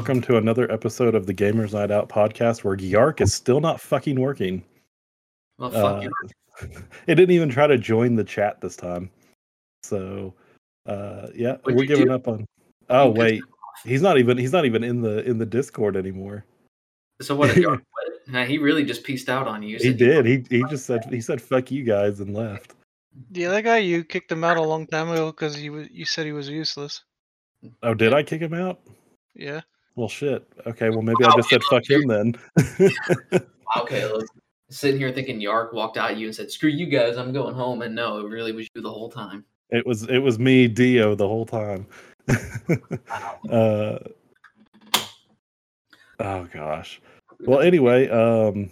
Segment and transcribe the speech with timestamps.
[0.00, 3.78] welcome to another episode of the Gamers Night Out podcast where Yark is still not
[3.78, 4.64] fucking working.
[5.58, 6.08] Well, fuck Uh,
[6.62, 6.70] you.
[7.06, 9.10] it didn't even try to join the chat this time.
[9.82, 10.32] So,
[10.86, 12.14] uh, yeah, What'd we're giving do?
[12.14, 12.46] up on.
[12.88, 13.42] Oh You wait,
[13.84, 16.46] he's not even he's not even in the in the Discord anymore.
[17.20, 17.54] So what?
[17.54, 18.20] Did Yark quit?
[18.26, 19.76] Nah, he really just pieced out on you.
[19.76, 20.24] He said did.
[20.24, 22.72] He he just said he said fuck you guys and left.
[23.32, 26.06] The other guy, you kicked him out a long time ago because he was, you
[26.06, 27.02] said he was useless.
[27.82, 28.80] Oh, did I kick him out?
[29.34, 29.60] Yeah.
[29.96, 30.46] Well, shit.
[30.66, 32.34] Okay, well maybe I just said fuck him then.
[33.76, 34.26] Okay, look,
[34.68, 37.54] sitting here thinking Yark walked out at you and said, "Screw you guys, I'm going
[37.54, 39.44] home." And no, it really was you the whole time.
[39.70, 41.86] It was it was me, Dio, the whole time.
[43.50, 43.98] uh,
[46.18, 47.00] oh gosh.
[47.40, 48.70] Well, anyway, um,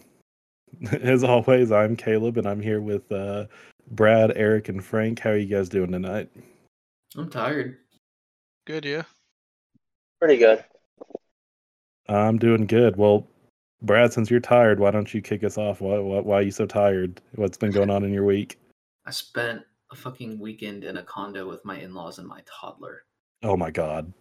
[1.03, 3.47] as always, I'm Caleb, and I'm here with uh,
[3.93, 5.21] Brad, Eric, and Frank.
[5.21, 6.29] How are you guys doing tonight?
[7.17, 7.79] I'm tired.
[8.67, 9.05] Good, yeah.
[10.21, 10.63] Pretty good.
[12.09, 12.97] I'm doing good.
[12.97, 13.27] Well,
[13.83, 15.81] Brad, since you're tired, why don't you kick us off?
[15.81, 17.21] Why why, why are you so tired?
[17.35, 18.59] What's been going on in your week?
[19.07, 23.05] I spent a fucking weekend in a condo with my in-laws and my toddler.
[23.43, 24.13] Oh my god,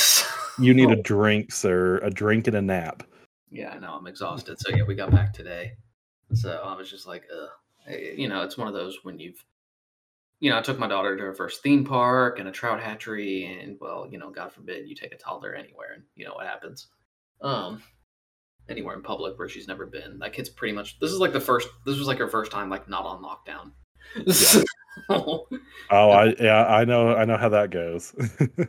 [0.58, 1.98] you need a drink, sir.
[1.98, 3.04] A drink and a nap.
[3.50, 3.94] Yeah, I know.
[3.94, 4.58] I'm exhausted.
[4.58, 5.74] So yeah, we got back today.
[6.32, 7.50] So I was just like, ugh.
[8.16, 9.44] You know, it's one of those when you've,
[10.40, 13.60] you know, I took my daughter to her first theme park and a trout hatchery,
[13.62, 16.46] and well, you know, God forbid you take a toddler anywhere, and you know what
[16.46, 16.88] happens.
[17.40, 17.82] Um,
[18.68, 20.18] anywhere in public where she's never been.
[20.20, 20.98] That kid's pretty much.
[21.00, 21.68] This is like the first.
[21.84, 23.72] This was like her first time like not on lockdown.
[24.32, 24.62] So-
[25.90, 28.14] Oh, I yeah, I know, I know how that goes.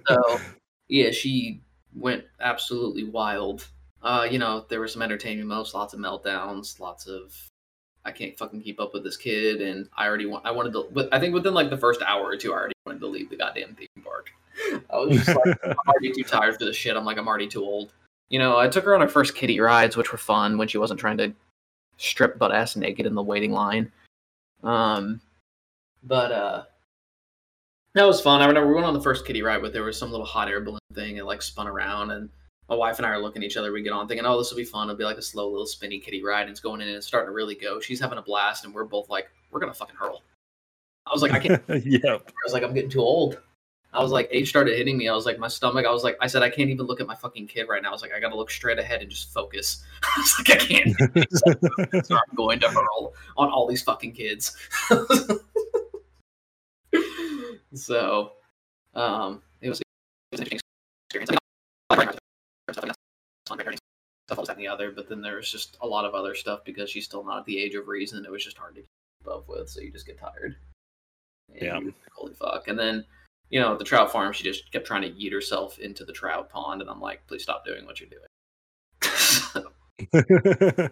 [0.07, 0.39] so
[0.89, 1.61] yeah, she
[1.93, 3.67] went absolutely wild.
[4.01, 7.31] Uh, you know, there were some entertaining moments, lots of meltdowns, lots of
[8.05, 10.87] I can't fucking keep up with this kid, and I already want I wanted to.
[10.91, 13.29] But I think within like the first hour or two, I already wanted to leave
[13.29, 14.31] the goddamn theme park.
[14.91, 16.97] I was just like, I'm already too tired for this shit.
[16.97, 17.93] I'm like, I'm already too old.
[18.29, 20.77] You know, I took her on her first kitty rides, which were fun when she
[20.77, 21.33] wasn't trying to
[21.97, 23.91] strip butt ass naked in the waiting line.
[24.63, 25.21] Um,
[26.03, 26.63] but uh,
[27.93, 28.41] that was fun.
[28.41, 30.49] I remember we went on the first kitty ride, but there was some little hot
[30.49, 31.19] air balloon thing.
[31.19, 32.29] and like spun around, and
[32.67, 33.71] my wife and I are looking at each other.
[33.71, 34.89] We get on thinking, "Oh, this will be fun.
[34.89, 37.07] It'll be like a slow little spinny kitty ride." And it's going in and it's
[37.07, 37.79] starting to really go.
[37.79, 40.23] She's having a blast, and we're both like, "We're gonna fucking hurl."
[41.05, 42.23] I was like, "I can't." yep.
[42.27, 43.39] I was like, "I'm getting too old."
[43.95, 45.07] I was like, age started hitting me.
[45.07, 45.85] I was like, my stomach.
[45.85, 47.89] I was like, I said, I can't even look at my fucking kid right now.
[47.89, 49.83] I was like, I gotta look straight ahead and just focus.
[50.03, 52.05] I was like, I can't.
[52.05, 54.55] so I'm going to hurl on all these fucking kids.
[57.73, 58.33] so,
[58.93, 59.85] um, it was, it
[60.31, 60.59] was an interesting
[61.09, 61.39] experience.
[61.89, 62.09] I mean,
[64.27, 66.35] stuff like that and the other, but then there was just a lot of other
[66.35, 68.25] stuff because she's still not at the age of reason.
[68.25, 70.55] It was just hard to keep up with, so you just get tired.
[71.49, 71.79] And Yeah.
[72.15, 72.67] Holy fuck!
[72.67, 73.05] And then,
[73.49, 76.13] you know, at the trout farm, she just kept trying to eat herself into the
[76.13, 78.25] trout pond, and I'm like, please stop doing what you're doing.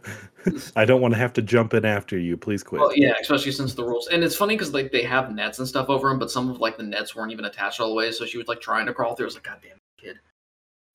[0.76, 2.38] I don't want to have to jump in after you.
[2.38, 2.80] Please quit.
[2.80, 5.68] Well, yeah, especially since the rules, and it's funny because like they have nets and
[5.68, 8.12] stuff over them, but some of like the nets weren't even attached all the way,
[8.12, 9.26] so she was like trying to crawl through.
[9.26, 10.20] I was like, God damn it, kid!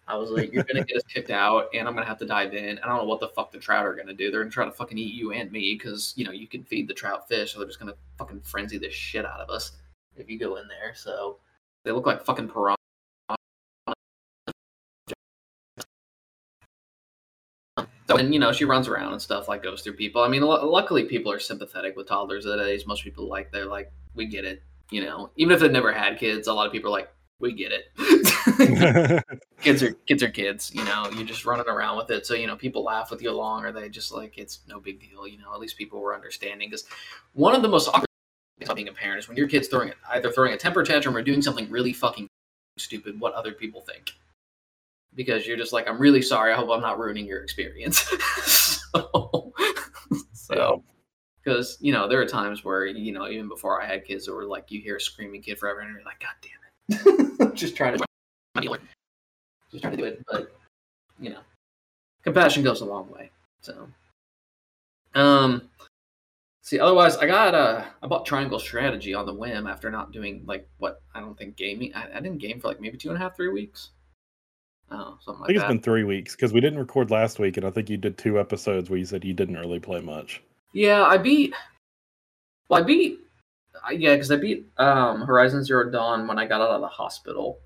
[0.07, 2.55] I was like, you're gonna get us kicked out, and I'm gonna have to dive
[2.55, 2.79] in.
[2.79, 4.31] I don't know what the fuck the trout are gonna do.
[4.31, 6.89] They're gonna try to fucking eat you and me because you know you can feed
[6.89, 9.73] the trout fish, so they're just gonna fucking frenzy the shit out of us
[10.17, 10.95] if you go in there.
[10.95, 11.39] So
[11.85, 12.77] they look like fucking piranha.
[18.09, 20.23] So, and you know, she runs around and stuff, like goes through people.
[20.23, 22.87] I mean, lu luckily, people are sympathetic with toddlers at that age.
[22.87, 24.63] Most people like they're like, we get it.
[24.91, 27.53] You know, even if they've never had kids, a lot of people are like, we
[27.53, 29.25] get it.
[29.61, 30.75] kids are kids are kids.
[30.75, 32.27] You know, you're just running around with it.
[32.27, 35.01] So you know, people laugh with you along, or they just like it's no big
[35.01, 35.27] deal.
[35.29, 36.71] You know, at least people were understanding.
[36.71, 36.85] Because
[37.35, 38.08] one of the most awkward
[38.63, 41.23] about being a parent is when your kid's throwing either throwing a temper tantrum or
[41.23, 42.29] doing something really fucking
[42.79, 43.21] stupid.
[43.21, 44.13] What other people think
[45.15, 46.53] because you're just like, I'm really sorry.
[46.53, 47.99] I hope I'm not ruining your experience.
[48.45, 49.53] so,
[50.33, 50.83] so
[51.43, 54.35] because you know there are times where you know even before I had kids, that
[54.35, 57.77] were like you hear a screaming kid forever, and you're like, God damn it, just
[57.77, 58.05] trying to
[59.71, 60.57] just trying to do it, but
[61.21, 61.41] you know,
[62.23, 63.31] compassion goes a long way.
[63.61, 63.89] So,
[65.15, 65.69] um,
[66.69, 70.43] see, otherwise, I got uh, I bought Triangle Strategy on the whim after not doing
[70.47, 71.95] like what I don't think gaming.
[71.95, 73.91] I, I didn't game for like maybe two and a half, three weeks.
[74.91, 75.43] Oh, something like that.
[75.43, 75.65] I think that.
[75.65, 78.19] it's been three weeks because we didn't record last week, and I think you did
[78.19, 80.43] two episodes where you said you didn't really play much.
[80.73, 81.55] Yeah, I beat.
[82.69, 83.19] Well, I beat.
[83.75, 86.89] uh, Yeah, because I beat um, Horizon Zero Dawn when I got out of the
[86.89, 87.61] hospital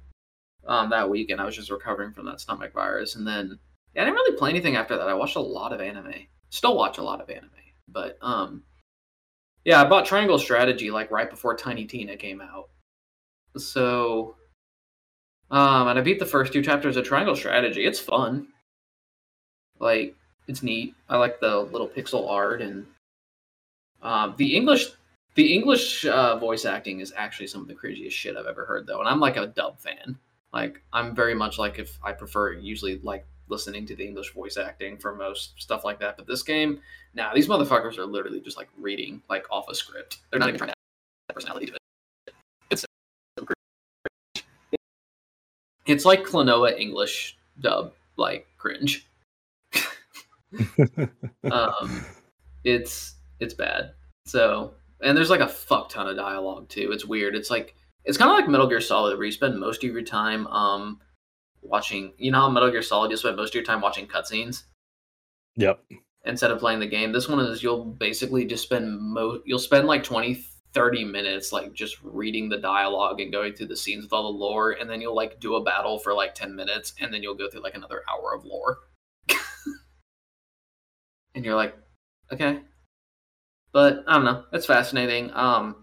[0.66, 3.16] um, that week, and I was just recovering from that stomach virus.
[3.16, 3.58] And then
[3.94, 5.08] yeah, I didn't really play anything after that.
[5.08, 6.14] I watched a lot of anime.
[6.50, 7.50] Still watch a lot of anime,
[7.88, 8.62] but um,
[9.64, 12.68] yeah, I bought Triangle Strategy like right before Tiny Tina came out.
[13.56, 14.36] So
[15.50, 17.84] Um, and I beat the first two chapters of Triangle Strategy.
[17.84, 18.48] It's fun.
[19.78, 20.16] Like
[20.48, 20.94] it's neat.
[21.10, 22.86] I like the little pixel art and
[24.02, 24.86] um, the English.
[25.34, 28.86] The English uh, voice acting is actually some of the craziest shit I've ever heard,
[28.86, 30.18] though, and I'm like a dub fan.
[30.52, 34.56] Like I'm very much like if I prefer usually like listening to the English voice
[34.56, 36.16] acting for most stuff like that.
[36.16, 36.80] But this game,
[37.14, 40.18] now nah, these motherfuckers are literally just like reading like off a script.
[40.30, 40.74] They're not even trying to
[41.30, 42.34] add personality to it.
[42.70, 42.80] It's
[43.38, 44.46] so cringe.
[45.86, 49.06] It's like Klonoa English dub, like cringe.
[51.50, 52.04] um,
[52.64, 53.92] it's it's bad.
[54.26, 56.90] So and there's like a fuck ton of dialogue too.
[56.92, 57.34] It's weird.
[57.34, 57.74] It's like
[58.04, 61.00] it's kind of like Metal Gear Solid, where you spend most of your time um
[61.62, 62.12] watching.
[62.18, 64.64] You know how Metal Gear Solid you spend most of your time watching cutscenes.
[65.56, 65.80] Yep.
[66.24, 69.86] Instead of playing the game, this one is you'll basically just spend mo you'll spend
[69.86, 74.12] like 20, 30 minutes like just reading the dialogue and going through the scenes with
[74.12, 77.12] all the lore, and then you'll like do a battle for like ten minutes, and
[77.12, 78.78] then you'll go through like another hour of lore.
[81.34, 81.76] and you're like,
[82.32, 82.60] okay,
[83.72, 84.44] but I don't know.
[84.52, 85.30] It's fascinating.
[85.34, 85.81] Um,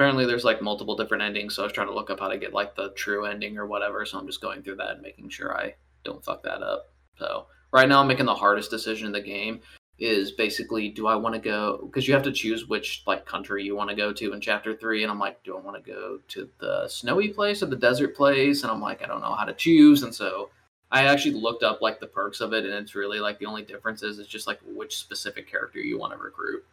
[0.00, 2.38] apparently there's like multiple different endings, so I was trying to look up how to
[2.38, 4.06] get like the true ending or whatever.
[4.06, 5.74] So I'm just going through that and making sure I
[6.04, 6.90] don't fuck that up.
[7.18, 9.60] So right now I'm making the hardest decision in the game
[9.98, 13.62] is basically do I want to go because you have to choose which like country
[13.62, 15.92] you want to go to in chapter three, and I'm like, do I want to
[15.92, 18.62] go to the snowy place or the desert place?
[18.62, 20.48] And I'm like, I don't know how to choose, and so
[20.90, 23.64] I actually looked up like the perks of it, and it's really like the only
[23.64, 26.64] difference is it's just like which specific character you want to recruit.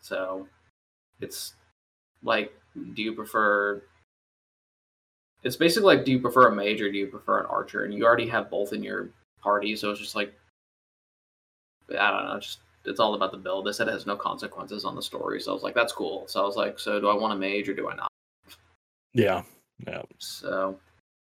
[0.00, 0.48] So
[1.20, 1.52] it's
[2.22, 2.52] like,
[2.94, 3.82] do you prefer?
[5.42, 7.84] It's basically like, do you prefer a mage or do you prefer an archer?
[7.84, 9.10] And you already have both in your
[9.40, 10.34] party, so it's just like,
[11.90, 13.66] I don't know, just it's all about the build.
[13.66, 16.26] They said it has no consequences on the story, so I was like, that's cool.
[16.26, 18.08] So I was like, so do I want a mage or do I not?
[19.12, 19.42] Yeah,
[19.86, 20.02] yeah.
[20.18, 20.78] So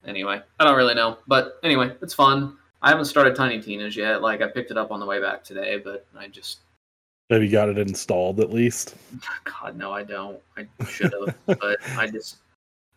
[0.05, 2.57] anyway, I don't really know, but anyway, it's fun.
[2.81, 4.21] I haven't started Tiny Tina's yet.
[4.21, 6.59] Like I picked it up on the way back today, but I just
[7.29, 8.95] have you got it installed at least?
[9.43, 10.39] God, no, I don't.
[10.55, 12.37] I should have, but I just.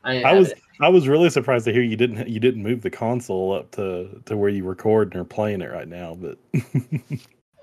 [0.02, 0.62] I, I was it.
[0.80, 4.22] I was really surprised to hear you didn't you didn't move the console up to
[4.24, 6.38] to where you record and are playing it right now, but.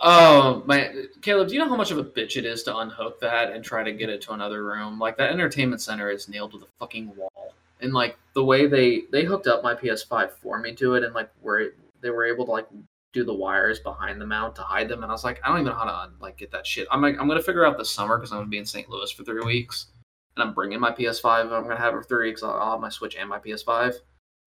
[0.02, 3.20] oh my, Caleb, do you know how much of a bitch it is to unhook
[3.22, 5.00] that and try to get it to another room?
[5.00, 9.04] Like that entertainment center is nailed to the fucking wall, and like the way they
[9.12, 11.72] they hooked up my PS5 for me to it, and like where
[12.02, 12.68] they were able to like
[13.18, 15.02] do the wires behind the mount to hide them.
[15.02, 16.88] And I was like, I don't even know how to like get that shit.
[16.92, 18.88] I'm like, I'm gonna figure out this summer because I'm gonna be in St.
[18.90, 19.88] Louis for three weeks,
[20.36, 21.52] and I'm bringing my PS5.
[21.52, 22.44] I'm gonna have it for three weeks.
[22.44, 23.96] I'll have my Switch and my PS5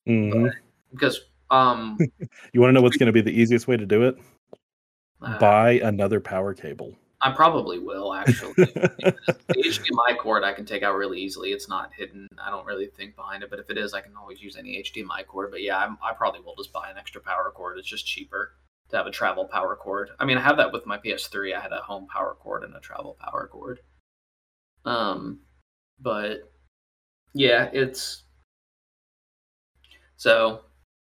[0.08, 0.46] mm-hmm.
[0.92, 1.20] because
[1.50, 1.98] um,
[2.52, 4.18] you want to know what's gonna be the easiest way to do it?
[5.20, 6.94] Uh, Buy another power cable.
[7.22, 8.52] I probably will actually.
[8.56, 9.14] the
[9.50, 11.50] HDMI cord I can take out really easily.
[11.50, 12.26] It's not hidden.
[12.42, 14.82] I don't really think behind it, but if it is, I can always use any
[14.82, 15.50] HDMI cord.
[15.50, 17.76] But yeah, I'm, i probably will just buy an extra power cord.
[17.76, 18.52] It's just cheaper
[18.90, 20.10] to have a travel power cord.
[20.18, 21.54] I mean, I have that with my PS3.
[21.56, 23.80] I had a home power cord and a travel power cord.
[24.84, 25.40] Um,
[26.00, 26.50] but
[27.34, 28.24] yeah, it's
[30.16, 30.62] so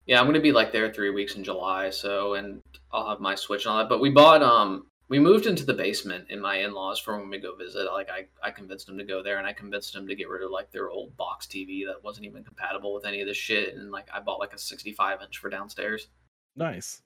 [0.07, 1.91] yeah, I'm gonna be like there three weeks in July.
[1.91, 2.61] So and
[2.93, 3.88] I'll have my Switch and all that.
[3.88, 7.38] But we bought um we moved into the basement in my in-laws for when we
[7.38, 10.14] go visit like I, I convinced them to go there and i convinced them to
[10.14, 13.26] get rid of like their old box tv that wasn't even compatible with any of
[13.26, 16.09] this shit and like i bought like a 65 inch for downstairs
[16.57, 17.02] nice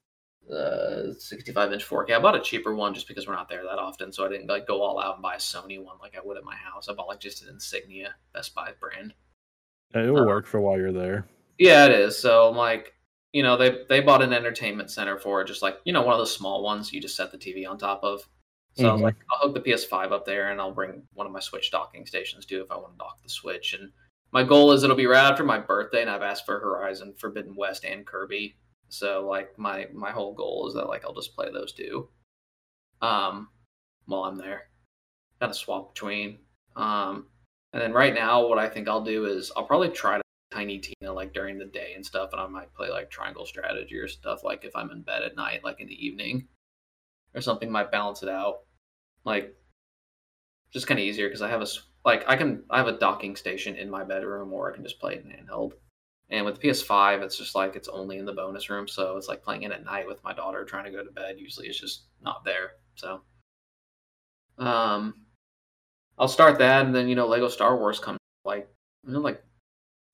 [0.52, 3.78] uh 65 inch 4k i bought a cheaper one just because we're not there that
[3.78, 6.20] often so i didn't like go all out and buy a sony one like i
[6.24, 9.12] would at my house i bought like just an insignia best buy brand
[9.94, 11.26] it will um, work for while you're there
[11.58, 12.92] yeah it is so i'm like
[13.36, 16.14] you know, they they bought an entertainment center for it, just like you know one
[16.14, 18.26] of the small ones you just set the TV on top of.
[18.72, 18.88] So mm-hmm.
[18.88, 19.04] I was mm-hmm.
[19.04, 22.06] like, I'll hook the PS5 up there, and I'll bring one of my Switch docking
[22.06, 23.74] stations too if I want to dock the Switch.
[23.74, 23.92] And
[24.32, 27.54] my goal is it'll be right after my birthday, and I've asked for Horizon Forbidden
[27.54, 28.56] West and Kirby.
[28.88, 32.08] So like my my whole goal is that like I'll just play those two,
[33.02, 33.48] um,
[34.06, 34.68] while I'm there.
[35.40, 36.38] Kind of swap between.
[36.76, 37.26] Um,
[37.72, 40.78] and then right now, what I think I'll do is I'll probably try to Tiny
[40.78, 44.08] Tina like during the day and stuff, and I might play like Triangle Strategy or
[44.08, 46.48] stuff like if I'm in bed at night, like in the evening,
[47.34, 48.60] or something might balance it out.
[49.24, 49.54] Like,
[50.72, 51.66] just kind of easier because I have a
[52.04, 55.00] like I can I have a docking station in my bedroom, or I can just
[55.00, 55.72] play it in handheld.
[56.30, 59.44] And with PS5, it's just like it's only in the bonus room, so it's like
[59.44, 61.36] playing it at night with my daughter trying to go to bed.
[61.38, 62.72] Usually, it's just not there.
[62.96, 63.20] So,
[64.58, 65.14] um,
[66.18, 68.68] I'll start that, and then you know, Lego Star Wars comes like
[69.06, 69.40] you know, like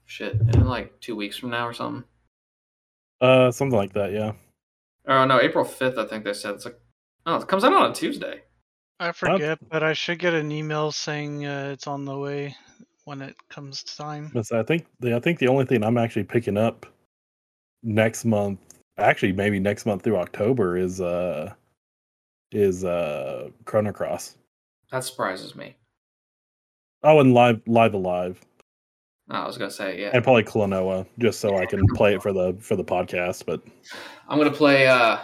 [0.04, 2.04] shit in like two weeks from now or something.
[3.22, 4.32] Uh, something like that, yeah.
[5.06, 5.96] Oh no, April fifth.
[5.96, 6.78] I think they said it's like.
[7.24, 8.42] Oh, it comes out on a Tuesday.
[8.98, 12.56] I forget, but I should get an email saying uh, it's on the way.
[13.04, 14.30] When it comes time.
[14.32, 16.86] But I think the I think the only thing I'm actually picking up
[17.82, 18.60] next month,
[18.98, 21.52] actually maybe next month through October, is uh
[22.52, 24.36] is uh Chrono Cross.
[24.90, 25.74] That surprises me.
[27.02, 28.40] Oh, and live live alive,
[29.30, 30.10] Oh, I was gonna say, yeah.
[30.12, 33.46] and probably Klonoa, just so I can play it for the for the podcast.
[33.46, 33.62] But
[34.28, 34.86] I'm gonna play.
[34.86, 35.18] uh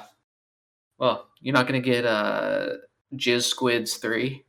[0.98, 2.70] Well, you're not gonna get uh
[3.14, 4.44] Jizz Squids three.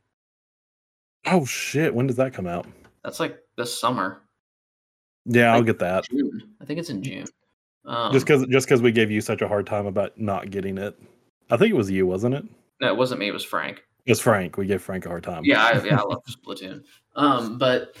[1.26, 2.66] oh shit, when does that come out?
[3.04, 4.22] That's like this summer.
[5.26, 6.04] Yeah, I'll get that.
[6.10, 6.54] June.
[6.60, 7.26] I think it's in June.
[7.84, 10.76] Um, Just because just because we gave you such a hard time about not getting
[10.78, 10.98] it.
[11.50, 12.44] I think it was you, wasn't it?
[12.80, 13.28] no, it wasn't me.
[13.28, 13.82] It was Frank.
[14.06, 14.56] It was Frank.
[14.56, 15.44] We gave Frank a hard time.
[15.44, 16.82] Yeah, I, yeah, I love Splatoon.
[17.16, 17.96] Um, but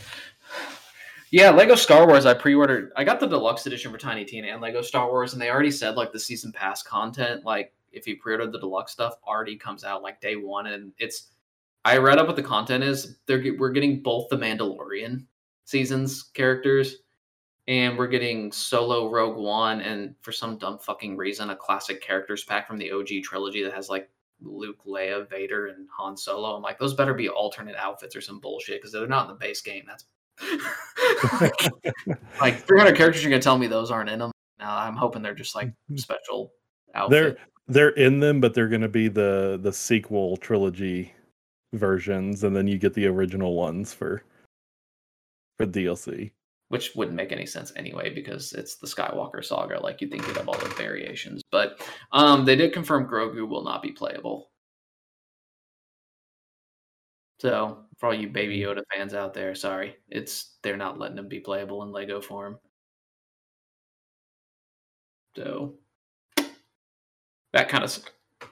[1.30, 2.26] yeah, Lego Star Wars.
[2.26, 2.92] I pre-ordered.
[2.96, 5.70] I got the deluxe edition for Tiny Tina and Lego Star Wars, and they already
[5.70, 9.84] said like the season pass content, like if you pre-ordered the deluxe stuff, already comes
[9.84, 11.28] out like day one, and it's.
[11.84, 13.16] I read up what the content is.
[13.26, 15.24] They're we're getting both the Mandalorian
[15.64, 16.96] seasons characters,
[17.68, 22.44] and we're getting Solo, Rogue One, and for some dumb fucking reason, a classic characters
[22.44, 24.10] pack from the OG trilogy that has like
[24.40, 26.56] Luke, Leia, Vader, and Han Solo.
[26.56, 29.38] I'm like, those better be alternate outfits or some bullshit because they're not in the
[29.38, 29.84] base game.
[29.86, 30.04] That's
[32.40, 33.22] like 300 characters.
[33.22, 34.32] You're gonna tell me those aren't in them?
[34.58, 35.96] Now I'm hoping they're just like mm-hmm.
[35.96, 36.52] special
[37.08, 37.36] they're
[37.68, 41.12] they're in them, but they're going to be the the sequel trilogy
[41.72, 44.22] versions, and then you get the original ones for
[45.56, 46.32] for DLC.
[46.68, 49.80] which wouldn't make any sense anyway because it's the Skywalker saga.
[49.80, 51.80] Like you'd think you'd have all the variations, but
[52.12, 54.50] um, they did confirm Grogu will not be playable.
[57.40, 61.28] So for all you Baby Yoda fans out there, sorry, it's they're not letting him
[61.28, 62.58] be playable in Lego form.
[65.36, 65.74] So
[67.52, 67.98] that kind of,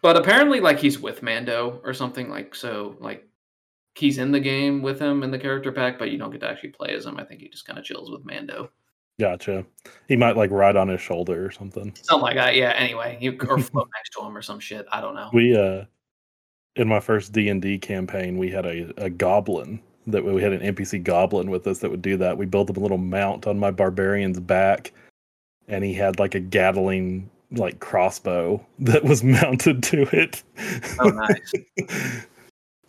[0.03, 3.27] but apparently, like he's with Mando or something like so, like
[3.95, 6.49] he's in the game with him in the character pack, but you don't get to
[6.49, 7.19] actually play as him.
[7.19, 8.71] I think he just kind of chills with Mando.
[9.21, 9.67] Gotcha.
[10.07, 11.93] He might like ride on his shoulder or something.
[12.03, 12.55] Something like that.
[12.55, 12.73] Yeah.
[12.77, 14.87] Anyway, you or float next to him or some shit.
[14.93, 15.31] I don't know.
[15.33, 15.85] We uh
[16.77, 20.53] in my first D and D campaign, we had a, a goblin that we had
[20.53, 22.39] an NPC goblin with us that would do that.
[22.39, 24.93] We built him a little mount on my barbarian's back,
[25.67, 30.43] and he had like a Gatling like crossbow that was mounted to it.
[31.01, 31.53] Oh, nice.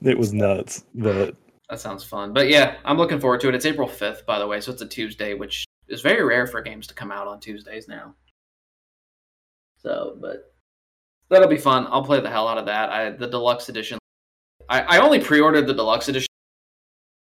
[0.03, 1.35] it was nuts, but
[1.69, 2.33] That sounds fun.
[2.33, 3.55] But yeah, I'm looking forward to it.
[3.55, 6.61] It's April 5th, by the way, so it's a Tuesday, which is very rare for
[6.61, 8.15] games to come out on Tuesdays now.
[9.77, 10.53] So, but
[11.29, 11.87] that'll be fun.
[11.89, 12.89] I'll play the hell out of that.
[12.89, 13.97] I the deluxe edition.
[14.67, 16.27] I, I only pre-ordered the deluxe edition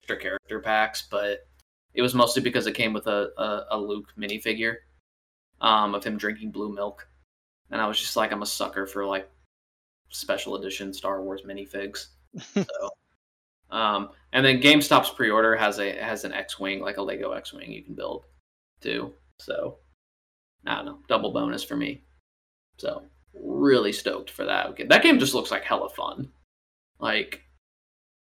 [0.03, 1.47] extra character packs, but
[1.95, 4.77] it was mostly because it came with a, a, a Luke minifigure
[5.61, 7.09] um, of him drinking blue milk,
[7.71, 9.31] and I was just like, I'm a sucker for like
[10.09, 12.09] special edition Star Wars minifigs.
[12.55, 12.91] So,
[13.77, 17.83] um, and then GameStop's pre-order has a has an X-wing, like a Lego X-wing you
[17.83, 18.25] can build
[18.81, 19.12] too.
[19.39, 19.79] So,
[20.67, 22.03] I don't know, double bonus for me.
[22.79, 23.03] So,
[23.35, 24.67] really stoked for that.
[24.69, 26.31] Okay, that game just looks like hella fun.
[26.99, 27.43] Like,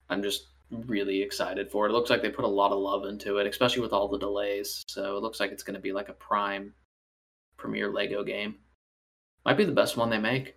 [0.09, 1.89] I'm just really excited for it.
[1.89, 4.17] It looks like they put a lot of love into it, especially with all the
[4.17, 4.83] delays.
[4.87, 6.73] So it looks like it's going to be like a prime
[7.57, 8.55] premier Lego game.
[9.47, 10.55] Might be the best one they make.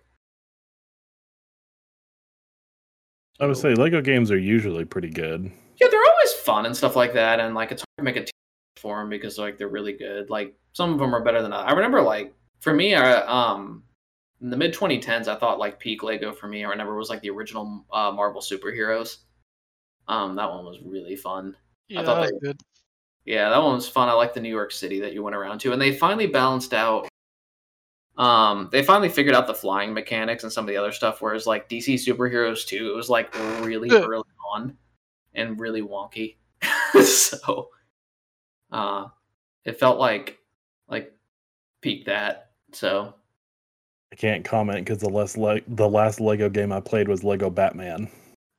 [3.39, 5.49] I would say Lego games are usually pretty good.
[5.79, 8.25] yeah, they're always fun and stuff like that, and like it's hard to make a
[8.25, 8.31] team
[8.75, 10.29] for them because like they're really good.
[10.29, 11.71] Like some of them are better than others.
[11.71, 13.83] I remember like for me, I, um,
[14.41, 16.65] in the mid 2010s, I thought like peak Lego for me.
[16.65, 19.19] I remember was like the original uh, Marvel superheroes.
[20.09, 21.55] Um, that one was really fun.
[21.87, 22.59] Yeah, thought that was they- good.
[23.23, 24.09] Yeah, that one was fun.
[24.09, 26.73] I like the New York City that you went around to, and they finally balanced
[26.73, 27.07] out.
[28.17, 31.21] Um, they finally figured out the flying mechanics and some of the other stuff.
[31.21, 34.05] Whereas like DC superheroes too, it was like really Yeah.
[34.05, 34.77] early on
[35.33, 36.35] and really wonky.
[37.03, 37.69] so,
[38.71, 39.05] uh,
[39.65, 40.37] it felt like
[40.87, 41.13] like
[41.81, 42.51] peak that.
[42.73, 43.13] So
[44.11, 47.49] I can't comment because the last le- the last Lego game I played was Lego
[47.49, 48.09] Batman.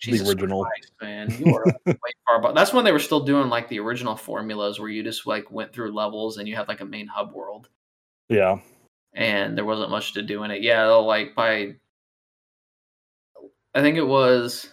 [0.00, 0.64] Jesus original.
[0.64, 1.94] Christ, man, you are way
[2.26, 2.40] far.
[2.40, 5.48] But that's when they were still doing like the original formulas where you just like
[5.52, 7.68] went through levels and you had like a main hub world.
[8.28, 8.58] Yeah,
[9.14, 10.62] and there wasn't much to do in it.
[10.62, 11.74] Yeah, like by
[13.74, 14.70] I think it was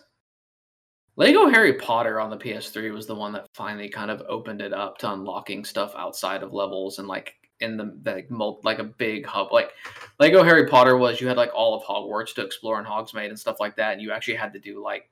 [1.15, 4.74] Lego Harry Potter on the PS3 was the one that finally kind of opened it
[4.74, 8.86] up to unlocking stuff outside of levels and like in the, like, mul- like a
[8.86, 9.51] big hub.
[9.51, 9.72] Like
[10.19, 13.39] Lego Harry Potter was you had like all of Hogwarts to explore in Hogsmeade and
[13.39, 15.10] stuff like that, and you actually had to do like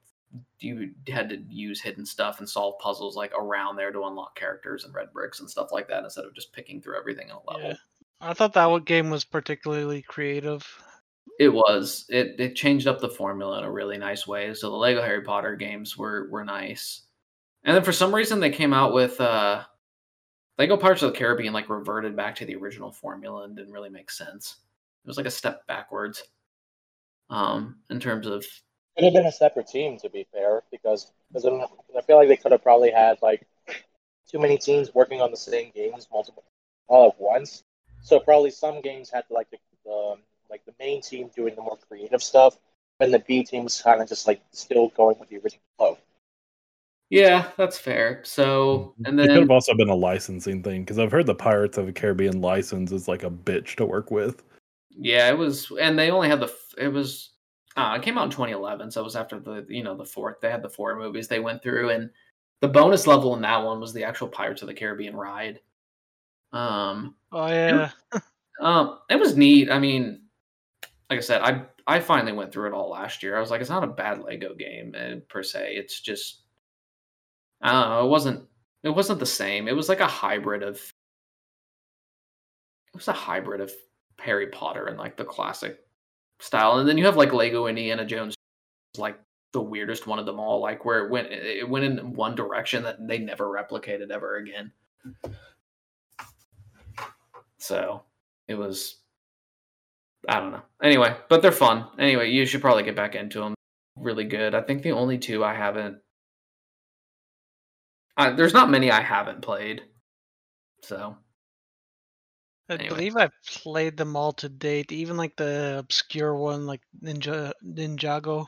[0.60, 4.84] you had to use hidden stuff and solve puzzles like around there to unlock characters
[4.84, 7.52] and red bricks and stuff like that instead of just picking through everything in a
[7.52, 7.70] level.
[7.70, 7.76] Yeah.
[8.22, 10.66] I thought that game was particularly creative.
[11.40, 12.06] It was.
[12.10, 14.54] It it changed up the formula in a really nice way.
[14.54, 17.04] So the Lego Harry Potter games were were nice.
[17.64, 19.64] And then for some reason they came out with uh
[20.58, 23.90] Lego Pirates of the Caribbean like reverted back to the original formula and didn't really
[23.90, 24.58] make sense.
[25.06, 26.24] It was like a step backwards.
[27.30, 28.46] Um, in terms of
[28.96, 32.38] Could have been a separate team, to be fair, because because I feel like they
[32.38, 33.46] could have probably had like
[34.30, 36.44] too many teams working on the same games multiple
[36.88, 37.64] all at once.
[38.08, 40.16] So probably some games had like the, the
[40.50, 42.58] like the main team doing the more creative stuff,
[43.02, 45.98] and the B team was kind of just like still going with the original flow.
[47.10, 48.22] Yeah, that's fair.
[48.24, 51.36] So and then it could have also been a licensing thing because I've heard the
[51.36, 54.42] Pirates of the Caribbean license is like a bitch to work with.
[54.98, 57.32] yeah, it was and they only had the it was
[57.76, 60.40] uh, it came out in 2011, so it was after the you know the fourth
[60.40, 62.10] they had the four movies they went through and
[62.62, 65.60] the bonus level in that one was the actual Pirates of the Caribbean ride.
[66.54, 67.92] Um Oh yeah.
[68.60, 69.70] Um, it was neat.
[69.70, 70.22] I mean,
[71.10, 73.38] like I said, I I finally went through it all last year.
[73.38, 75.76] I was like, it's not a bad Lego game uh, per se.
[75.76, 76.42] It's just
[77.62, 78.06] I don't know.
[78.06, 78.48] It wasn't
[78.84, 79.68] it wasn't the same.
[79.68, 80.94] It was like a hybrid of it
[82.96, 83.72] was a hybrid of
[84.20, 85.80] Harry Potter and like the classic
[86.40, 86.80] style.
[86.80, 88.36] And then you have like Lego Indiana Jones,
[88.98, 89.20] like
[89.54, 90.62] the weirdest one of them all.
[90.62, 94.72] Like where it went it went in one direction that they never replicated ever again.
[97.60, 98.04] So
[98.48, 98.98] it was
[100.28, 100.62] I don't know.
[100.84, 101.88] Anyway, but they're fun.
[102.00, 103.54] Anyway, you should probably get back into them.
[103.96, 104.54] Really good.
[104.56, 106.00] I think the only two I haven't.
[108.18, 109.84] Uh, there's not many I haven't played.
[110.84, 111.16] So
[112.70, 112.90] I Anyway.
[112.90, 118.48] believe I've played them all to date, even like the obscure one, like Ninja Ninjago.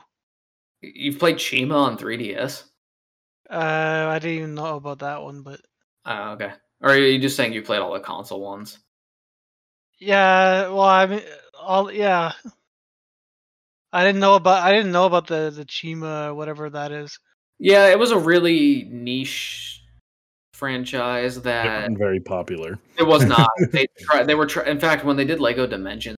[0.82, 2.64] you've played Chima on 3DS.
[3.48, 5.60] Uh, I didn't even know about that one, but
[6.04, 6.52] Oh, okay.
[6.82, 8.78] Or are you just saying you played all the console ones?
[10.00, 10.68] Yeah.
[10.68, 11.22] Well, I mean,
[11.60, 12.32] all yeah.
[13.92, 17.18] I didn't know about I didn't know about the the Chima whatever that is.
[17.58, 19.82] Yeah, it was a really niche
[20.54, 22.78] franchise It that wasn't very popular.
[22.98, 23.48] It was not.
[23.72, 24.26] they tried.
[24.26, 24.46] They were.
[24.46, 26.16] Try- in fact, when they did Lego Dimensions,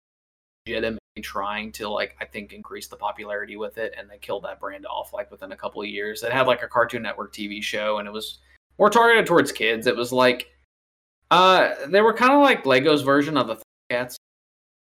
[0.67, 4.59] legitimately trying to like I think increase the popularity with it, and they killed that
[4.59, 6.23] brand off like within a couple of years.
[6.23, 8.39] It had like a Cartoon Network TV show, and it was
[8.77, 9.87] more targeted towards kids.
[9.87, 10.47] It was like,
[11.29, 13.61] uh, they were kind of like Lego's version of the
[13.91, 14.17] Cats.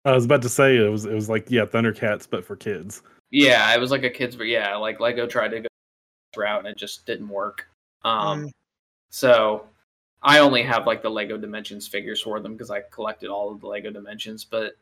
[0.05, 3.03] I was about to say it was it was like yeah Thundercats but for kids.
[3.31, 4.37] Yeah, it was like a kids.
[4.37, 5.69] But yeah, like Lego tried to go
[6.37, 7.67] route, and it just didn't work.
[8.05, 8.51] Um, Mm.
[9.11, 9.67] So
[10.23, 13.61] I only have like the Lego Dimensions figures for them because I collected all of
[13.61, 14.45] the Lego Dimensions.
[14.45, 14.73] But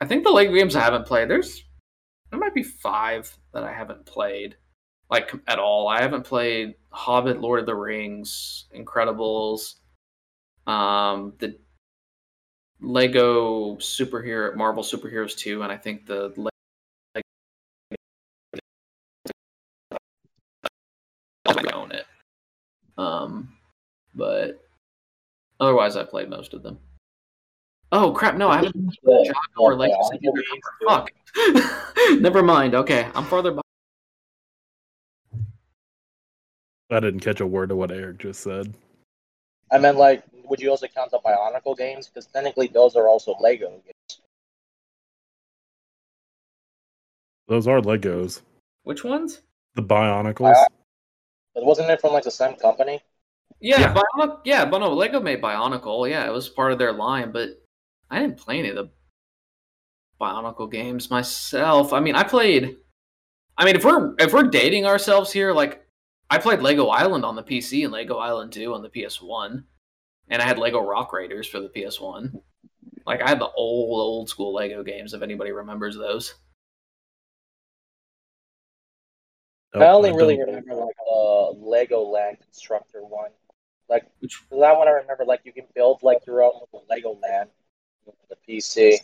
[0.00, 1.64] I think the Lego games I haven't played, there's
[2.30, 4.56] there might be five that I haven't played
[5.10, 5.88] like at all.
[5.88, 9.74] I haven't played Hobbit, Lord of the Rings, Incredibles,
[10.66, 11.58] um, the
[12.80, 16.50] Lego superhero Marvel superheroes 2, and I think the Le-
[17.16, 17.22] I
[21.72, 22.06] own it.
[22.96, 23.52] Um,
[24.14, 24.64] but
[25.60, 26.78] otherwise, I played most of them.
[27.90, 28.36] Oh crap!
[28.36, 28.74] No, I haven't.
[29.02, 30.32] Yeah, Jago or yeah, Lego yeah, City I
[30.86, 31.06] either.
[32.06, 32.20] Fuck.
[32.20, 32.74] Never mind.
[32.74, 33.62] Okay, I'm farther behind.
[36.90, 38.74] I didn't catch a word of what Eric just said.
[39.70, 42.08] I meant like, would you also count the Bionicle games?
[42.08, 44.20] Because technically, those are also Lego games.
[47.48, 48.42] Those are Legos.
[48.82, 49.42] Which ones?
[49.74, 50.66] The Bionicles.
[51.54, 53.00] But wasn't it from like the same company?
[53.60, 53.94] Yeah, Yeah.
[53.94, 54.38] Bionic.
[54.44, 56.08] Yeah, but no, Lego made Bionicle.
[56.08, 57.50] Yeah, it was part of their line, but
[58.10, 58.90] I didn't play any of the
[60.20, 61.92] Bionicle games myself.
[61.92, 62.76] I mean, I played.
[63.56, 65.84] I mean, if we're if we're dating ourselves here, like
[66.30, 69.64] I played Lego Island on the PC and Lego Island 2 on the PS1,
[70.28, 72.40] and I had Lego Rock Raiders for the PS1.
[73.06, 75.14] Like I had the old old school Lego games.
[75.14, 76.34] If anybody remembers those.
[79.74, 83.30] Nope, I only I really remember like the Lego Land Constructor one.
[83.88, 87.18] Like Which that one, I remember like you can build like your own little Lego
[87.22, 87.48] land
[88.06, 88.98] on the PC.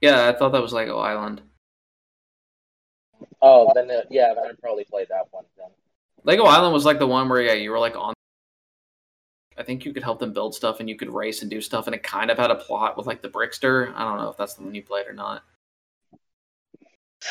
[0.00, 1.42] yeah, I thought that was Lego Island.
[3.40, 5.68] Oh, then uh, yeah, then I probably played that one then.
[6.24, 8.14] Lego Island was like the one where yeah, you were like on.
[9.56, 11.86] I think you could help them build stuff and you could race and do stuff,
[11.86, 13.92] and it kind of had a plot with like the Brickster.
[13.94, 15.42] I don't know if that's the one you played or not.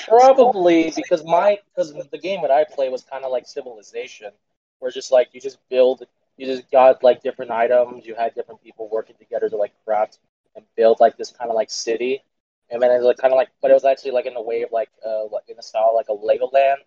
[0.07, 4.31] Probably because my because the game that I play was kind of like Civilization,
[4.79, 8.05] where just like you just build, you just got like different items.
[8.05, 10.19] You had different people working together to like craft
[10.55, 12.23] and build like this kind of like city,
[12.69, 14.61] and then it's like kind of like, but it was actually like in the way
[14.61, 16.77] of like uh like in the style like a Legoland.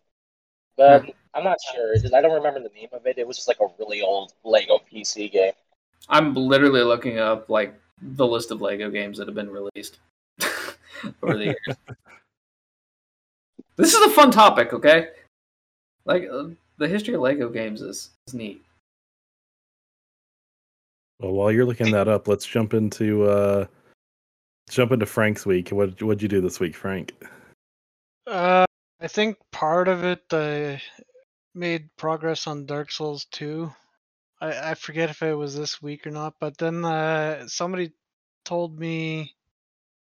[0.76, 1.94] But I'm not sure.
[1.96, 3.18] Just, I don't remember the name of it.
[3.18, 5.52] It was just like a really old Lego PC game.
[6.08, 9.98] I'm literally looking up like the list of Lego games that have been released
[11.22, 11.76] over the years.
[13.76, 15.08] this is a fun topic, okay?
[16.06, 16.44] Like uh,
[16.78, 18.62] the history of Lego games is, is neat.
[21.20, 23.66] Well, while you're looking that up, let's jump into uh
[24.70, 25.70] jump into Frank's week.
[25.70, 27.14] What what'd you do this week, Frank?
[28.26, 28.64] Uh,
[29.00, 30.80] I think part of it I
[31.54, 33.70] made progress on Dark Souls 2.
[34.40, 37.92] I, I forget if it was this week or not, but then uh, somebody
[38.44, 39.34] told me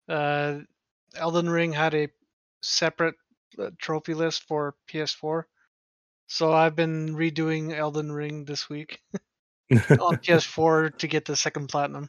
[0.08, 0.58] uh,
[1.16, 2.08] Elden Ring had a
[2.62, 3.16] separate
[3.58, 5.44] uh, trophy list for PS4.
[6.28, 9.02] So I've been redoing Elden Ring this week
[9.70, 12.08] on PS4 to get the second platinum.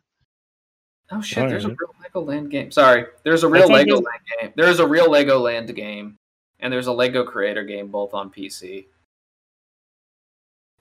[1.12, 1.44] Oh shit!
[1.44, 1.78] All there's a right.
[2.13, 2.72] real Legoland game.
[2.72, 4.54] Sorry, there's a real thought you- Legoland game.
[4.56, 6.18] There's a real Legoland game,
[6.60, 8.88] and there's a Lego Creator game, both on PC.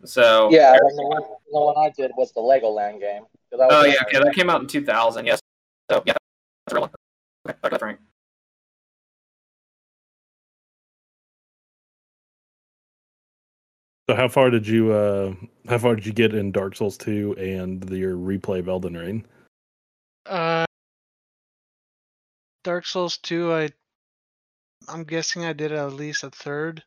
[0.04, 3.22] So Yeah, and the one, the one I did was the Legoland game.
[3.50, 5.26] 'cause that was Oh yeah, okay, that came out in 2000.
[5.26, 5.40] Yes.
[5.90, 6.14] So yeah,
[6.66, 6.90] that's a real one.
[7.48, 8.00] Okay, okay, Frank.
[14.08, 15.35] So how far did you uh
[15.68, 19.24] how far did you get in Dark Souls 2 and your replay of Elden Ring?
[20.26, 20.64] Uh,
[22.64, 23.68] Dark Souls 2, I
[24.88, 26.82] I'm guessing I did at least a third.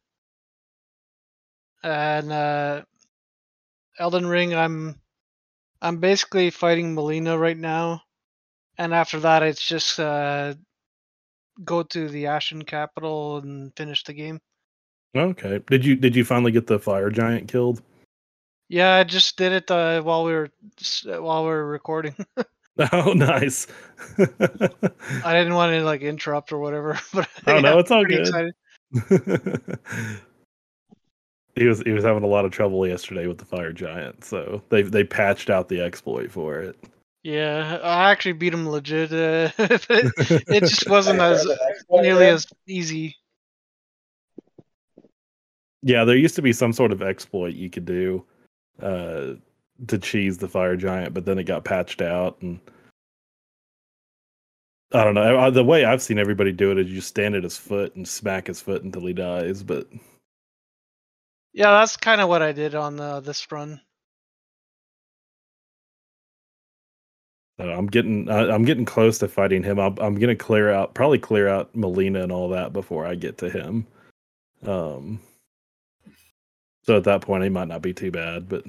[1.83, 2.83] And uh
[3.99, 4.99] Elden Ring I'm
[5.81, 8.01] I'm basically fighting Melina right now.
[8.77, 10.55] And after that it's just uh
[11.63, 14.39] go to the Ashen capital and finish the game.
[15.15, 15.59] Okay.
[15.67, 17.81] Did you did you finally get the fire giant killed?
[18.67, 20.49] Yeah, I just did it uh, while we were
[21.05, 22.15] while we were recording.
[22.91, 23.67] Oh, nice.
[24.17, 28.53] I didn't want to like interrupt or whatever, but Oh, no, yeah, it's all good.
[31.55, 34.61] he was he was having a lot of trouble yesterday with the fire giant, so
[34.69, 36.77] they they patched out the exploit for it.
[37.23, 39.11] Yeah, I actually beat him legit.
[39.11, 39.85] Uh, it,
[40.47, 41.47] it just wasn't as
[41.89, 43.15] nearly as easy.
[45.81, 48.25] Yeah, there used to be some sort of exploit you could do
[48.81, 49.33] uh,
[49.87, 52.59] to cheese the fire giant, but then it got patched out, and
[54.93, 55.51] I don't know.
[55.51, 58.47] The way I've seen everybody do it is you stand at his foot and smack
[58.47, 59.63] his foot until he dies.
[59.63, 59.87] But
[61.53, 63.81] Yeah, that's kind of what I did on uh, this run.
[67.59, 69.79] I'm getting I, I'm getting close to fighting him.
[69.79, 73.37] I'm, I'm gonna clear out probably clear out Melina and all that before I get
[73.39, 73.87] to him.
[74.65, 75.21] Um,
[76.83, 78.65] so at that point, he might not be too bad, but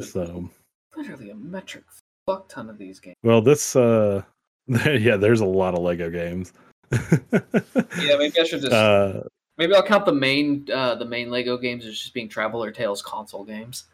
[0.00, 0.50] so.
[0.96, 1.84] Literally a metric
[2.26, 3.16] fuck ton of these games.
[3.22, 4.22] Well, this uh
[4.66, 6.52] yeah, there's a lot of Lego games.
[6.92, 9.22] Yeah, maybe I should just uh
[9.56, 13.02] maybe I'll count the main uh, the main Lego games as just being Traveler Tales
[13.02, 13.84] console games.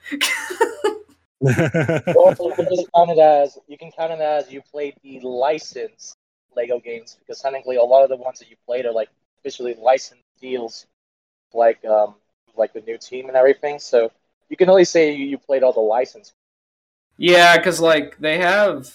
[1.40, 6.16] Well, you can count it as you can count it as you played the licensed
[6.56, 9.74] Lego games because technically a lot of the ones that you played are like officially
[9.78, 10.86] licensed deals,
[11.52, 12.14] like um
[12.56, 13.78] like the new team and everything.
[13.78, 14.10] So
[14.52, 16.34] you can only say you, played all the licensed.
[17.16, 18.94] Yeah, because like they have,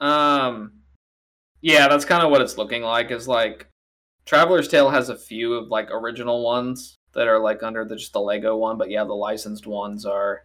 [0.00, 0.72] um,
[1.62, 3.10] yeah, that's kind of what it's looking like.
[3.10, 3.68] Is like
[4.26, 8.12] Traveler's Tale has a few of like original ones that are like under the, just
[8.12, 10.42] the Lego one, but yeah, the licensed ones are.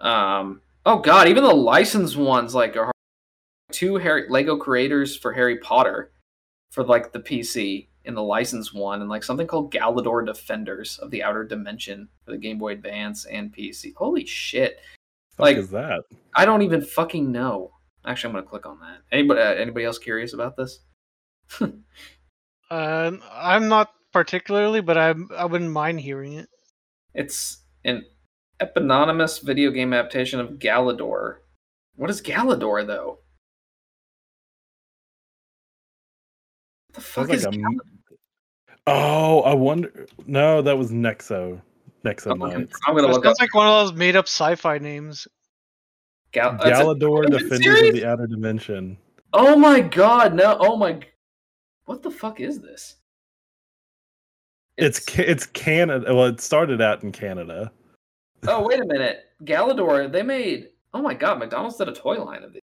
[0.00, 0.62] Um.
[0.86, 2.90] Oh God, even the licensed ones like are
[3.70, 6.10] two Harry Lego creators for Harry Potter
[6.70, 11.10] for like the PC in the license one, and like something called Galidor Defenders of
[11.10, 13.94] the Outer Dimension for the Game Boy Advance and PC.
[13.96, 14.80] Holy shit!
[15.36, 16.04] fuck like- is that?
[16.34, 17.72] I don't even fucking know.
[18.04, 18.98] Actually, I'm gonna click on that.
[19.12, 19.40] Anybody?
[19.40, 20.80] Uh, anybody else curious about this?
[22.70, 26.48] Uh, I'm not particularly, but I I wouldn't mind hearing it.
[27.14, 28.04] It's an
[28.60, 31.36] eponymous video game adaptation of Galidor.
[31.96, 33.20] What is Galidor though?
[36.94, 37.62] The fuck is like a
[38.86, 40.06] Oh, I wonder.
[40.26, 41.60] No, that was Nexo.
[42.04, 42.78] Nexo I'm looking- Knights.
[42.86, 45.28] I'm gonna It look up like one of those made up sci-fi names.
[46.32, 47.88] Gal- it's a- Galidor, Are Defenders serious?
[47.88, 48.96] of the Outer Dimension.
[49.34, 50.34] oh my god!
[50.34, 50.56] No!
[50.60, 51.00] Oh my!
[51.84, 52.96] What the fuck is this?
[54.76, 56.14] It's ca- it's Canada.
[56.14, 57.72] Well, it started out in Canada.
[58.46, 60.10] Oh wait a minute, Galidor.
[60.10, 60.68] They made.
[60.94, 61.38] Oh my god!
[61.40, 62.62] McDonald's did a toy line of these.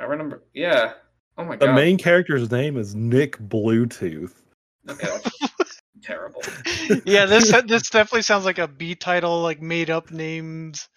[0.00, 0.42] I remember.
[0.54, 0.94] Yeah.
[1.36, 1.68] Oh my god.
[1.68, 4.32] The main character's name is Nick Bluetooth.
[4.88, 5.18] Okay,
[6.02, 6.42] terrible.
[7.04, 10.88] yeah, this this definitely sounds like a B title, like made up names.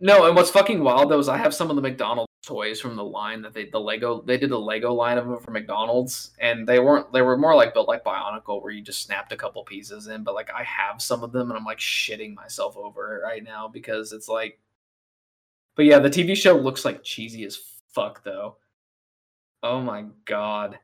[0.00, 2.94] No, and what's fucking wild though is I have some of the McDonald's toys from
[2.94, 6.30] the line that they the Lego they did a Lego line of them for McDonald's,
[6.38, 9.36] and they weren't they were more like built like Bionicle where you just snapped a
[9.36, 12.76] couple pieces in, but like I have some of them and I'm like shitting myself
[12.76, 14.60] over it right now because it's like.
[15.76, 17.56] But yeah, the TV show looks like cheesy as
[17.94, 18.56] fuck though.
[19.62, 20.78] Oh my god.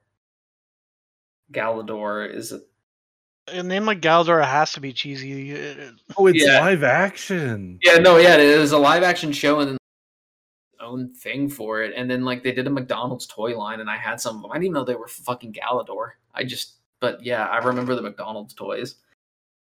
[1.53, 2.61] Galidor is a
[3.49, 5.53] A name like Galidor has to be cheesy.
[5.55, 6.61] Uh, Oh, it's Yeah.
[6.61, 7.79] live action.
[7.83, 9.77] Yeah, no, yeah, it is a live action show and then
[10.81, 11.93] own thing for it.
[11.97, 14.51] And then like they did a McDonald's toy line and I had some of them.
[14.53, 16.13] I didn't even know they were fucking Galidor.
[16.35, 18.97] I just but yeah, I remember the McDonald's toys.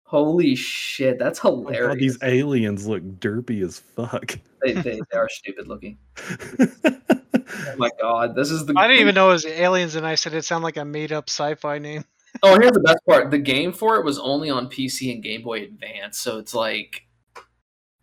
[0.04, 1.88] Holy shit, that's Oh hilarious.
[1.88, 4.38] God, these aliens look derpy as fuck.
[4.62, 5.98] they, they, they are stupid looking.
[7.54, 10.14] Oh my god, this is the I didn't even know it was aliens, and I
[10.14, 12.04] said it sounded like a made up sci fi name.
[12.42, 13.30] Oh, here's the best part.
[13.30, 17.02] The game for it was only on PC and Game Boy Advance, so it's like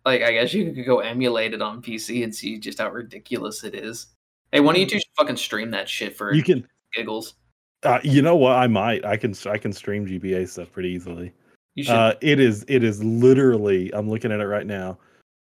[0.06, 3.64] like I guess you could go emulate it on PC and see just how ridiculous
[3.64, 4.06] it is.
[4.52, 7.34] Hey, one of you two should fucking stream that shit for you can, giggles.
[7.82, 8.52] uh, you know what?
[8.52, 9.04] I might.
[9.04, 9.34] I can.
[9.46, 11.32] I can stream GBA stuff pretty easily.
[11.74, 12.64] You should Uh, it is.
[12.68, 13.92] It is literally.
[13.92, 14.96] I'm looking at it right now.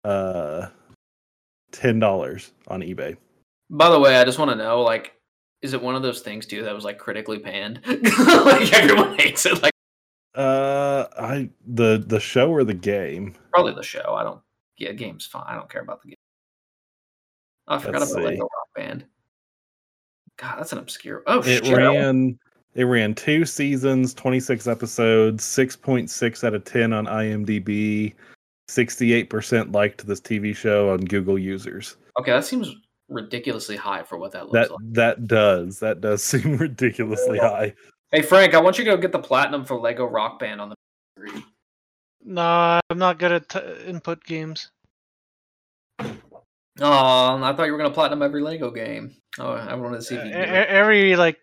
[0.03, 0.67] Uh,
[1.71, 3.17] ten dollars on eBay.
[3.69, 5.13] By the way, I just want to know, like,
[5.61, 7.81] is it one of those things too that was like critically panned?
[7.85, 9.61] like everyone hates it.
[9.63, 9.73] Like
[10.35, 13.35] Uh, I the the show or the game.
[13.51, 14.13] probably the show.
[14.15, 14.41] I don't.
[14.77, 15.45] Yeah, game's fine.
[15.47, 16.15] I don't care about the game.
[17.67, 18.25] Oh, I forgot Let's about see.
[18.27, 19.05] Lego Rock Band.
[20.37, 21.23] God, that's an obscure.
[21.25, 21.75] Oh It shit!
[21.75, 22.37] ran.
[22.75, 28.13] It ran two seasons, 26 episodes, 6.6 out of 10 on IMDb.
[28.69, 31.95] 68% liked this TV show on Google users.
[32.19, 32.75] Okay, that seems
[33.09, 34.93] ridiculously high for what that looks That like.
[34.93, 37.73] that does that does seem ridiculously high.
[38.11, 40.69] Hey Frank, I want you to go get the platinum for Lego Rock Band on
[40.69, 40.75] the.
[41.17, 41.43] screen.
[42.23, 44.69] No, I'm not good at t- input games.
[45.99, 46.07] Oh,
[46.81, 49.15] I thought you were gonna platinum every Lego game.
[49.39, 50.31] Oh, I wanted to see if you.
[50.31, 50.49] it.
[50.49, 51.37] every like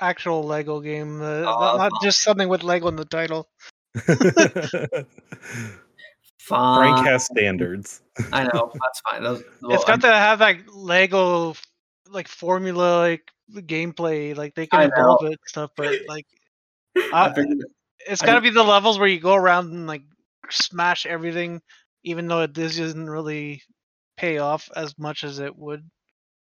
[0.00, 3.48] actual Lego game, uh, not, not just something with Lego in the title.
[6.44, 6.92] Fine.
[6.94, 8.02] Frank has standards.
[8.32, 9.22] I know that's fine.
[9.22, 11.54] Those, well, it's got I'm- to have like Lego
[12.10, 14.94] like formula like gameplay, like they can know.
[14.96, 16.26] evolve it and stuff, but like
[16.96, 17.64] I I- figured-
[18.06, 20.02] it's I got to be the levels where you go around and like
[20.50, 21.62] smash everything,
[22.02, 23.62] even though it this doesn't really
[24.18, 25.88] pay off as much as it would.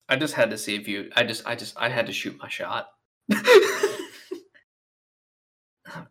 [0.09, 1.11] I just had to see if you.
[1.15, 2.89] I just, I just, I had to shoot my shot.
[3.35, 4.17] oh,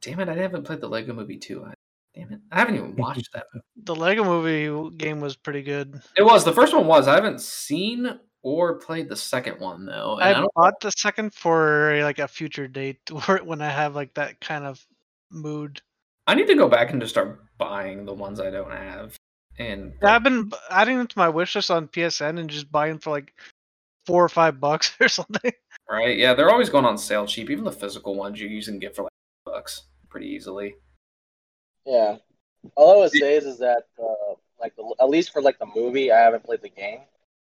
[0.02, 0.30] damn it!
[0.30, 1.66] I haven't played the Lego Movie 2.
[1.66, 1.74] I,
[2.16, 2.40] damn it!
[2.52, 3.46] I haven't even watched that.
[3.84, 6.02] The Lego Movie game was pretty good.
[6.18, 7.08] It was the first one was.
[7.08, 10.16] I haven't seen or played the second one though.
[10.16, 10.54] And I, I don't.
[10.56, 13.00] bought the second for like a future date
[13.44, 14.86] when I have like that kind of
[15.32, 15.82] mood.
[16.28, 19.16] I need to go back and just start buying the ones I don't have.
[19.58, 23.00] And Yeah, I've been adding them to my wish list on PSN and just buying
[23.00, 23.34] for like
[24.06, 25.52] four or five bucks or something.
[25.90, 27.50] right, yeah, they're always going on sale cheap.
[27.50, 29.12] Even the physical ones you usually can get for like
[29.44, 30.76] bucks pretty easily.
[31.86, 32.18] Yeah.
[32.76, 35.68] All I would say is, is that uh, like the, at least for like the
[35.76, 37.00] movie, I haven't played the game,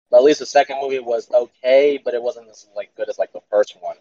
[0.10, 3.19] but at least the second movie was okay, but it wasn't as like good as
[3.19, 3.98] like the first one.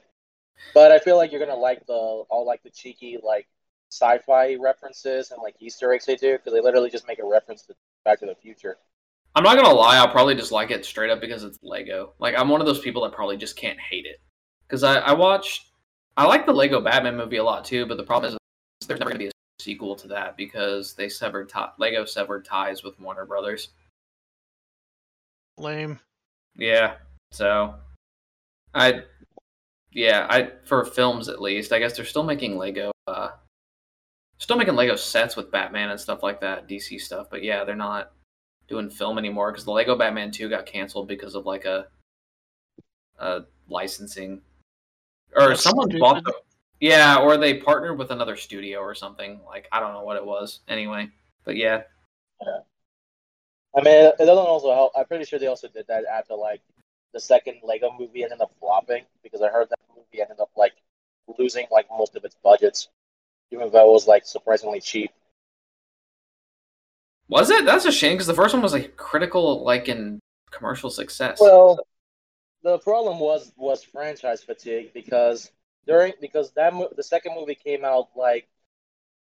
[0.74, 3.46] But I feel like you're gonna like the all like the cheeky like
[3.90, 7.62] sci-fi references and like Easter eggs they do because they literally just make a reference
[7.62, 8.78] to Back to the Future.
[9.34, 12.14] I'm not gonna lie, I'll probably just like it straight up because it's Lego.
[12.18, 14.20] Like I'm one of those people that probably just can't hate it.
[14.66, 15.72] Because I, I watched
[16.16, 18.38] I like the Lego Batman movie a lot too, but the problem is
[18.86, 19.30] there's never gonna be a
[19.62, 23.68] sequel to that because they severed ti Lego severed ties with Warner Brothers.
[25.58, 25.98] Lame.
[26.56, 26.94] Yeah.
[27.30, 27.74] So
[28.74, 29.02] I
[29.92, 33.30] yeah, I for films at least, I guess they're still making Lego uh
[34.38, 37.76] still making Lego sets with Batman and stuff like that, DC stuff, but yeah, they're
[37.76, 38.12] not
[38.68, 41.86] doing film anymore because the Lego Batman 2 got canceled because of like a
[43.18, 44.40] a licensing
[45.36, 46.34] or That's someone bought the
[46.82, 49.38] yeah, or they partnered with another studio or something.
[49.46, 50.60] Like I don't know what it was.
[50.66, 51.10] Anyway,
[51.44, 51.82] but yeah,
[53.76, 54.92] I mean, it doesn't also help.
[54.96, 56.60] I'm pretty sure they also did that after like
[57.14, 60.72] the second Lego movie ended up flopping because I heard that movie ended up like
[61.38, 62.88] losing like most of its budgets,
[63.52, 65.12] even though it was like surprisingly cheap.
[67.28, 67.64] was it?
[67.64, 70.18] That's a shame because the first one was like critical, like in
[70.50, 71.38] commercial success.
[71.40, 71.78] Well,
[72.64, 75.52] the problem was was franchise fatigue because
[75.86, 78.48] during because that mo- the second movie came out like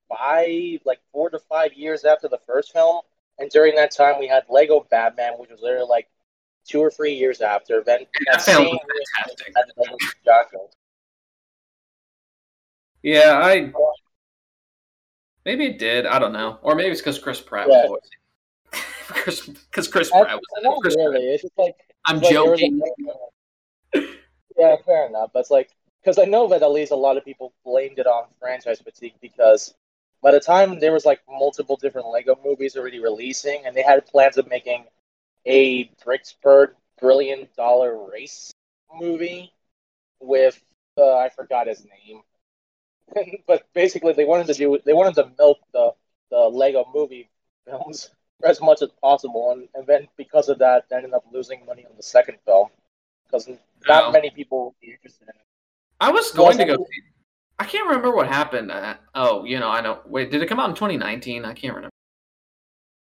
[0.09, 3.01] five like four to five years after the first film,
[3.39, 6.09] and during that time we had Lego Batman, which was literally like
[6.67, 7.83] two or three years after.
[7.85, 8.79] Then that sounds same
[9.15, 9.47] fantastic.
[9.49, 10.69] we had Lego Ninjago.
[13.03, 13.73] Yeah, I
[15.45, 16.07] maybe it did.
[16.07, 17.87] I don't know, or maybe it's because Chris Pratt Yeah.
[17.87, 18.01] was
[19.09, 20.81] Chris because Chris I- Pratt was in not it.
[20.83, 21.27] Chris Pratt- really.
[21.27, 21.75] It's just like
[22.07, 22.81] I'm it's like there was joking.
[23.95, 24.01] a-
[24.59, 25.31] yeah, fair enough.
[25.33, 25.71] But it's like
[26.03, 29.15] because I know that at least a lot of people blamed it on franchise fatigue
[29.21, 29.75] because
[30.23, 34.07] by the time there was like multiple different Lego movies already releasing, and they had
[34.07, 34.85] plans of making
[35.47, 38.53] a Bricksburg billion dollar race
[39.01, 39.53] movie,
[40.21, 40.61] with
[40.99, 42.23] uh, I forgot his name,
[43.47, 45.93] but basically they wanted to do they wanted to milk the
[46.31, 47.29] the Lego Movie
[47.67, 48.11] films
[48.45, 51.85] as much as possible, and, and then because of that, they ended up losing money
[51.89, 52.69] on the second film
[53.27, 53.49] because
[53.89, 54.13] not Oh.
[54.13, 55.50] many people would be interested in it.
[56.01, 56.77] I was going to go.
[56.77, 57.03] see-
[57.59, 58.71] I can't remember what happened.
[58.73, 60.01] Uh, oh, you know, I know.
[60.07, 61.45] Wait, did it come out in 2019?
[61.45, 61.91] I can't remember.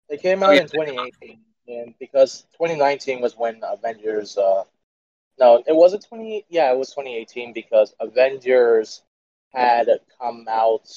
[0.09, 0.61] It came out Oh, yeah.
[0.61, 4.39] in 2018, and because 2019 was when Avengers.
[4.39, 4.63] Uh,
[5.39, 6.47] no, it wasn't 20.
[6.49, 9.03] Yeah, it was 2018 because Avengers
[9.53, 9.89] had
[10.21, 10.89] come out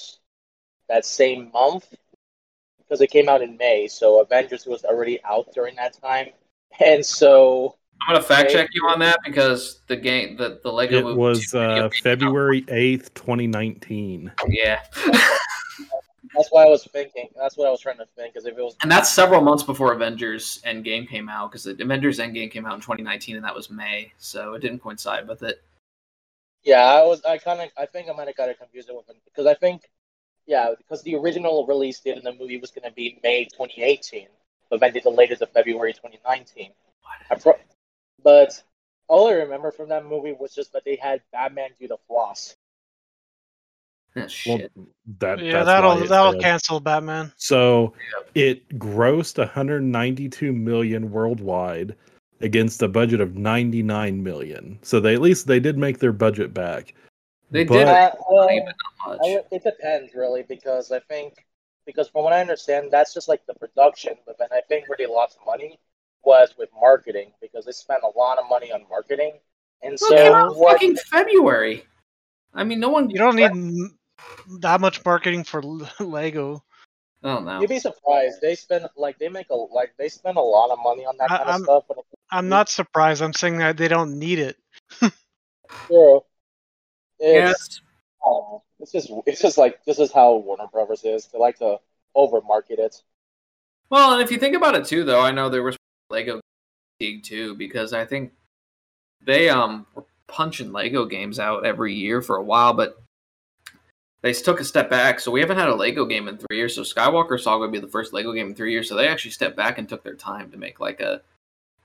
[0.88, 1.92] that same month
[2.78, 3.88] because it came out in May.
[3.88, 6.28] So Avengers was already out during that time,
[6.80, 7.76] and so
[8.08, 8.54] I'm gonna fact Okay.
[8.54, 12.64] check you on that because the game, the the Lego It movie was uh, February
[12.64, 14.32] 8th, 2019.
[14.48, 14.80] Yeah,
[16.36, 17.30] that's why I was thinking.
[17.36, 18.34] That's what I was trying to think.
[18.34, 21.72] Because if it was and that's several months before Avengers Endgame came out because the
[21.84, 25.44] Avengers Endgame came out in 2019 and that was May, so it didn't coincide with
[25.44, 25.62] it.
[26.64, 27.22] Yeah, I was.
[27.26, 27.70] I kind of.
[27.78, 29.84] I think I might have got it confused with because I think,
[30.46, 34.28] yeah, because the original release date in the movie was going to be May 2018,
[34.70, 36.72] but then they delayed it to February 2019.
[37.32, 37.54] I pro-
[38.24, 38.62] but
[39.08, 42.56] all I remember from that movie was just that they had Batman do the floss.
[44.16, 44.72] Ah, Well, shit.
[45.20, 46.44] that Yeah, that's that'll that'll failed.
[46.44, 47.32] cancel Batman.
[47.38, 47.94] So
[48.36, 51.96] it grossed 192 million worldwide
[52.42, 54.80] against a budget of 99 million.
[54.82, 56.94] So they at least they did make their budget back.
[57.52, 58.76] They but- did Uh, well, money, not
[59.08, 59.20] much.
[59.24, 61.46] I, it depends really because I think
[61.86, 64.14] because from what I understand, that's just like the production.
[64.26, 65.80] But then I think where they lost money
[66.24, 69.34] was with marketing because they spent a lot of money on marketing.
[69.82, 70.72] And Well, it came out so in what?
[70.74, 71.84] fucking February.
[72.54, 73.10] I mean, no one.
[73.10, 73.90] You don't need
[74.60, 75.62] that much marketing for
[76.00, 76.64] Lego.
[77.24, 77.60] Oh, I don't know.
[77.62, 78.38] You'd be surprised.
[78.42, 81.32] They spend like they make a like they spend a lot of money on that
[81.32, 81.84] I- kind of I'm- stuff.
[81.88, 81.98] But
[82.32, 83.22] I'm not surprised.
[83.22, 84.58] I'm saying that they don't need it.
[85.88, 86.22] true.
[87.20, 87.82] Yeah, It's,
[88.24, 88.64] I don't know.
[88.80, 91.28] it's just it's just like this is how Warner Brothers is.
[91.28, 91.78] They like to
[92.16, 93.02] over market it.
[93.90, 95.76] Well, and if you think about it too, though, I know there was
[96.10, 96.40] Lego
[97.00, 98.32] League too because I think
[99.22, 103.02] they um were punching Lego games out every year for a while, but
[104.22, 105.20] they took a step back.
[105.20, 106.76] So we haven't had a Lego game in three years.
[106.76, 108.90] So Skywalker Saga would be the first Lego game in three years.
[108.90, 111.22] So they actually stepped back and took their time to make like a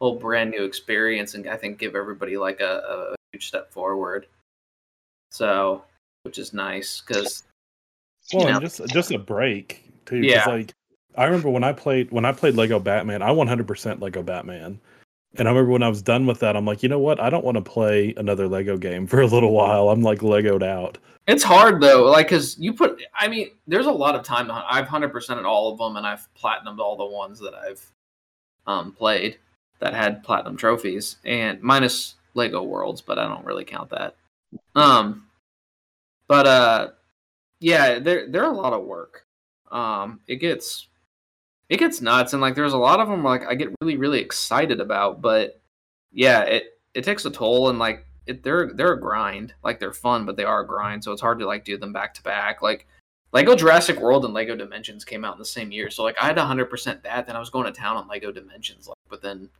[0.01, 4.27] whole brand new experience, and I think give everybody like a, a huge step forward.
[5.31, 5.85] So,
[6.23, 7.45] which is nice because
[8.33, 10.19] Well, you know, just just a break too.
[10.19, 10.45] Yeah.
[10.47, 10.73] Like
[11.17, 14.81] I remember when I played when I played Lego Batman, I 100% Lego Batman.
[15.37, 17.19] And I remember when I was done with that, I'm like, you know what?
[17.19, 19.89] I don't want to play another Lego game for a little while.
[19.89, 20.99] I'm like Legoed out.
[21.27, 23.03] It's hard though, like because you put.
[23.19, 24.51] I mean, there's a lot of time.
[24.51, 27.83] I've hundred percent at all of them, and I've platinumed all the ones that I've
[28.67, 29.39] um, played
[29.81, 34.17] that had platinum trophies, and minus Lego Worlds, but I don't really count that.
[34.75, 35.29] Um,
[36.29, 36.89] but uh,
[37.59, 39.27] yeah, they're they're a lot of work.
[39.73, 40.89] Um, it gets
[41.69, 44.21] it gets nuts, and like there's a lot of them like I get really really
[44.21, 45.61] excited about, but
[46.13, 49.55] yeah, it it takes a toll, and like it, they're they're a grind.
[49.63, 51.05] Like they're fun, but they are a grind.
[51.05, 52.63] So it's hard to like do them back to back.
[52.63, 52.87] Like
[53.33, 55.91] Lego Jurassic World and Lego Dimensions came out in the same year.
[55.91, 57.27] So like I had 100% that.
[57.27, 58.89] Then I was going to town on Lego Dimensions.
[58.89, 59.51] Like but then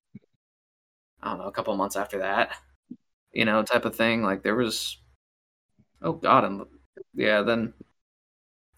[1.23, 2.57] I don't know a couple months after that,
[3.33, 4.23] you know, type of thing.
[4.23, 4.99] Like there was
[6.03, 6.63] oh god, and
[7.15, 7.73] yeah, then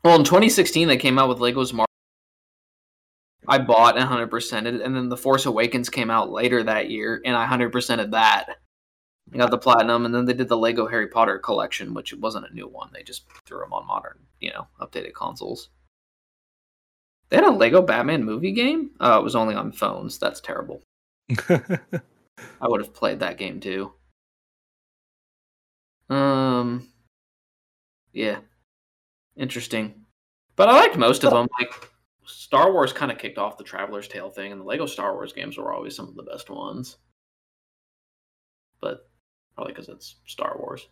[0.02, 1.86] well in 2016 they came out with Legos.
[3.48, 7.36] I bought 100%ed, it, and then The Force Awakens came out later that year, and
[7.36, 8.58] I 100%ed that.
[9.32, 12.48] I got the platinum, and then they did the Lego Harry Potter collection, which wasn't
[12.48, 12.90] a new one.
[12.92, 15.68] They just threw them on modern, you know, updated consoles.
[17.28, 18.90] They had a Lego Batman movie game.
[19.00, 20.18] Oh, it was only on phones.
[20.18, 20.82] That's terrible.
[21.48, 23.92] I would have played that game too.
[26.08, 26.88] Um,
[28.12, 28.38] yeah,
[29.36, 30.04] interesting.
[30.54, 31.48] But I liked most of them.
[31.58, 31.90] Like
[32.26, 35.32] Star Wars, kind of kicked off the Traveler's Tale thing, and the Lego Star Wars
[35.32, 36.96] games were always some of the best ones.
[38.80, 39.08] But
[39.54, 40.86] probably because it's Star Wars.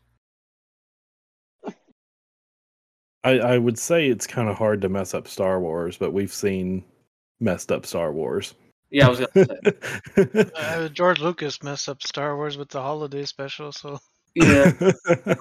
[3.24, 6.32] I, I would say it's kind of hard to mess up Star Wars, but we've
[6.32, 6.84] seen
[7.40, 8.54] messed up Star Wars.
[8.90, 9.46] Yeah, I was gonna
[10.14, 10.50] say.
[10.54, 13.98] Uh, George Lucas messed up Star Wars with the holiday special, so
[14.34, 14.70] yeah.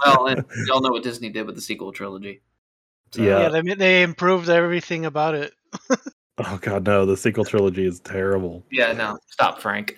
[0.05, 2.41] Well, and y'all know what Disney did with the sequel trilogy.
[3.11, 3.51] So- Yeah.
[3.51, 5.53] yeah, they they improved everything about it.
[6.38, 7.05] Oh god, no!
[7.05, 8.63] The sequel trilogy is terrible.
[8.71, 8.91] Yeah.
[8.93, 9.17] No.
[9.30, 9.97] Stop, Frank.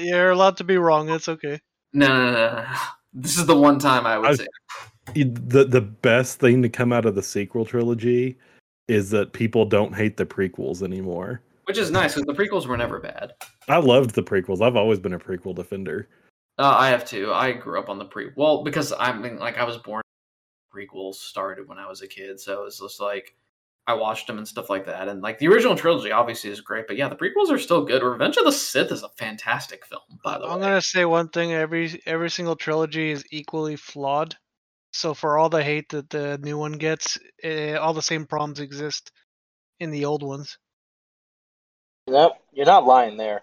[0.00, 1.08] You're allowed to be wrong.
[1.10, 1.60] It's okay.
[1.92, 2.66] No, no, no, no.
[3.14, 4.46] This is the one time I would I- say.
[5.14, 8.38] the The best thing to come out of the sequel trilogy
[8.88, 11.42] is that people don't hate the prequels anymore.
[11.64, 13.32] Which is nice because the prequels were never bad.
[13.68, 14.60] I loved the prequels.
[14.60, 16.08] I've always been a prequel defender.
[16.58, 17.32] Uh, I have two.
[17.32, 18.30] I grew up on the pre.
[18.36, 20.02] Well, because I mean, like I was born.
[20.74, 23.34] Prequels started when I was a kid, so it's just like
[23.88, 25.08] I watched them and stuff like that.
[25.08, 28.02] And like the original trilogy, obviously, is great, but yeah, the prequels are still good.
[28.02, 30.52] Revenge of the Sith is a fantastic film, by the way.
[30.52, 34.34] I'm gonna say one thing: every every single trilogy is equally flawed.
[34.92, 38.60] So for all the hate that the new one gets, eh, all the same problems
[38.60, 39.12] exist
[39.78, 40.58] in the old ones.
[42.08, 43.42] Nope, you're not lying there.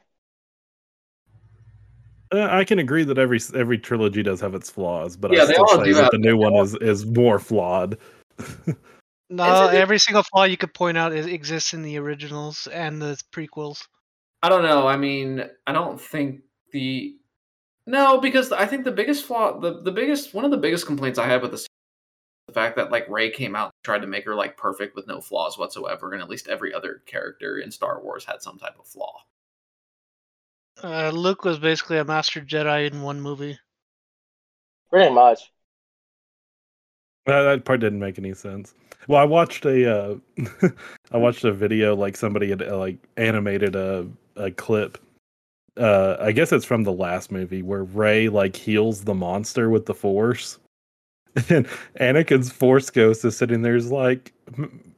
[2.33, 5.45] Uh, I can agree that every every trilogy does have its flaws, but Yeah, I
[5.45, 7.97] they still all say do that the new one is is more flawed.
[9.29, 13.01] No, it- every single flaw you could point out is, exists in the originals and
[13.01, 13.87] the prequels.
[14.41, 14.87] I don't know.
[14.87, 17.15] I mean, I don't think the
[17.85, 21.17] no because I think the biggest flaw, the the biggest one of the biggest complaints
[21.17, 21.65] I had with the
[22.47, 25.07] the fact that like Rey came out and tried to make her like perfect with
[25.07, 28.77] no flaws whatsoever, and at least every other character in Star Wars had some type
[28.77, 29.21] of flaw.
[30.83, 33.57] Uh, Luke was basically a master Jedi in one movie.
[34.89, 35.52] Pretty much.
[37.25, 38.73] That, that part didn't make any sense.
[39.07, 40.15] Well, I watched a uh,
[41.11, 44.97] I watched a video like somebody had uh, like animated a a clip.
[45.75, 49.85] Uh, I guess it's from the last movie where Rey like heals the monster with
[49.85, 50.59] the Force,
[51.49, 51.67] and
[51.99, 54.33] Anakin's Force ghost is sitting there is like,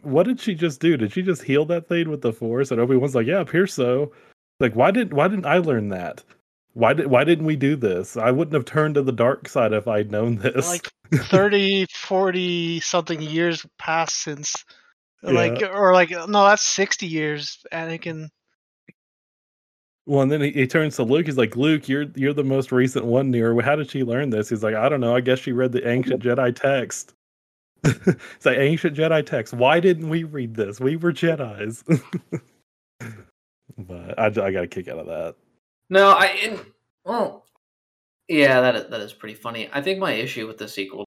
[0.02, 0.98] "What did she just do?
[0.98, 3.74] Did she just heal that thing with the Force?" And Obi Wan's like, "Yeah, appears
[3.74, 4.12] so."
[4.60, 6.24] Like, why didn't why didn't I learn that?
[6.76, 8.18] Why did why didn't we do this?
[8.18, 10.68] I wouldn't have turned to the dark side if I'd known this.
[10.68, 14.54] Like 30, 40 something years passed since.
[15.24, 17.64] Like or like no, that's sixty years.
[17.72, 18.28] Anakin.
[20.06, 21.26] Well, and then he, he turns to Luke.
[21.26, 23.60] He's like, "Luke, you're you're the most recent one near.
[23.62, 25.16] How did she learn this?" He's like, "I don't know.
[25.16, 27.14] I guess she read the ancient Jedi text."
[27.84, 29.54] it's like ancient Jedi text.
[29.54, 30.80] Why didn't we read this?
[30.80, 31.84] We were Jedi's.
[33.78, 35.36] but I, I got a kick out of that.
[35.90, 36.66] No, I and,
[37.04, 37.46] well,
[38.28, 39.70] yeah, that is, that is pretty funny.
[39.72, 41.06] I think my issue with the sequel,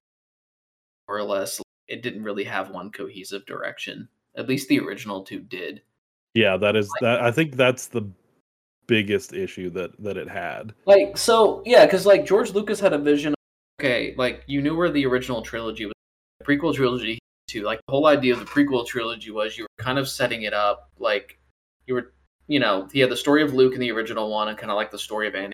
[1.07, 4.07] more or less, it didn't really have one cohesive direction.
[4.37, 5.81] At least the original two did.
[6.33, 7.21] Yeah, that is that.
[7.21, 8.09] I think that's the
[8.87, 10.73] biggest issue that that it had.
[10.85, 13.33] Like so, yeah, because like George Lucas had a vision.
[13.79, 15.93] Okay, like you knew where the original trilogy was.
[16.39, 17.63] The prequel trilogy too.
[17.63, 20.53] Like the whole idea of the prequel trilogy was you were kind of setting it
[20.53, 21.37] up like
[21.87, 22.13] you were,
[22.49, 24.75] you know, he had the story of Luke in the original one, and kind of
[24.75, 25.51] like the story of Anakin.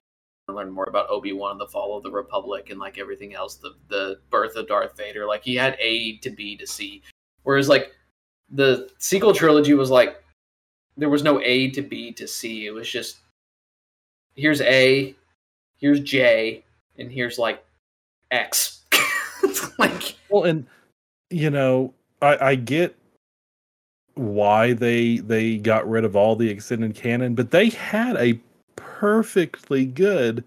[0.47, 3.35] and Learn more about Obi Wan and the fall of the Republic, and like everything
[3.35, 5.27] else, the the birth of Darth Vader.
[5.27, 7.03] Like he had A to B to C,
[7.43, 7.91] whereas like
[8.49, 10.23] the sequel trilogy was like
[10.95, 12.65] there was no A to B to C.
[12.65, 13.17] It was just
[14.35, 15.13] here's A,
[15.75, 16.63] here's J,
[16.97, 17.63] and here's like
[18.31, 18.81] X.
[19.77, 20.65] Like Well, and
[21.29, 22.95] you know, I, I get
[24.15, 28.39] why they they got rid of all the extended canon, but they had a
[28.75, 30.43] perfectly good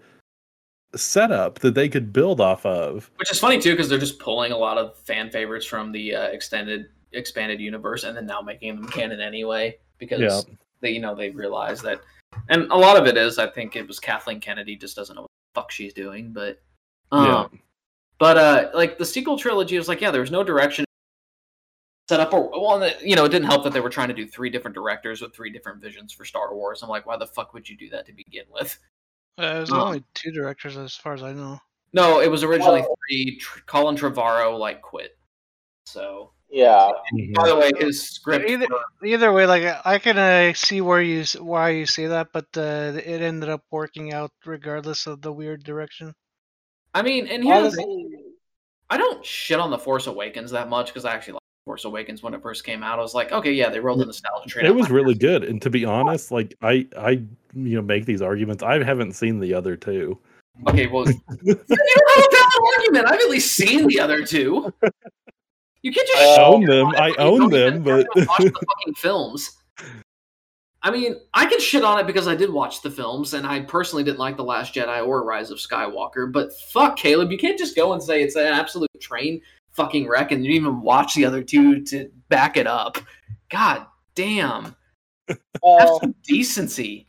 [0.95, 3.09] setup that they could build off of.
[3.17, 6.15] which is funny too because they're just pulling a lot of fan favorites from the
[6.15, 10.41] uh, extended expanded universe and then now making them canon anyway because Yeah.
[10.81, 12.01] they you know they realize that
[12.49, 15.23] and a lot of it is I think it was Kathleen Kennedy just doesn't know
[15.23, 16.59] what the fuck she's doing but
[17.11, 17.45] um, Yeah.
[18.19, 20.85] but uh like the sequel trilogy was like yeah there was no direction
[22.09, 24.25] set up or well you know it didn't help that they were trying to do
[24.25, 27.53] three different directors with three different visions for Star Wars I'm like why the fuck
[27.53, 28.79] would you do that to begin with
[29.37, 29.79] Uh, there's Oh.
[29.85, 31.59] only two directors as far as I know.
[31.93, 35.19] no it was originally Well- three Tr- Colin Trevorrow like quit
[35.85, 36.89] so Yeah.
[37.35, 38.49] By the way, his script.
[38.49, 42.29] Either- for- Either way, like I can uh, see where you why you say that,
[42.33, 46.15] but uh, it ended up working out regardless of the weird direction.
[46.95, 48.07] I mean, and here's Honestly,
[48.89, 52.23] I don't shit on the Force Awakens that much because I actually liked Force Awakens
[52.23, 52.99] when it first came out.
[52.99, 54.65] I was like, okay, yeah, they rolled the nostalgia train.
[54.65, 55.19] It was really ass.
[55.19, 57.21] good, and to be honest, like I I
[57.53, 58.63] you know make these arguments.
[58.63, 60.17] I haven't seen the other two.
[60.67, 61.05] Okay, well,
[61.43, 63.07] you don't have a valid argument.
[63.07, 64.73] I've at least seen the other two.
[65.81, 66.87] You can't just I shit own them.
[66.87, 69.55] I own them, but- even watch the fucking films.
[70.81, 73.59] I mean, I can shit on it because I did watch the films, and I
[73.59, 76.31] personally didn't like the Last Jedi or Rise of Skywalker.
[76.31, 79.41] But fuck, Caleb, you can't just go and say it's an absolute train
[79.71, 82.97] fucking wreck, and you didn't even watch the other two to back it up.
[83.49, 84.75] God damn,
[85.29, 87.07] have well, some decency.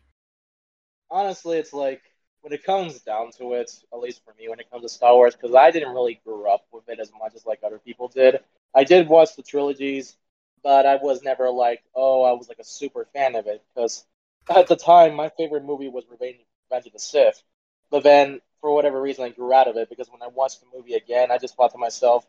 [1.11, 2.03] honestly, it's like
[2.43, 5.15] when it comes down to it, at least for me, when it comes to Star
[5.15, 8.09] Wars, because I didn't really grow up with it as much as like other people
[8.09, 8.41] did.
[8.75, 10.17] I did watch the trilogies,
[10.63, 14.05] but I was never like, oh, I was like a super fan of it because
[14.49, 16.39] at the time my favorite movie was Revenge,
[16.71, 17.43] Revenge of the Sith.
[17.91, 20.67] But then for whatever reason, I grew out of it because when I watched the
[20.77, 22.27] movie again, I just thought to myself,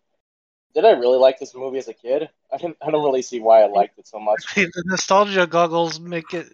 [0.73, 2.29] did I really like this movie as a kid?
[2.53, 2.77] I didn't.
[2.81, 4.43] I don't really see why I liked it so much.
[4.55, 6.47] the nostalgia goggles make it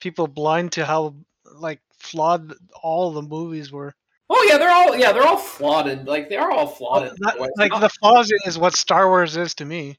[0.00, 1.14] people blind to how
[1.54, 3.94] like flawed all the movies were.
[4.30, 5.86] Oh yeah, they're all yeah, they're all flawed.
[5.88, 7.08] And, like they are all flawed.
[7.08, 7.50] in Not- ways.
[7.56, 9.98] like Not- the flaws is what Star Wars is to me.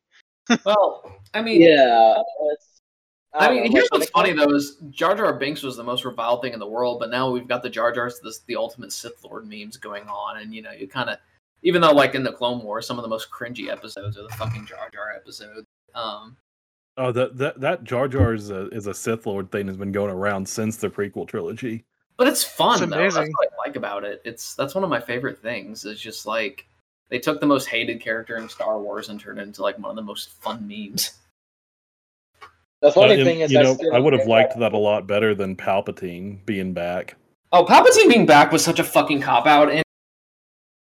[0.66, 2.12] well, I mean, Yeah.
[2.12, 2.70] it's-
[3.36, 5.84] I don't mean, know, here's what's funny comes- though is Jar Jar Binks was the
[5.84, 8.56] most reviled thing in the world, but now we've got the Jar Jar's the, the
[8.56, 11.18] ultimate Sith Lord memes going on, and you know, you kind of,
[11.64, 14.30] even though like in the Clone Wars, some of the most cringy episodes are the
[14.36, 15.66] fucking Jar Jar episodes.
[15.96, 16.38] Um,
[16.96, 19.92] Oh, that that that Jar Jar is a is a Sith Lord thing has been
[19.92, 21.84] going around since the prequel trilogy.
[22.18, 22.98] but it's fun It's though.
[23.00, 24.22] That's what I like about it.
[24.24, 25.86] It's that's one of my favorite things.
[25.86, 26.68] It's just like
[27.10, 29.90] they took the most hated character in Star Wars and turned it into like one
[29.90, 31.14] of the most fun memes.
[32.82, 34.74] The funny Uh, and, thing is, you I know, I would have think liked that
[34.74, 37.16] a lot better than Palpatine being back.
[37.52, 39.84] Oh, Palpatine being back was such a fucking cop out, and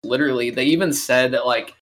[0.07, 1.75] literally, they even said that like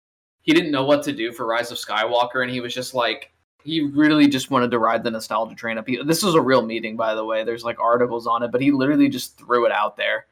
[0.43, 3.33] he didn't know what to do for Rise of Skywalker, and he was just like
[3.62, 5.89] he really just wanted to ride the nostalgia train up.
[5.89, 7.45] He, this was a real meeting, by the way.
[7.45, 10.27] There's like articles on it, but he literally just threw it out there,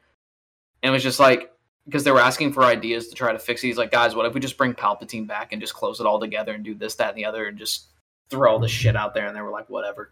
[0.81, 1.51] and it was just like
[1.85, 3.67] because they were asking for ideas to try to fix it.
[3.67, 6.19] He's like, guys, what if we just bring Palpatine back and just close it all
[6.19, 7.87] together and do this, that, and the other, and just
[8.29, 9.27] throw all the shit out there?
[9.27, 10.11] And they were like, whatever.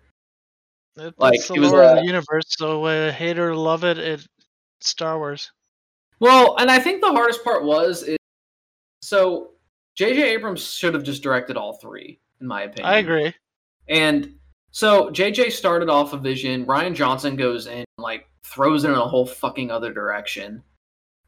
[0.98, 4.28] It, Like, it was, uh, the universe, so uh, hate or love it, it
[4.82, 5.52] Star Wars.
[6.22, 8.18] Well, and I think the hardest part was is
[9.02, 9.52] so
[9.96, 10.22] J.J.
[10.22, 12.94] Abrams should have just directed all three, in my opinion.
[12.94, 13.34] I agree.
[13.90, 14.36] And
[14.70, 16.66] so JJ started off a vision.
[16.68, 20.64] Rian Johnson goes in, like throws it in a whole fucking other direction.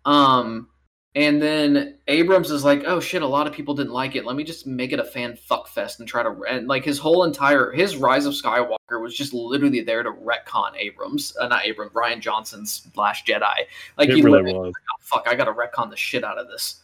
[0.06, 0.70] Um,
[1.16, 4.26] and then Abrams is like, "Oh shit, a lot of people didn't like it.
[4.26, 6.98] Let me just make it a fan fuck fest and try to and like his
[6.98, 11.66] whole entire his Rise of Skywalker was just literally there to retcon Abrams, uh, not
[11.66, 13.66] Abrams, Rian Johnson's Last Jedi.
[13.98, 14.74] Like it he really literally was.
[14.76, 16.82] oh, fuck, I gotta retcon the shit out of this,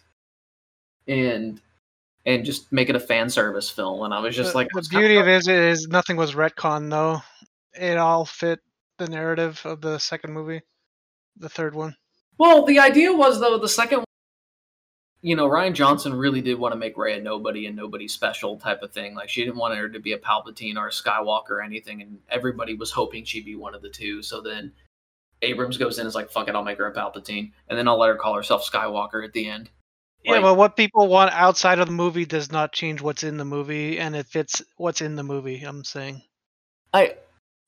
[1.07, 1.59] and
[2.27, 4.03] and just make it a fan service film.
[4.03, 6.91] And I was just the, like, the beauty of it is, is nothing was retcon
[6.91, 7.21] though.
[7.73, 8.59] It all fit
[8.99, 10.61] the narrative of the second movie,
[11.38, 11.95] the third one.
[12.38, 14.05] Well, the idea was though the second,
[15.22, 18.57] you know, Rian Johnson really did want to make Rey a nobody and nobody special
[18.57, 19.15] type of thing.
[19.15, 22.20] Like she didn't want her to be a Palpatine or a Skywalker or anything, and
[22.30, 24.22] everybody was hoping she'd be one of the two.
[24.24, 24.72] So then
[25.41, 27.88] Abrams goes in and is like, "Fuck it, I'll make her a Palpatine, and then
[27.88, 29.70] I'll let her call herself Skywalker at the end."
[30.24, 33.38] Yeah, Like- but what people want outside of the movie does not change what's in
[33.38, 35.61] the movie, and it fits what's in the movie.
[35.63, 36.22] I'm saying.
[36.93, 37.15] I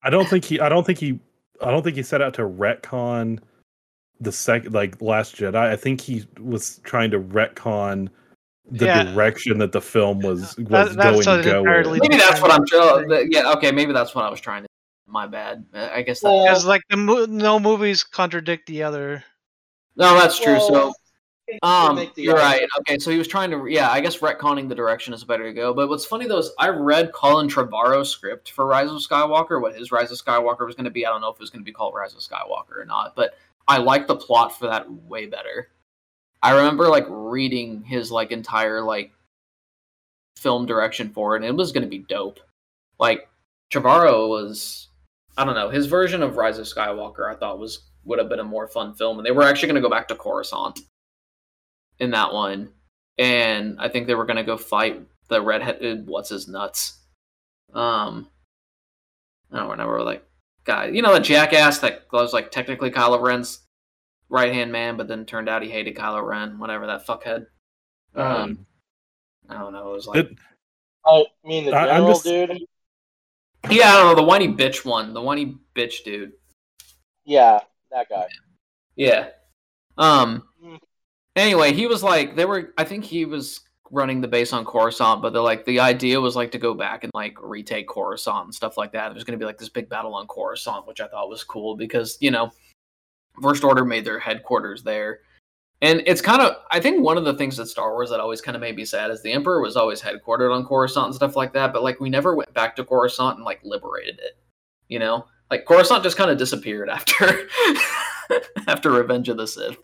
[0.04, 0.60] I don't think he.
[0.60, 1.20] I don't think he.
[1.62, 3.40] I don't think he set out to retcon
[4.22, 5.56] the second, like Last Jedi.
[5.56, 8.10] I think he was trying to retcon
[8.70, 9.04] the Yeah.
[9.04, 11.60] direction that the film was was That- going to go.
[11.60, 13.10] entirely maybe that's what I'm different trying.
[13.10, 13.28] thing.
[13.32, 14.68] Yeah, okay, maybe that's what I was trying to.
[15.08, 15.66] My bad.
[15.74, 16.30] I guess that.
[16.30, 19.24] Well, Because like the mo- no movies contradict the other.
[19.98, 20.58] no, that's true.
[20.60, 20.72] so.
[20.72, 20.94] well,
[21.50, 22.66] they Um, you're right.
[22.80, 25.52] Okay, so he was trying to, yeah, I guess retconning the direction is better to
[25.54, 25.74] go.
[25.74, 29.76] But what's funny though is I read Colin Trevorrow's script for Rise of Skywalker, what
[29.76, 31.06] his Rise of Skywalker was going to be.
[31.06, 33.14] I don't know if it was going to be called Rise of Skywalker or not,
[33.18, 33.34] but
[33.68, 35.70] I like the plot for that way better.
[36.42, 39.12] I remember like reading his like entire like
[40.38, 42.40] film direction for it, and it was to be dope.
[43.00, 43.30] Like
[43.72, 44.90] Trevorrow was,
[45.38, 48.40] I don't know, his version of Rise of Skywalker, I thought was would have been
[48.40, 50.80] a more fun film, and they were actually to go back to Coruscant
[52.00, 52.70] in that one,
[53.20, 57.00] and I think they were gonna go fight the redheaded what's his nuts.
[57.74, 58.28] Um,
[59.52, 60.26] I don't remember like
[60.64, 63.62] guy, you know, the jackass that was like technically Kylo Ren's
[64.30, 67.46] right hand man, but then turned out he hated Kylo Ren, whatever that fuckhead.
[68.16, 68.66] Um,
[69.50, 69.92] I don't know.
[69.92, 70.38] It was like It-
[71.06, 72.52] I mean, the I- I'm general just- dude.
[73.70, 76.34] yeah, I don't know the whiny bitch one, the whiny bitch dude.
[77.26, 77.60] Yeah,
[77.92, 78.28] that guy.
[78.96, 79.30] Yeah.
[79.98, 80.48] Um.
[80.64, 80.80] Mm.
[81.36, 82.74] Anyway, he was like, they were.
[82.78, 83.62] I think he was
[83.92, 87.04] running the base on Coruscant, but they're like, the idea was like to go back
[87.04, 89.10] and like retake Coruscant and stuff like that.
[89.10, 91.76] There's going to be like this big battle on Coruscant, which I thought was cool
[91.76, 92.52] because you know,
[93.42, 95.20] First Order made their headquarters there,
[95.82, 96.56] and it's kind of.
[96.72, 98.86] I think one of the things that Star Wars that always kind of made me
[98.86, 102.00] sad is the Emperor was always headquartered on Coruscant and stuff like that, but like
[102.00, 104.38] we never went back to Coruscant and like liberated it.
[104.88, 107.48] You know, like Coruscant just kind of disappeared after
[108.68, 109.78] after Revenge of the Sith.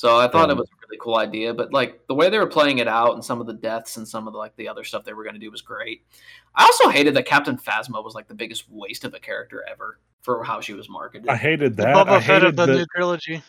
[0.00, 0.54] So I thought Yeah.
[0.54, 3.12] it was a really cool idea, but like the way they were playing it out
[3.12, 5.24] and some of the deaths and some of the like the other stuff they were
[5.24, 6.06] going to do was great.
[6.54, 9.98] I also hated that Captain Phasma was like the biggest waste of a character ever
[10.22, 11.28] for how she was marketed.
[11.28, 11.96] I hated The that.
[11.96, 12.72] Boba I Fett hated of the that.
[12.78, 13.42] new trilogy.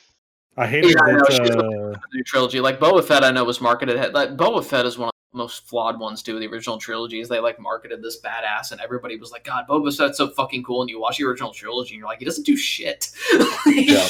[0.57, 1.31] I hated Yeah, I know, that.
[1.31, 4.13] she's uh, the new trilogy, like Boba Fett, I know was marketed.
[4.13, 6.37] Like Boba Fett is one of the most flawed ones too.
[6.37, 9.95] The original trilogy is they like marketed this badass, and everybody was like, "God, Boba
[9.95, 12.45] Fett's so fucking cool." And you watch the original trilogy, and you're like, "He doesn't
[12.45, 13.09] do shit."
[13.67, 14.09] Yeah.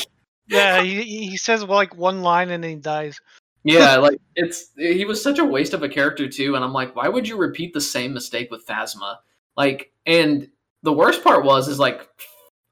[0.51, 3.19] Yeah, he, he says like one line and then he dies.
[3.63, 6.95] Yeah, like it's he was such a waste of a character too, and I'm like,
[6.95, 9.17] why would you repeat the same mistake with Phasma?
[9.55, 10.47] Like, and
[10.83, 12.07] the worst part was is like,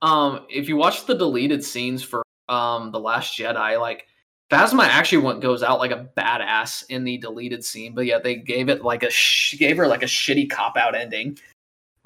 [0.02, 4.08] um, if you watch the deleted scenes for um the Last Jedi, like
[4.50, 8.36] Phasma actually went goes out like a badass in the deleted scene, but yeah, they
[8.36, 11.38] gave it like a sh- gave her like a shitty cop out ending,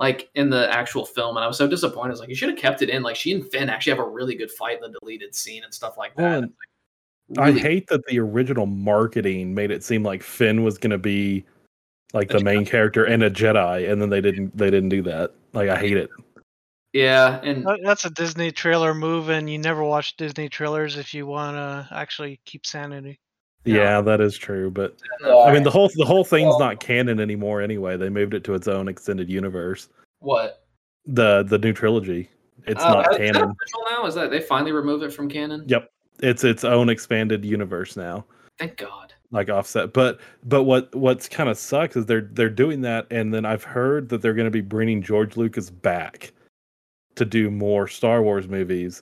[0.04, 2.10] like in the actual film, and I was so disappointed.
[2.10, 3.04] I was like, you should have kept it in.
[3.04, 5.74] Like she and Finn actually have a really good fight in the deleted scene and
[5.74, 6.42] stuff like that.
[6.42, 6.44] Well,
[7.30, 10.92] It's, like, I hate that the original marketing made it seem like Finn was going
[10.92, 11.46] to be
[12.12, 14.58] like A the main character and a Jedi, and then they didn't.
[14.58, 15.32] They didn't do that.
[15.54, 16.10] Like I hate it.
[16.92, 21.26] yeah, and That's a Disney trailer move, and you never watch Disney trailers if you
[21.26, 23.22] want to actually keep sanity.
[23.66, 24.02] Yeah.
[24.02, 24.70] That is true.
[24.72, 27.62] But I mean, the whole the whole thing's not canon anymore.
[27.62, 29.90] Anyway, they moved it to its own extended universe.
[30.20, 30.66] what?
[31.06, 32.30] The the new trilogy.
[32.66, 33.36] It's Uh, not is canon.
[33.44, 34.06] official now?
[34.06, 35.64] Is that they finally removed it from canon?
[35.68, 35.90] Yep.
[36.22, 38.26] It's its own expanded universe now.
[38.60, 39.12] Thank God.
[39.32, 43.34] like offset but but what what's kind of sucks is they're they're doing that and
[43.34, 46.32] then i've heard that they're going to be bringing george lucas back
[47.16, 49.02] to do more star wars movies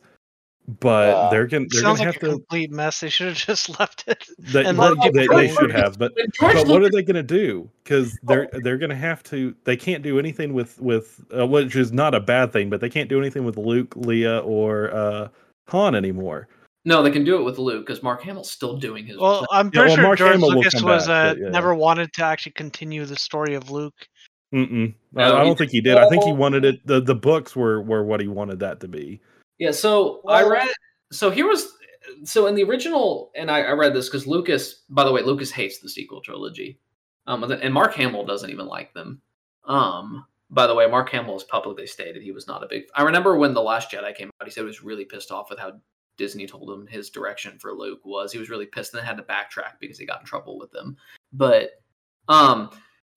[0.79, 2.99] but Uh, they're going they're going Sounds to like have a to complete mess.
[2.99, 4.25] They should have just left it.
[4.39, 7.69] they, and well, they, they should have but but what are they going to do
[7.83, 11.75] because they're they're going to have to they can't do anything with with uh, which
[11.75, 15.27] is not a bad thing but they can't do anything with luke leia or uh
[15.67, 16.47] han anymore
[16.83, 19.15] no, they can do it with Luke because Mark Hamill's still doing his.
[19.15, 21.49] Well, I'm Yeah, pretty well, sure Mark George Hamill Lucas was back, uh, yeah.
[21.49, 23.93] never wanted to actually continue the story of Luke.
[24.53, 24.93] Mm-mm.
[25.13, 27.55] No, I, I don't think he did i think he wanted it the, the books
[27.55, 29.21] were were what he wanted that to be
[29.61, 30.67] Yeah, so I read.
[31.11, 31.71] So here was.
[32.23, 34.85] So in the original, and I, I read this because Lucas.
[34.89, 36.79] By the way, Lucas hates the sequel trilogy,
[37.27, 39.21] um, and- Mark Hamill doesn't even like them.
[39.65, 42.85] Um, by the way, Mark Hamill has publicly stated he was not a big.
[42.95, 45.51] I remember when the Last Jedi came out, he said he was really pissed off
[45.51, 45.73] with how
[46.17, 48.31] Disney told him his direction for Luke was.
[48.31, 50.97] He was really pissed and had to backtrack because he got in trouble with them.
[51.33, 51.69] But
[52.27, 52.71] um,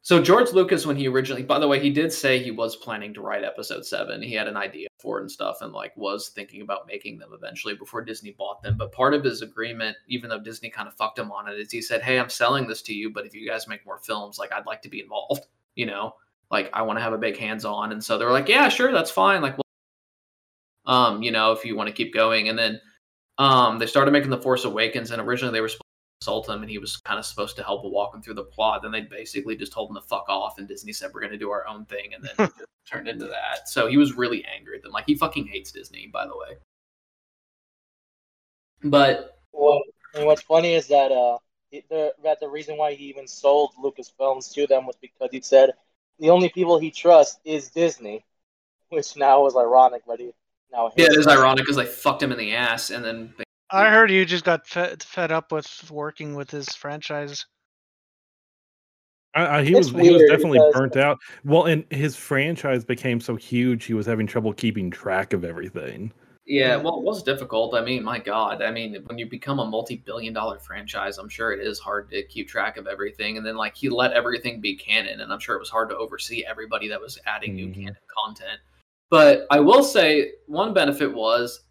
[0.05, 3.15] so George Lucas, when he originally, by the way, he did say he was planning
[3.15, 4.21] to write Episode Seven.
[4.21, 7.31] He had an idea for it and stuff, and like was thinking about making them
[7.33, 8.77] eventually before Disney bought them.
[8.77, 11.71] But part of his agreement, even though Disney kind of fucked him on it, is
[11.71, 14.39] he said, "Hey, I'm selling this to you, but if you guys make more films,
[14.39, 15.47] like I'd like to be involved.
[15.77, 16.15] You know,
[16.53, 18.69] like I want to have a big hands on." And so they were like, "Yeah,
[18.69, 19.43] sure, that's fine.
[19.43, 19.57] Like,
[20.87, 22.81] well, um, you know, if you want to keep going." And then
[23.39, 25.71] um, they started making the Force Awakens, and originally they were
[26.21, 28.45] supposed consult him and he was kind of supposed to help walk him through the
[28.45, 28.83] plot.
[28.83, 31.51] Then they basically just told him to fuck off and Disney said we're gonna do
[31.51, 33.69] our own thing and then just turned into that.
[33.69, 34.93] So he was really angry at them.
[34.93, 36.57] Like he fucking hates Disney, by the way.
[38.83, 39.81] But Well,
[40.15, 41.39] and what's funny is that uh,
[41.91, 45.73] the that the reason why he even sold Lucasfilms to them was because he said
[46.21, 48.25] the only people he trusts is Disney,
[48.91, 50.33] which now is ironic, but he
[50.73, 51.39] now yeah, it hates is them.
[51.39, 53.44] ironic because they fucked him in the ass and then they,
[53.75, 57.45] I heard you just got fed, fed up with working with his franchise.
[59.35, 61.19] I, I, he It's was he was definitely because- burnt out.
[61.45, 66.13] Well, and his franchise became so huge, he was having trouble keeping track of everything.
[66.47, 67.75] yeah, well, it was difficult.
[67.75, 71.67] I mean, my God, I mean, when you become a multi-billion-dollar franchise, I'm sure it
[71.67, 73.39] is hard to keep track of everything.
[73.39, 75.97] And then, like, he let everything be canon, and I'm sure it was hard to
[75.97, 77.75] oversee everybody that was adding new Mhm.
[77.75, 78.61] canon content.
[79.11, 81.65] But I will say one benefit was,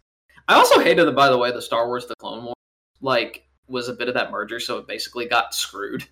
[0.48, 2.54] I also hated, the, by the way, the Star Wars: The Clone Wars,
[3.00, 6.06] like, was a bit of that merger, so it basically got screwed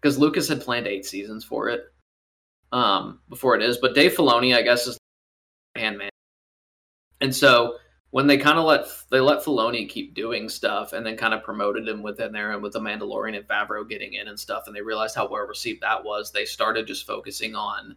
[0.00, 1.84] because Lucas had planned eight seasons for it,
[2.72, 3.78] um, before it is.
[3.78, 4.98] But Dave Filoni, I guess, is
[5.74, 6.10] hand man,
[7.20, 7.76] and so
[8.10, 11.42] when they kind of let they let Filoni keep doing stuff and then kind of
[11.42, 14.74] promoted him within there and with the Mandalorian and Favreau getting in and stuff and
[14.74, 17.96] they realized how well received that was they started just focusing on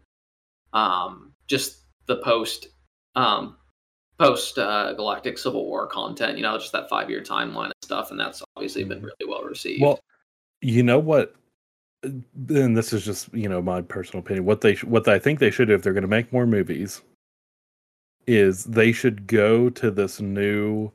[0.74, 2.68] um just the post
[3.16, 3.58] um
[4.24, 8.12] post uh, galactic civil war content you know just that five year timeline and stuff
[8.12, 10.00] and that's obviously been really well received Well,
[10.62, 11.36] you know what?
[12.04, 14.46] And this is just you know my personal opinion.
[14.46, 17.02] What they what I think they should do if they're going to make more movies
[18.28, 20.92] is they should go to this new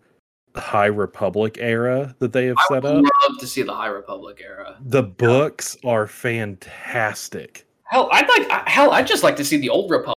[0.55, 2.85] High Republic era that they have set up.
[2.85, 3.13] I set would up.
[3.31, 4.77] love to see the High Republic era.
[4.81, 7.67] The books are fantastic.
[7.85, 10.18] Hell, I'd like I- hell, I'd just like to see the old Republic.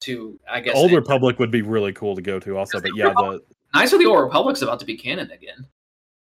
[0.00, 0.92] To I guess Old.
[0.92, 3.42] Republic would be really cool to go to also, but yeah, the
[3.74, 5.66] Knights of the Old Republic's about to be canon again,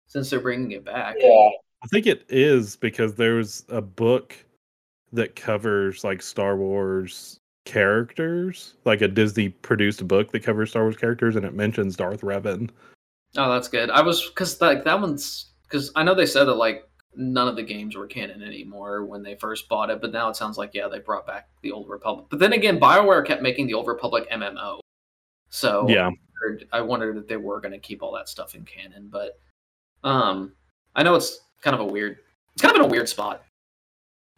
[0.07, 1.15] since they're bringing it back.
[1.19, 1.49] Yeah,
[1.83, 4.35] I think it is because there's a book
[5.13, 10.97] that covers like Star Wars characters, like a Disney produced book that covers Star Wars
[10.97, 12.71] characters, and it mentions Darth Revan.
[13.35, 13.91] Oh, that's good.
[13.91, 17.55] I was because like that one's because I know they said that like none of
[17.55, 20.73] the games were canon anymore when they first bought it, but now it sounds like
[20.73, 22.27] yeah they brought back the Old Republic.
[22.29, 24.79] But then again, Bioware kept making the Old Republic MMO,
[25.49, 26.11] so Yeah, I
[26.41, 29.09] wondered- I wondered if they were going to keep all that stuff in canon.
[29.09, 29.39] But
[30.03, 30.53] um,
[30.95, 32.19] I know it's kind of a weird.
[32.53, 33.43] It's kind of in a weird spot.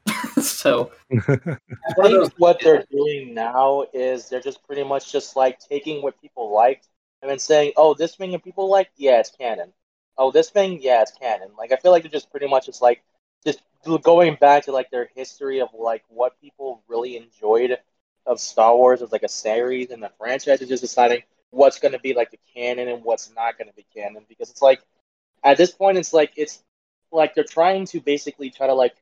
[0.42, 1.58] so I
[1.96, 6.54] think what they're doing now is they're just pretty much just like taking what people
[6.54, 6.88] liked
[7.22, 9.72] and then saying, "Oh, this thing that people like, yeah, it's canon."
[10.20, 11.50] Oh, this thing, yeah, it's canon.
[11.58, 13.02] Like I feel like they're just pretty much just like
[13.46, 13.62] just
[14.04, 17.78] going back to like their history of like what people really enjoyed
[18.26, 21.94] of Star Wars as like a series and the franchise, is just deciding what's going
[21.94, 24.26] to be like the canon and what's not going to be canon.
[24.28, 24.82] Because it's like
[25.44, 26.62] at this point, it's like it's
[27.12, 28.96] like they're trying to basically try to like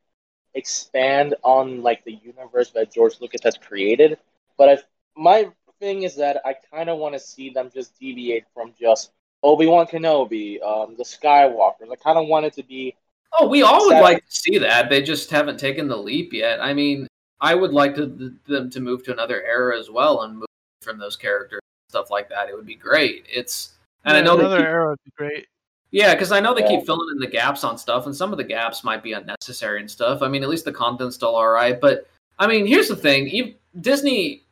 [0.54, 4.18] expand on like the universe that George Lucas has created.
[4.56, 4.78] But I,
[5.16, 5.50] my
[5.80, 9.12] thing is that I kind of want to see them just deviate from just
[9.42, 11.90] Obi Wan Kenobi, um, the Skywalkers.
[11.92, 12.94] I kind of want it to be.
[13.38, 14.88] Oh, we all would like to see that.
[14.88, 16.60] They just haven't taken the leap yet.
[16.60, 17.06] I mean,
[17.40, 20.46] I would like to, them to move to another era as well and move
[20.82, 22.48] from those characters stuff like that.
[22.48, 23.26] It would be great.
[23.32, 23.74] It's
[24.04, 25.46] and yeah, I know another keep, era would be great.
[25.90, 26.68] Yeah, because I know they yeah.
[26.68, 29.80] keep filling in the gaps on stuff, and some of the gaps might be unnecessary
[29.80, 30.22] and stuff.
[30.22, 31.80] I mean, at least the content's still all right.
[31.80, 32.06] But
[32.38, 34.42] I mean, here's the thing: Disney,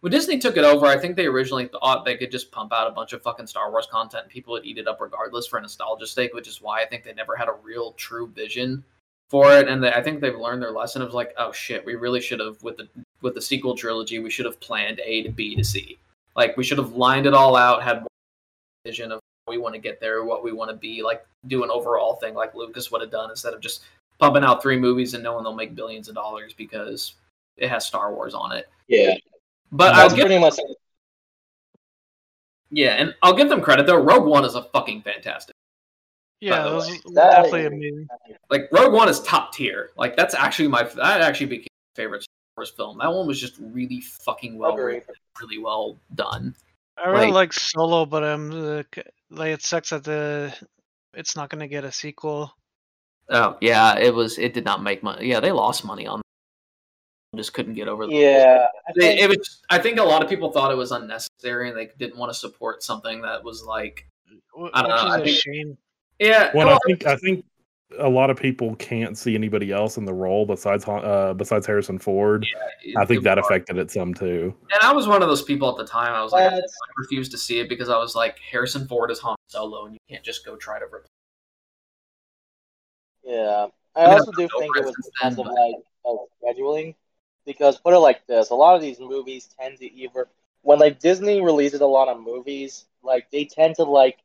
[0.00, 2.86] when Disney took it over, I think they originally thought they could just pump out
[2.86, 5.58] a bunch of fucking Star Wars content, and people would eat it up regardless for
[5.58, 8.84] a nostalgia sake, which is why I think they never had a real true vision
[9.28, 9.68] for it.
[9.68, 12.40] And they, I think they've learned their lesson of like, oh shit, we really should
[12.40, 12.88] have with the
[13.22, 15.98] with the sequel trilogy, we should have planned A to B to C.
[16.36, 18.08] Like we should have lined it all out, had more
[18.84, 21.70] vision of we want to get there, what we want to be, like do an
[21.70, 23.82] overall thing like Lucas would have done instead of just
[24.18, 27.14] pumping out three movies and knowing they'll make billions of dollars because
[27.56, 28.68] it has Star Wars on it.
[28.86, 29.16] Yeah.
[29.70, 30.56] But I'll give pretty much
[32.70, 33.96] Yeah, and I'll give them credit though.
[33.96, 35.54] Rogue One is a fucking fantastic.
[36.40, 38.08] Yeah, that was definitely amazing.
[38.50, 39.90] Like Rogue One is top tier.
[39.96, 41.66] Like that's actually my that actually became
[41.96, 42.98] my favorite Star Wars film.
[42.98, 46.54] That one was just really fucking well written, really well done.
[46.96, 48.84] I really like, like Solo, but I'm um,
[49.30, 50.54] like it sucks that the
[51.14, 52.52] it's not going to get a sequel.
[53.30, 54.38] Oh yeah, it was.
[54.38, 55.26] It did not make money.
[55.26, 56.22] Yeah, they lost money on.
[57.36, 58.06] Just couldn't get over.
[58.06, 58.66] The yeah,
[58.96, 59.60] think, it was.
[59.68, 62.38] I think a lot of people thought it was unnecessary, and they didn't want to
[62.38, 64.08] support something that was like.
[64.72, 65.08] I don't know.
[65.08, 65.76] I think, shame.
[66.18, 66.50] Yeah.
[66.54, 67.44] Well, well, I think I think
[67.98, 71.98] a lot of people can't see anybody else in the role besides uh, besides Harrison
[71.98, 72.46] Ford.
[72.82, 74.54] Yeah, I think that affected it some too.
[74.70, 76.12] And I was one of those people at the time.
[76.12, 76.60] I was like, I
[76.96, 80.00] refused to see it because I was like, Harrison Ford is Han Solo, and you
[80.08, 81.08] can't just go try to replace.
[83.22, 85.74] Yeah, I, I mean, also do think it was because of like
[86.06, 86.94] of scheduling.
[87.48, 90.28] Because put it like this, a lot of these movies tend to either
[90.62, 94.18] when like Disney releases a lot of movies, like they tend to like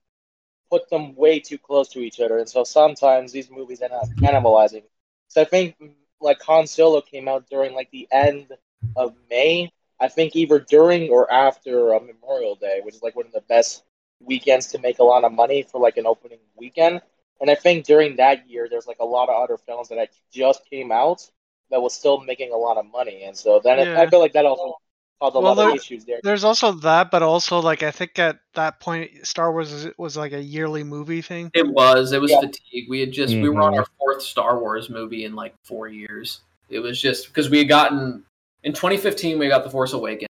[0.70, 4.10] put them way too close to each other, and so sometimes these movies end up
[4.22, 4.84] cannibalizing.
[5.30, 5.76] So I think
[6.22, 8.48] like Han Solo came out during like the end
[8.96, 9.72] of May.
[10.00, 13.42] I think either during or after uh, Memorial Day, which is like one of the
[13.48, 13.84] best
[14.20, 17.02] weekends to make a lot of money for like an opening weekend.
[17.42, 20.70] And I think during that year, there's like a lot of other films that just
[20.70, 21.30] came out
[21.74, 23.94] that was still making a lot of money, and so then yeah.
[23.94, 24.78] it, I feel like that also
[25.20, 26.20] caused a well, lot there, of issues there.
[26.22, 30.16] There's also that, but also like I think at that point, Star Wars was, was
[30.16, 31.50] like a yearly movie thing.
[31.56, 32.12] It was.
[32.12, 32.42] It was yeah.
[32.42, 32.86] fatigue.
[32.90, 33.42] We had just mm-hmm.
[33.42, 33.80] we were on mm-hmm.
[33.80, 36.42] our fourth Star Wars movie in like four years.
[36.70, 38.24] It was just because we had gotten
[38.64, 40.30] in 2015 we got The Force Awakens,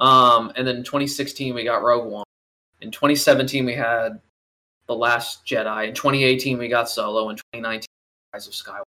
[0.00, 2.24] um, and then in 2016 we got Rogue One.
[2.80, 4.18] In 2017 we had
[4.86, 5.88] The Last Jedi.
[5.88, 7.28] In 2018 we got Solo.
[7.28, 7.86] In 2019
[8.32, 8.84] Rise of Skywalker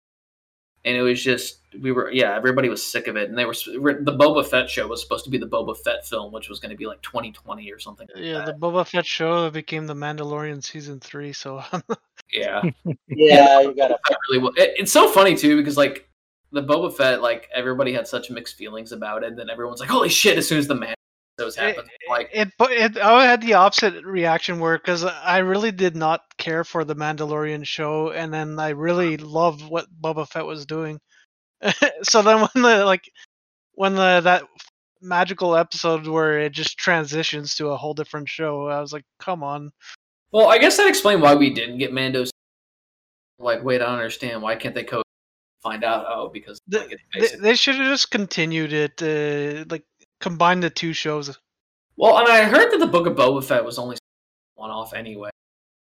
[0.85, 3.29] and it was just we were yeah everybody was sick of it.
[3.29, 6.31] And they were the Boba Fett show was supposed to be the Boba Fett film
[6.31, 9.49] which was going to be like 2020 or something like yeah the Boba Fett show
[9.49, 11.63] became the Mandalorian season 3 so
[12.33, 12.61] yeah.
[13.07, 13.99] Yeah you got it
[14.29, 16.09] really well it, it's so funny too because like
[16.51, 19.89] the Boba Fett like everybody had such mixed feelings about it and then everyone's like
[19.89, 20.95] holy shit as soon as the man
[21.39, 21.85] those happen.
[21.85, 26.21] It, like it, it, I had the opposite reaction where because I really did not
[26.37, 30.99] care for the Mandalorian show, and then I really loved what Boba Fett was doing.
[32.03, 33.09] so then when the like
[33.73, 34.43] when the that
[35.01, 39.43] magical episode where it just transitions to a whole different show, I was like, come
[39.43, 39.71] on.
[40.31, 42.31] Well, I guess that explained why we didn't get Mando's.
[43.39, 44.41] Like, wait, I don't understand.
[44.41, 45.01] Why can't they co?
[45.63, 46.05] Find out?
[46.07, 49.01] Oh, because like, they, they should have just continued it.
[49.01, 49.83] Uh, like
[50.19, 51.37] combine the two shows.
[51.95, 53.97] Well, and I heard that the Book of Boba Fett was only
[54.55, 55.29] one off anyway,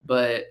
[0.04, 0.44] but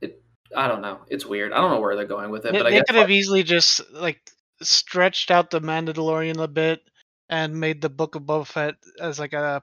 [0.00, 0.22] it
[0.56, 1.00] I don't know.
[1.08, 1.52] It's weird.
[1.52, 2.52] I don't know where they're going with it.
[2.52, 4.20] They, but they could have easily just like
[4.62, 6.80] stretched out the Mandalorian a bit
[7.28, 9.62] and made the Book of Boba Fett as like a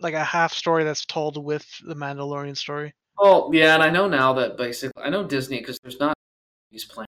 [0.00, 2.94] like a half story that's told with the Mandalorian story.
[3.18, 6.14] Oh yeah, and I know now that basically I know Disney because there's not
[6.70, 7.08] these plans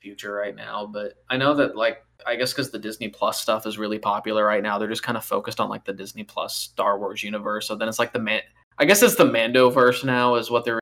[0.00, 3.66] future right now, but I know that like I guess because the Disney Plus stuff
[3.66, 6.54] is really popular right now, they're just kind of focused on like the Disney Plus
[6.54, 7.66] Star Wars universe.
[7.66, 8.42] So then it's like the man,
[8.78, 10.80] I guess it's the Mando verse now is what they're.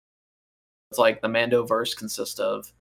[0.90, 2.72] It's like the Mando verse consists of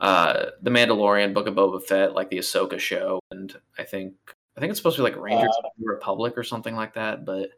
[0.00, 4.14] uh the Mandalorian, Book of Boba Fett, like the Ahsoka show, and I think
[4.56, 6.94] I think it's supposed to be like Rangers uh, of the Republic or something like
[6.94, 7.50] that, but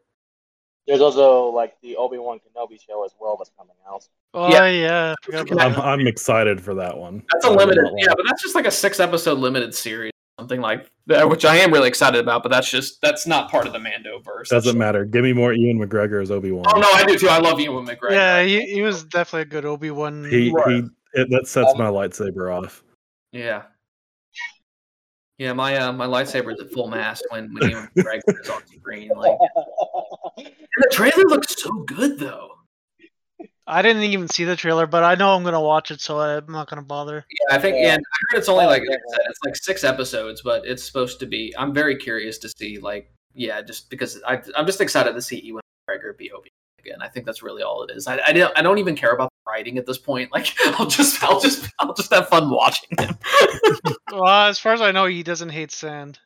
[0.87, 4.07] There's also like the Obi Wan Kenobi show as well that's coming out.
[4.33, 4.67] Oh Yeah.
[4.67, 5.99] yeah, I forgot about I'm.
[6.01, 7.23] I'm excited for that one.
[7.33, 9.75] That's a I will limited, not yeah, but that's just like a six episode limited
[9.75, 12.43] series, something like that, which I am really excited about.
[12.43, 14.49] But that's just that's not part of the Mando verse.
[14.49, 15.03] Doesn't matter.
[15.03, 16.65] Give me more Ewan McGregor as Obi Wan.
[16.73, 17.27] Oh no, I do too.
[17.27, 18.11] I love Ewan McGregor.
[18.11, 20.23] Yeah, he, he was definitely a good Obi Wan.
[20.29, 20.83] He he.
[21.13, 22.83] It, that sets Um, my lightsaber off.
[23.31, 23.63] yeah,
[25.37, 25.53] yeah.
[25.53, 29.09] My uh, my lightsaber is at full mast when when Ewan McGregor is on screen.
[29.15, 29.37] Like
[30.37, 32.51] and the trailer looks so good though.
[33.69, 36.45] I didn't even see the trailer, but I know I'm gonna watch it, so I'm
[36.47, 37.25] not gonna bother.
[37.49, 37.81] Yeah, I think Yeah.
[37.87, 37.93] yeah.
[37.95, 40.65] and I heard it's only Oh, like, like I said, it's like six episodes, but
[40.65, 41.53] it's supposed to be.
[41.57, 45.39] I'm very curious to see like yeah, just because I I'm just excited to see
[45.41, 46.49] Ewan McGregor be Obi
[46.87, 47.01] again.
[47.01, 48.07] I think that's really all it is.
[48.07, 50.29] I I don't I don't even care about the writing at this point.
[50.37, 53.17] Like I'll just I'll just I'll just have fun watching him.
[54.11, 56.19] Well, uh, as far as I know, he doesn't hate sand.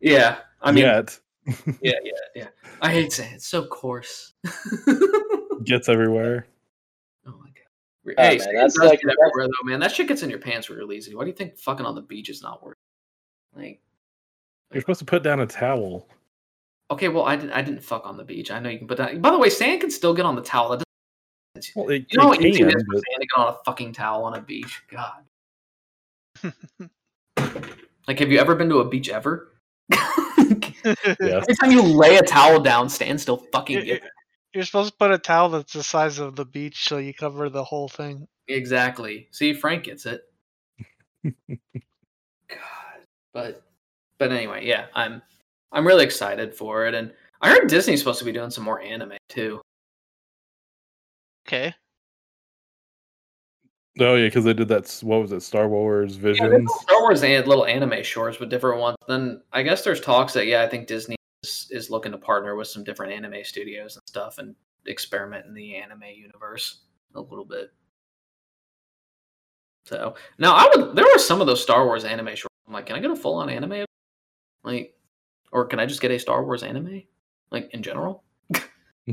[0.00, 1.18] yeah, I mean Yet
[1.82, 2.46] yeah yeah yeah.
[2.80, 3.34] I hate sand.
[3.34, 4.32] it's so coarse.
[5.64, 6.46] gets everywhere.
[7.26, 8.16] Oh my god.
[8.18, 9.80] Oh, hey, man, that's like- get everywhere though, man.
[9.80, 11.14] That shit gets in your pants real easy.
[11.14, 12.76] Why do you think fucking on the beach is not worth?
[13.56, 13.58] it?
[13.58, 13.80] Like,
[14.72, 16.08] You're supposed to put down a towel.
[16.90, 17.52] Okay, well, I didn't.
[17.52, 18.50] I didn't fuck on the beach.
[18.50, 19.14] I know you can put that.
[19.14, 20.70] Uh, by the way, sand can still get on the towel.
[20.70, 20.84] That
[21.56, 23.26] doesn't, Well, it, you know it how easy it can, is for but sand to
[23.26, 24.82] get on a fucking towel on a beach.
[24.90, 25.24] God.
[28.06, 29.52] like, have you ever been to a beach ever?
[29.90, 31.16] yes.
[31.20, 34.06] Every time you lay a towel down, sand still fucking You're, gets
[34.54, 37.48] you're supposed to put a towel that's the size of the beach, so you cover
[37.48, 38.26] the whole thing.
[38.48, 39.28] Exactly.
[39.30, 40.24] See, Frank gets it.
[41.24, 41.34] God,
[43.32, 43.62] but
[44.18, 45.22] but anyway, yeah, I'm
[45.72, 48.80] I'm really excited for it, and I heard Disney's supposed to be doing some more
[48.80, 49.60] anime too.
[51.46, 51.74] Okay.
[53.98, 54.88] Oh yeah, because they did that.
[55.02, 55.42] What was it?
[55.42, 56.50] Star Wars Yeah, Visions.
[56.50, 58.96] do Star Wars and little anime shorts with different ones.
[59.08, 62.54] Then I guess there's talks that yeah, I think Disney is, is looking to partner
[62.56, 64.54] with some different anime studios and stuff and
[64.86, 66.82] experiment in the anime universe
[67.14, 67.72] a little bit.
[69.86, 72.46] So now I would there were some of those Star Wars anime shorts.
[72.68, 73.84] I'm like, can I get a full on anime?
[74.62, 74.94] Like,
[75.52, 77.02] or can I just get a Star Wars anime?
[77.50, 78.22] Like in general?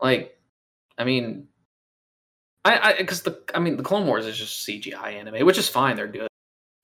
[0.00, 0.38] Like,
[0.96, 1.48] I mean,
[2.64, 5.68] I I because the I mean the Clone Wars is just CGI anime, which is
[5.68, 5.96] fine.
[5.96, 6.28] They're good.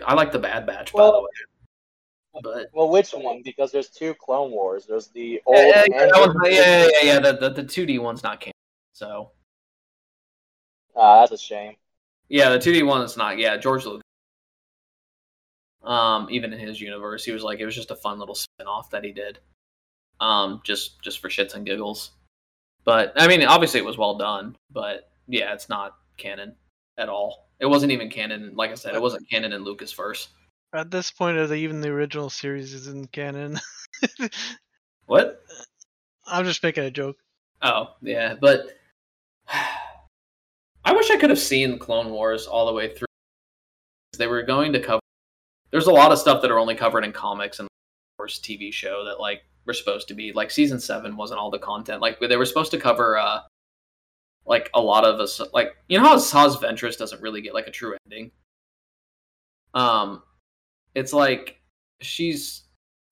[0.05, 3.43] I like the Bad Batch by the way, but well, which one?
[3.45, 4.87] Because there's two Clone Wars.
[4.87, 7.87] There's the old yeah, yeah, and that yeah, yeah, yeah, yeah, The the the two
[7.87, 8.53] D one's not canon.
[8.95, 9.31] So
[10.97, 11.75] Ah, that's a shame.
[12.29, 13.39] yeah, the two D one is not.
[13.39, 14.03] Yeah, George Lucas.
[15.85, 18.66] Um, even in his universe, he was like it was just a fun little spin
[18.66, 19.39] off that he did.
[20.20, 22.12] Um, just just for shits and giggles.
[22.85, 24.57] But I mean, obviously it was well done.
[24.70, 26.55] But yeah, it's not canon
[26.99, 27.49] at all.
[27.61, 28.53] It wasn't even canon.
[28.55, 30.28] Like I said, it wasn't canon in Lucas verse.
[30.74, 33.61] At this point, even the original series isn't canon.
[35.07, 35.43] What?
[36.26, 37.16] I'm just making a joke.
[37.62, 38.68] Oh, yeah, but
[40.85, 43.07] I wish I could have seen Clone Wars all the way through.
[44.16, 45.01] They were going to cover.
[45.75, 48.72] There's a lot of stuff that are only covered in comics and of course TV
[48.72, 52.01] show that like were supposed to be like season seven wasn't all the content.
[52.01, 53.41] Like they were supposed to cover uh
[54.47, 57.66] like a lot of us like you know how Asajj Ventress doesn't really get like
[57.66, 58.31] a true ending.
[59.75, 60.22] Um,
[60.95, 61.61] it's like
[62.01, 62.62] she's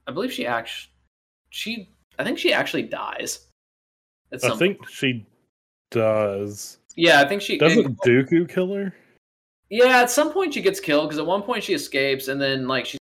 [0.06, 0.92] I believe she actually
[1.50, 1.88] she
[2.20, 3.48] I think she actually dies.
[4.32, 5.26] I think she
[5.90, 6.78] does.
[6.94, 8.94] yeah, I think she Doesn't Dooku kill her?
[9.72, 12.68] Yeah, at some point she gets killed because at one point she escapes and then
[12.68, 13.00] like she's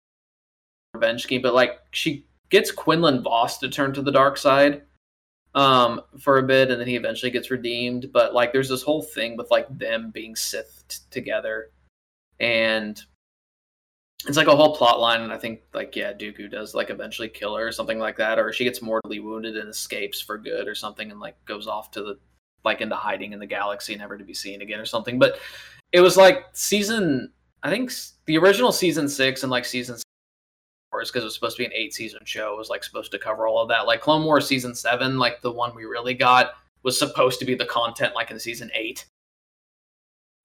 [0.94, 4.84] revenge scheme, but like she gets Quinlan Vos to turn to the dark side
[5.56, 8.12] um for a bit and then he eventually gets redeemed.
[8.14, 11.72] But like there's this whole thing with like them being Sith t- together
[12.40, 13.02] and
[14.28, 17.30] it's like a whole plot line and I think like yeah, Dooku does like eventually
[17.30, 20.68] kill her or something like that, or she gets mortally wounded and escapes for good
[20.68, 22.20] or something and like goes off to the
[22.64, 25.18] like into hiding in the galaxy, never to be seen again or something.
[25.18, 25.40] But
[25.92, 27.32] it was like season
[27.64, 27.92] I think
[28.26, 29.98] the original season six and like season
[30.92, 32.54] Wars because it was supposed to be an eight season show.
[32.54, 33.86] It was like supposed to cover all of that.
[33.86, 37.56] Like Clone Wars season seven, like the one we really got, was supposed to be
[37.56, 39.06] the content like in season eight.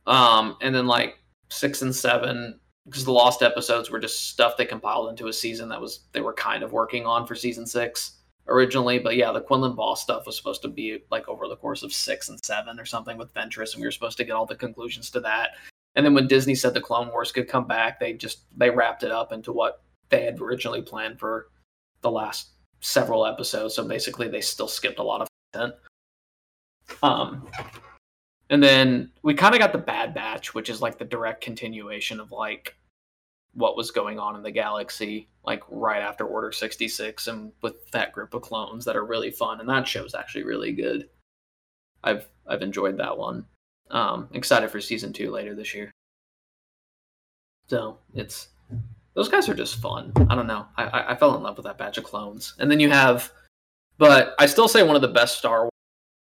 [0.06, 1.18] Um, and then like
[1.50, 5.68] six and seven, because the lost episodes were just stuff they compiled into a season
[5.70, 8.18] that was they were kind of working on for season six
[8.48, 8.98] originally.
[8.98, 11.92] But yeah, the Quinlan Ball stuff was supposed to be like over the course of
[11.92, 14.54] six and seven or something with Ventress, and we were supposed to get all the
[14.54, 15.50] conclusions to that.
[15.96, 19.02] And then when Disney said the Clone Wars could come back, they just they wrapped
[19.02, 21.48] it up into what they had originally planned for
[22.00, 23.74] the last several episodes.
[23.74, 25.74] So basically, they still skipped a lot of content.
[27.02, 27.48] Um,
[28.50, 32.20] and then we kind of got the Bad Batch, which is like the direct continuation
[32.20, 32.76] of like
[33.54, 38.12] what was going on in the galaxy, like right after Order 66, and with that
[38.12, 39.60] group of clones that are really fun.
[39.60, 41.08] And that show's actually really good.
[42.02, 43.46] I've I've enjoyed that one.
[43.90, 45.90] Um, excited for season two later this year.
[47.68, 48.48] So it's
[49.14, 50.12] those guys are just fun.
[50.28, 50.66] I don't know.
[50.76, 52.54] I, I, fell in love with that batch of clones.
[52.58, 53.30] And then you have,
[53.96, 55.70] but I still say one of the best Star Wars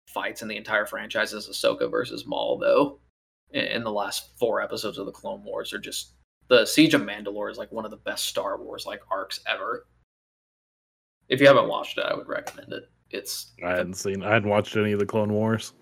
[0.08, 3.00] fights in the entire franchise is Ahsoka versus Maul, though.
[3.50, 6.12] In the last four episodes of the Clone Wars are just
[6.48, 9.86] the Siege of Mandalore is like one of the best Star Wars like arcs ever.
[11.28, 12.84] If you haven't watched it, I would recommend it.
[13.10, 14.22] It's I hadn't seen.
[14.22, 15.72] I hadn't watched any of the Clone Wars.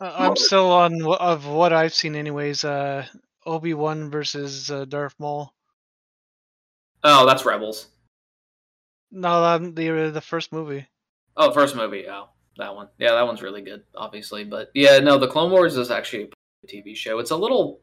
[0.00, 2.64] Uh, I'm still on of what I've seen, anyways.
[2.64, 3.06] Uh,
[3.46, 5.52] Obi Wan versus uh, Darth Maul.
[7.04, 7.88] oh, that's Rebels.
[9.10, 10.86] No, um, the the first movie.
[11.36, 12.06] Oh, first movie.
[12.08, 12.88] Oh, that one.
[12.98, 14.44] Yeah, that one's really good, obviously.
[14.44, 16.30] But yeah, no, the Clone Wars is actually
[16.64, 17.18] a TV show.
[17.18, 17.80] It's a little,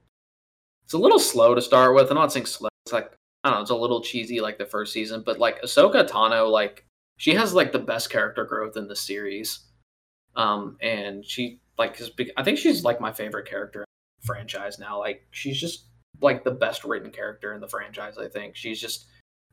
[0.91, 2.09] it's a little slow to start with.
[2.09, 2.67] I'm not saying slow.
[2.85, 3.13] It's like
[3.45, 3.61] I don't know.
[3.61, 5.23] It's a little cheesy, like the first season.
[5.25, 6.85] But like Ahsoka Tano, like
[7.15, 9.67] she has like the best character growth in the series.
[10.35, 12.11] Um, and she like is.
[12.35, 13.85] I think she's like my favorite character in
[14.19, 14.99] the franchise now.
[14.99, 15.85] Like she's just
[16.19, 18.17] like the best written character in the franchise.
[18.17, 19.05] I think she's just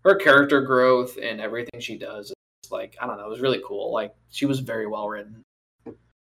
[0.03, 2.32] her character growth and everything she does
[2.64, 3.93] Is, like I don't know, it was really cool.
[3.93, 5.45] Like she was very well written.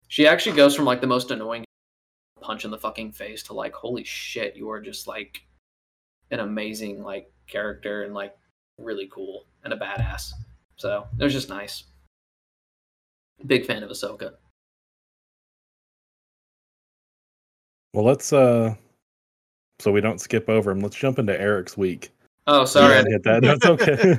[0.09, 1.65] She actually goes from like the most annoying
[2.47, 5.41] punch in the fucking face to like holy shit, you are just like
[6.31, 8.37] an amazing like character and like
[8.77, 10.31] really cool and a badass.
[10.77, 11.83] So it was just nice.
[13.45, 14.35] Big fan of Ahsoka.
[17.93, 18.75] Well, let's uh,
[19.79, 20.79] so we don't skip over him.
[20.79, 22.11] Let's jump into Eric's week.
[22.49, 22.95] Oh, sorry.
[22.95, 23.41] Yeah, hit that.
[23.41, 24.17] That's okay.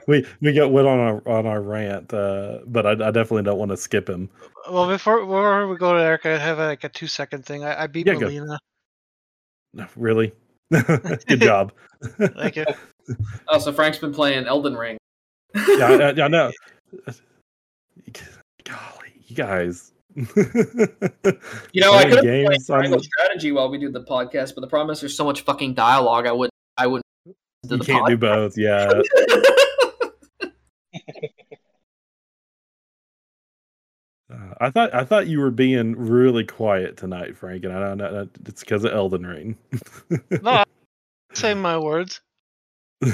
[0.06, 3.58] We we got went on our on our rant, uh, but I, I definitely don't
[3.58, 4.30] want to skip him.
[4.70, 7.64] Well, before before we go to Eric, I have like a two second thing.
[7.64, 8.20] I, I beat Yeah, go.
[8.20, 8.58] Melina.
[9.96, 10.32] Really,
[10.70, 11.72] good job.
[12.18, 12.66] Thank you.
[13.48, 14.96] Oh, so Frank's been playing Elden Ring.
[15.54, 16.52] yeah, I, I, I know.
[18.64, 19.92] Golly, you guys.
[20.14, 20.24] You
[21.82, 24.54] know, I could have played games on Triangle the- Strategy while we do the podcast,
[24.54, 26.26] but the problem is there's so much fucking dialogue.
[26.26, 26.52] I would I wouldn't.
[27.64, 28.56] Do You the can't do both.
[28.56, 29.00] Yeah.
[34.28, 37.98] Uh, I thought I thought you were being really quiet tonight, Frank, and I don't
[37.98, 38.28] know.
[38.46, 39.56] It's because of Elden Ring.
[40.42, 40.64] No,
[41.32, 42.20] say my words.
[43.04, 43.12] uh,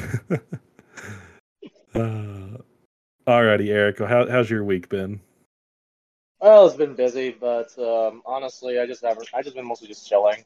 [3.26, 3.98] alrighty, Eric.
[3.98, 5.20] How, how's your week been?
[6.40, 9.28] Well, it's been busy, but um, honestly, I just haven't.
[9.34, 10.44] I just been mostly just chilling.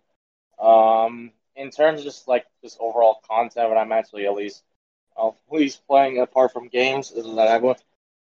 [0.59, 4.63] Um, in terms of just like just overall content, what I'm actually at least,
[5.19, 7.75] at least playing apart from games is that I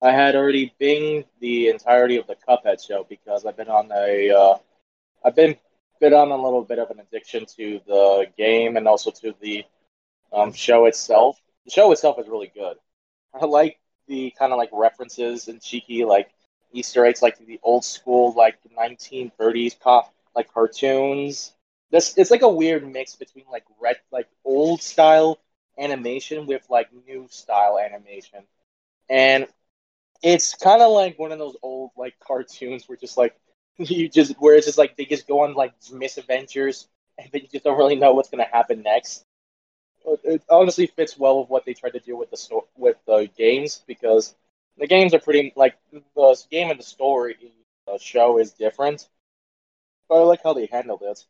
[0.07, 4.31] I had already binged the entirety of the Cuphead show because I've been on a,
[4.31, 4.59] uh,
[5.25, 5.57] I've been
[6.01, 9.65] been on a little bit of an addiction to the game and also to the
[10.33, 11.41] um, show itself.
[11.65, 12.77] The show itself is really good.
[13.35, 13.79] I like
[14.09, 16.31] the kind of like references and cheeky like
[16.73, 21.55] Easter eggs, like the old school, like 1930s co- like cartoons.
[21.91, 25.39] This it's like a weird mix between like red like old style
[25.79, 28.41] animation with like new style animation,
[29.09, 29.47] and
[30.23, 33.37] it's kind of like one of those old like cartoons where just like
[33.79, 37.49] you just where it's just like they just go on like misadventures and then you
[37.49, 39.25] just don't really know what's gonna happen next.
[40.25, 43.29] It- honestly fits well with what they tried to do with the sto- with the
[43.37, 44.35] games because
[44.79, 47.37] the games are pretty like the game and the story
[47.87, 49.09] the show is different.
[50.09, 51.25] But i like how they handled it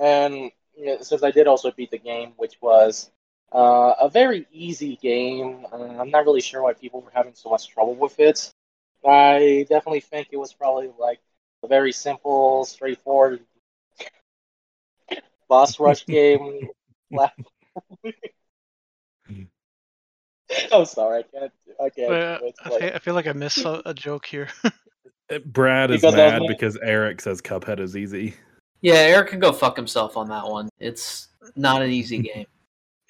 [0.00, 0.34] and
[0.76, 3.10] you know, since i did also beat the game which was
[3.52, 7.48] uh, a very easy game uh, i'm not really sure why people were having so
[7.50, 8.50] much trouble with it
[9.06, 11.20] i definitely think it was probably like
[11.62, 13.40] a very simple straightforward
[15.48, 16.68] boss rush game
[20.72, 22.38] i'm sorry i can't i can't Uh.
[22.64, 24.48] I, Like- feel, I feel like I missed a, a joke here.
[25.44, 28.34] Brad is Because mad because Eric says Cuphead is easy.
[28.86, 30.68] Yeah, Eric can go fuck himself on that one.
[30.78, 31.26] It's
[31.56, 32.46] not an easy game.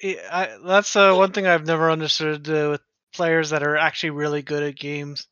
[0.03, 2.81] Yeah, I, that's uh, one thing I've never understood uh, with
[3.12, 5.29] players that are actually really good at games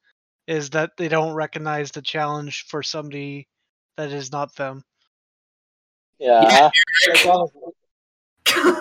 [0.46, 3.48] is that they don't recognize the challenge for somebody
[3.96, 4.84] that is not them.
[6.18, 6.68] Yeah,
[7.06, 7.62] it's, honestly,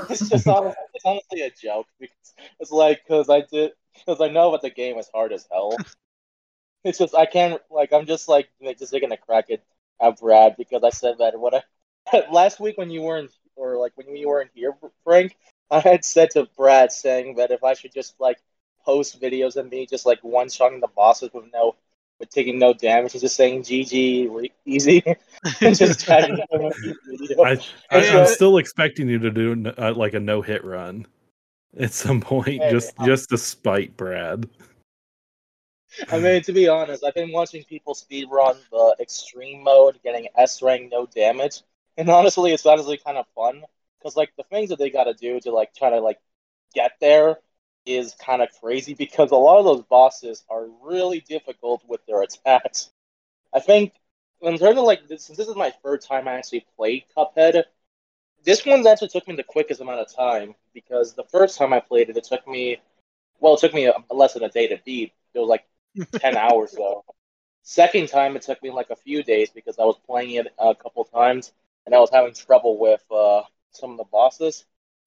[0.09, 3.71] it's just honestly, it's honestly a joke because it's like because I did
[4.05, 5.77] because I know that the game is hard as hell.
[6.83, 9.61] It's just I can't like I'm just like like, just taking a crack at,
[10.01, 13.93] at Brad because I said that what I last week when you weren't or like
[13.95, 15.37] when you weren't here, Frank.
[15.71, 18.37] I had said to Brad saying that if I should just like
[18.85, 21.75] post videos of me just like one shotting the bosses with no
[22.19, 25.03] with taking no damage and just saying GG easy
[25.59, 27.43] just tagging them in each video.
[27.43, 31.07] I, I, I'm still expecting you to do uh, like a no hit run.
[31.79, 34.47] at some point, Hey, just uh, just to spite Brad.
[36.09, 40.61] I mean, to be honest, I've been watching people speedrun the extreme mode, getting S
[40.61, 41.61] rank, no damage,
[41.97, 43.63] and honestly, it's honestly kind of fun
[43.99, 46.19] because like the things that they got to do to like try to like
[46.73, 47.39] get there
[47.85, 52.21] is kind of crazy because a lot of those bosses are really difficult with their
[52.21, 52.89] attacks.
[53.53, 53.93] I think
[54.41, 57.63] in terms of like this, since this is my third time I actually played Cuphead,
[58.43, 61.79] this one actually took me the quickest amount of time because the first time I
[61.79, 62.81] played it, it took me
[63.39, 65.13] well, it took me a, less than a day to beat.
[65.33, 65.65] It was like
[66.19, 67.05] 10 hours though.
[67.63, 70.75] Second time, it took me like a few days because I was playing it a
[70.75, 71.53] couple times
[71.85, 74.65] and I was having trouble with uh, some of the bosses.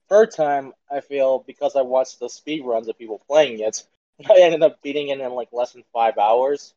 [0.08, 3.86] Third time, I feel because I watched the speed runs of people playing it,
[4.30, 6.74] I ended up beating it in like less than five hours.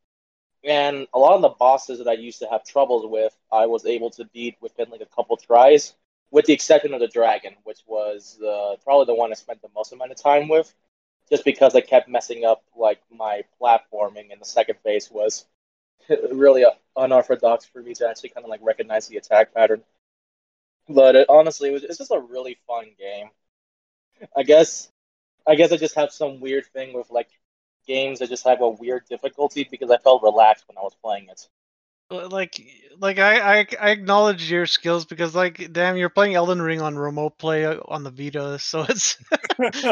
[0.64, 3.86] And a lot of the bosses that I used to have troubles with, I was
[3.86, 5.94] able to beat within like a couple tries,
[6.32, 9.70] with the exception of the dragon, which was uh, probably the one I spent the
[9.76, 10.74] most amount of time with
[11.30, 15.46] just because I kept messing up like my platforming, and the second phase was
[16.32, 16.66] really
[16.98, 19.84] unorthodox for me to actually kind of like recognize the attack pattern.
[20.90, 23.30] But it, honestly, it was, it's just a really fun game.
[24.36, 24.92] I guess,
[25.48, 27.30] I guess I just have some weird thing with like
[27.88, 31.30] games that just have a weird difficulty because I felt relaxed when I was playing
[31.30, 31.48] it.
[32.10, 32.66] Like
[33.00, 36.98] like I, I I acknowledge your skills because like damn you're playing Elden Ring on
[36.98, 39.18] remote play uh, on the Vita so it's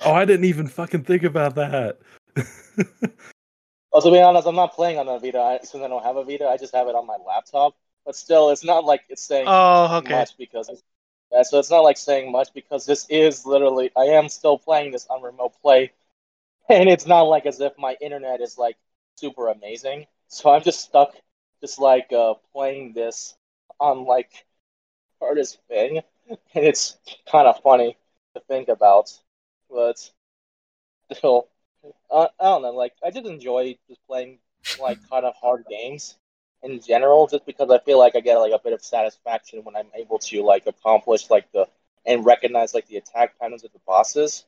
[0.00, 1.98] oh, I didn't even fucking think about that.
[3.92, 6.16] Well, to be honest, I'm not playing on a Vita I- since I don't have
[6.16, 6.46] a Vita.
[6.48, 7.74] I just have it on my laptop.
[8.04, 10.70] But still, it's not like it's saying oh okay much because
[11.32, 14.92] yeah, so it's not like saying much because this is literally I am still playing
[14.92, 15.92] this on remote play,
[16.68, 18.76] and it's not like as if my internet is like
[19.16, 20.06] super amazing.
[20.28, 21.16] So I'm just stuck,
[21.66, 23.34] just like uh, playing this
[23.80, 24.30] on like
[25.20, 26.00] hardest thing,
[26.30, 26.96] and it's
[27.30, 27.96] kind of funny
[28.34, 29.10] to think about,
[29.68, 29.98] but
[31.12, 31.48] still,
[32.10, 32.70] uh, I don't know.
[32.70, 34.38] Like I did enjoy just playing
[34.80, 36.16] like kind of hard games
[36.62, 39.74] in general, just because I feel like I get like a bit of satisfaction when
[39.74, 41.66] I'm able to like accomplish like the
[42.04, 44.44] and recognize like the attack patterns of the bosses.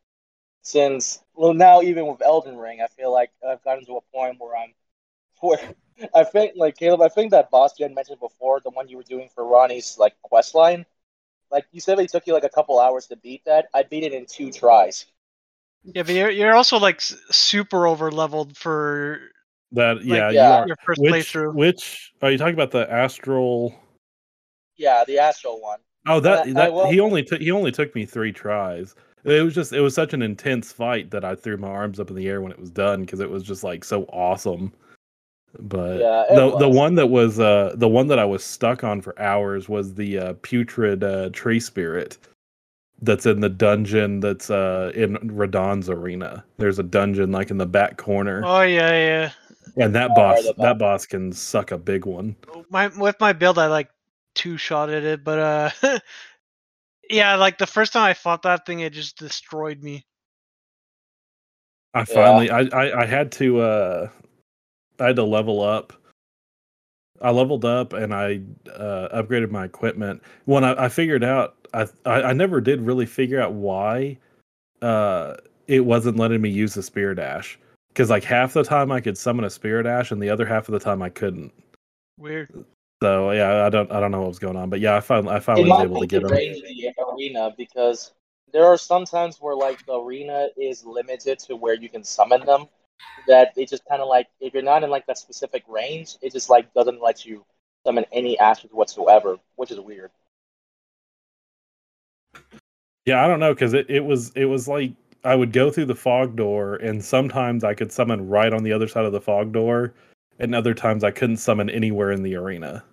[0.63, 4.37] Since well now even with Elden Ring, I feel like I've gotten to a point
[4.39, 4.75] where I'm
[5.41, 5.59] where
[6.15, 8.97] I think like Caleb, I think that boss you had mentioned before, the one you
[8.97, 10.87] were doing for Ranni's like quest line,
[11.51, 13.67] like you said it took you like a couple hours to beat that.
[13.75, 15.07] I beat it in two tries.
[15.85, 19.21] yeah but you're you're also like super over leveled for
[19.73, 20.61] That yeah, yeah.
[20.63, 22.71] you your first Which playthrough which are you talking about?
[22.71, 23.75] The astral?
[24.77, 25.81] Yeah, the Astral one.
[26.07, 28.95] Oh, that I- I that will- he only took he only took me three tries.
[29.25, 32.09] It was just it was such an intense fight that I threw my arms up
[32.11, 34.73] in the air when it was done because it was just like so awesome.
[35.59, 38.85] But Yeah, it the the one that was uh the one that I was stuck
[38.85, 42.19] on for hours was the uh, putrid uh, tree spirit
[43.03, 46.45] that's in the dungeon that's uh in Radahn's arena.
[46.59, 49.33] There's a dungeon like in the back corner, oh yeah yeah
[49.77, 52.37] and that Oh, boss the that boss can suck a big one.
[52.71, 53.91] my with my build I like
[54.35, 55.39] two shot at it but
[55.83, 55.99] uh
[57.11, 60.07] yeah like the first time I fought that thing it just destroyed me
[61.95, 62.15] I Yeah.
[62.15, 64.09] finally I, I I had to uh
[65.01, 65.93] I had to level up.
[67.21, 68.41] I leveled up and I
[68.73, 70.23] uh upgraded my equipment.
[70.45, 74.19] When I, I figured out I, I I never did really figure out why
[74.83, 75.35] uh
[75.67, 77.59] it wasn't letting me use the spirit ash.
[77.95, 80.69] Cause like half the time I could summon a spirit ash and the other half
[80.69, 81.53] of the time I couldn't.
[82.19, 82.51] weird
[83.03, 84.71] So yeah, I don't I don't know what was going on.
[84.71, 86.33] But yeah, I finally I finally It was able to get the him.
[86.33, 88.13] range of the arena because
[88.53, 92.45] there are some times where like the arena is limited to where you can summon
[92.47, 92.67] them.
[93.27, 96.33] That it just kind of like if you're not in like that specific range, it
[96.33, 97.45] just like doesn't let you
[97.85, 100.11] summon any asters whatsoever, which is weird.
[103.07, 104.93] Yeah, I don't know because it, it was it was like
[105.25, 108.73] I would go through the fog door and sometimes I could summon right on the
[108.73, 109.95] other side of the fog door,
[110.39, 112.85] and other times I couldn't summon anywhere in the arena.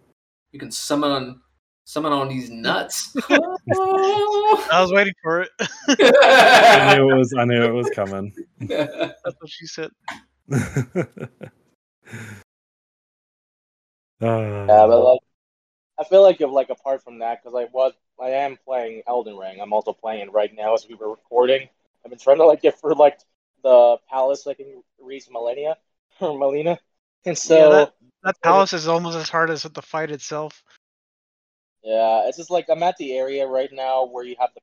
[0.52, 1.41] You can summon
[1.86, 3.16] on summon on these nuts.
[3.30, 8.34] I was waiting for it I knew it was I knew it was coming.
[8.60, 9.91] that's what she said
[14.22, 15.20] Uh, Yeah, but like
[15.99, 19.38] I feel like if like apart from that, because I was I am playing Elden
[19.38, 19.60] Ring.
[19.62, 21.68] I'm also playing it right now as we were recording.
[22.03, 23.20] I've been trying to like get for like
[23.64, 25.76] the palace I can reach Malenia
[26.20, 26.80] or Melina,
[27.26, 27.94] and so that-
[28.24, 30.64] that palace is almost as hard as the fight itself
[31.86, 34.62] Yeah, it's just like I'm at the area right now where you have the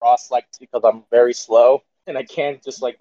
[0.00, 2.98] cross like because I'm very slow and I can't just like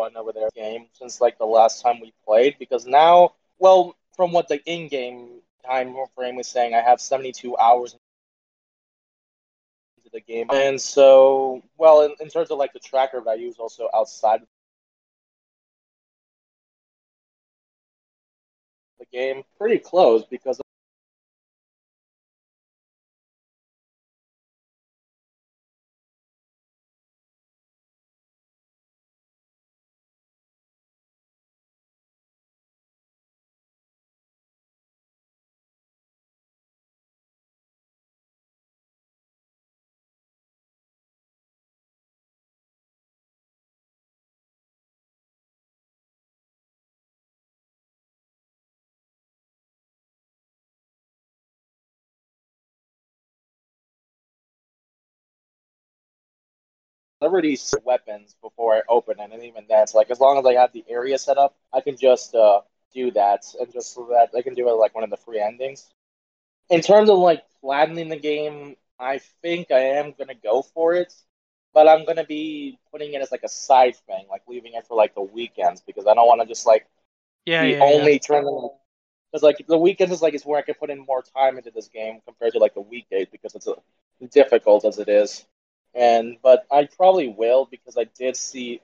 [0.00, 4.32] run over their game since like the last time we played because now, well, from
[4.32, 7.96] what the in-game time frame was saying, I have 72 hours
[9.98, 13.88] into the game, and so well, in, in terms of like the tracker values, also
[13.94, 14.40] outside
[18.98, 20.60] the game, pretty close because
[57.20, 60.72] liberties weapons before I open it, and even that's like as long as I have
[60.72, 62.60] the area set up, I can just uh,
[62.94, 65.40] do that, and just so that I can do it like one of the free
[65.40, 65.90] endings.
[66.70, 71.12] In terms of like flattening the game, I think I am gonna go for it,
[71.74, 74.96] but I'm gonna be putting it as like a side thing, like leaving it for
[74.96, 76.86] like the weekends because I don't want to just like
[77.46, 78.08] Yeah, be yeah, yeah.
[78.08, 78.70] only turning.
[79.30, 81.70] Because like the weekends is like it's where I can put in more time into
[81.70, 83.74] this game compared to like the weekdays because it's uh
[84.32, 85.44] difficult as it is
[85.94, 88.80] and but I probably will because I did see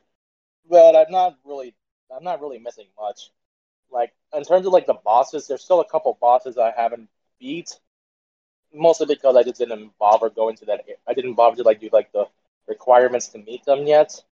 [0.69, 1.75] but I'm not really
[2.15, 3.31] I'm not really missing much.
[3.91, 7.09] Like in terms of like the bosses, there's still a couple bosses I haven't
[7.39, 7.79] beat.
[8.75, 11.89] Mostly because I just didn't bother going to that I didn't bother to like do
[11.93, 12.27] like the
[12.67, 14.23] requirements to meet them yet.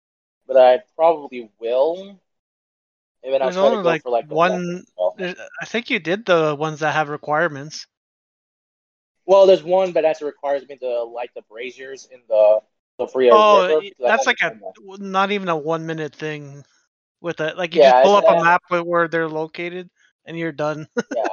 [0.47, 2.19] But I probably will.
[3.41, 4.85] There's to only like for like one.
[5.19, 7.87] Uh, I think you did the ones that have requirements.
[9.27, 12.61] Well, there's one but that requires me to light the braziers in the
[12.99, 13.83] the free Oh, river.
[14.05, 14.75] that's like a that.
[14.99, 16.65] not even a one minute thing.
[17.21, 19.91] With it, like you Yeah, just pull up a map where they're located,
[20.27, 20.89] and you're done.
[21.13, 21.29] yeah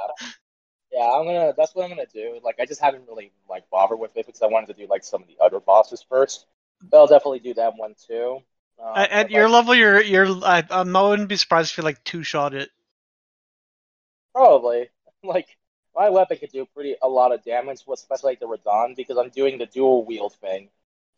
[0.92, 3.98] yeah i'm gonna that's what i'm gonna do like i just haven't really like bothered
[3.98, 6.46] with it because i wanted to do like some of the other bosses first
[6.90, 8.38] but i'll definitely do that one too
[8.84, 10.26] um, At, at your like, level, you're you're.
[10.46, 12.70] I, I'm not wouldn't be surprised if you like two shot it.
[14.34, 14.88] probably
[15.22, 15.46] like
[15.94, 19.30] my weapon could do pretty a lot of damage especially like the Radahn because i'm
[19.30, 20.68] doing the dual wield thing.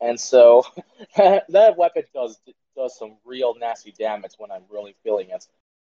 [0.01, 0.65] And so
[1.17, 2.37] that weapon does
[2.75, 5.45] does some real nasty damage when i'm really feeling it.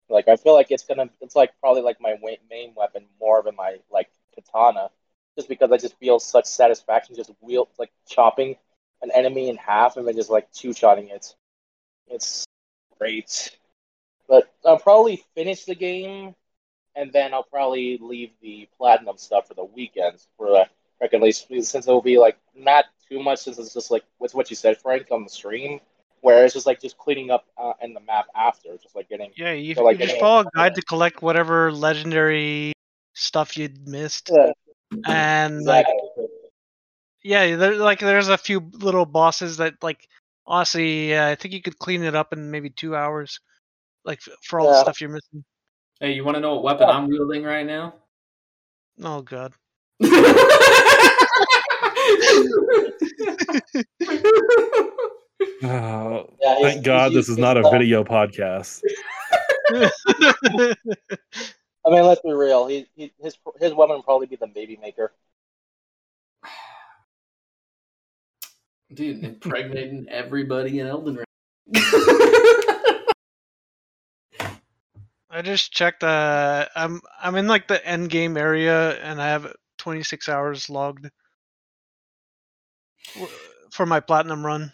[0.09, 2.15] Like i feel like it's gonna it's like probably like my
[2.49, 4.89] main weapon more than my like katana
[5.35, 8.55] just because i just feel such satisfaction just wheel like chopping
[9.01, 11.35] an enemy in half and then just like two shotting it.
[12.07, 12.45] It's
[12.99, 13.57] great.
[14.27, 16.35] But i'll probably finish the game
[16.95, 20.65] and then I'll probably leave the platinum stuff for the weekends for the
[21.01, 24.33] reckon at least since it'll be like not too much since it's just like what's
[24.33, 25.79] what you said, Frank, on the stream,
[26.21, 29.31] where it's just like just cleaning up uh, in the map after, just like getting
[29.35, 32.73] Yeah, you, So, like, you just follow a guide to collect whatever legendary
[33.13, 34.51] stuff you'd missed, Yeah,
[35.05, 35.87] and like
[37.23, 40.07] yeah, there like there's a few little bosses that like
[40.45, 43.39] honestly, yeah, I think you could clean it up in maybe two hours,
[44.03, 45.43] like for all the stuff you're missing.
[45.99, 46.91] Hey, you want to know what weapon oh.
[46.93, 47.95] I'm wielding right now?
[49.01, 49.53] Oh god.
[55.65, 58.81] Oh, Yeah, thank God this is not a he's- video podcast.
[61.85, 62.67] I mean, let's be real.
[62.67, 65.11] He, he his his weapon would probably be the baby maker.
[68.93, 71.25] Dude, impregnating everybody in Elden Ring.
[75.33, 76.03] I just checked.
[76.03, 81.09] Uh, I'm I'm in like the end game area, and I have 26 hours logged
[83.71, 84.71] for my platinum run.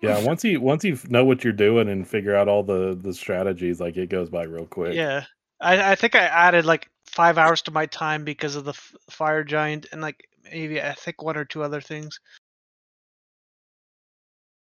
[0.00, 3.12] Yeah, once you once you know what you're doing and figure out all the the
[3.12, 4.94] strategies, like it goes by real quick.
[4.94, 5.24] Yeah,
[5.60, 8.94] I I think I added like five hours to my time because of the f-
[9.10, 12.20] fire giant, and like maybe I think one or two other things.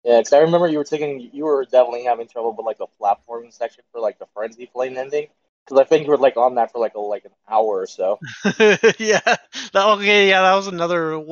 [0.03, 2.87] Yeah, because I remember you were taking you were definitely having trouble with like the
[2.99, 5.27] platforming section for like the frenzy flame ending.
[5.65, 7.85] Because I think you were like on that for like a, like an hour or
[7.87, 8.19] so.
[8.59, 9.37] yeah, that,
[9.75, 11.23] okay, yeah, that was another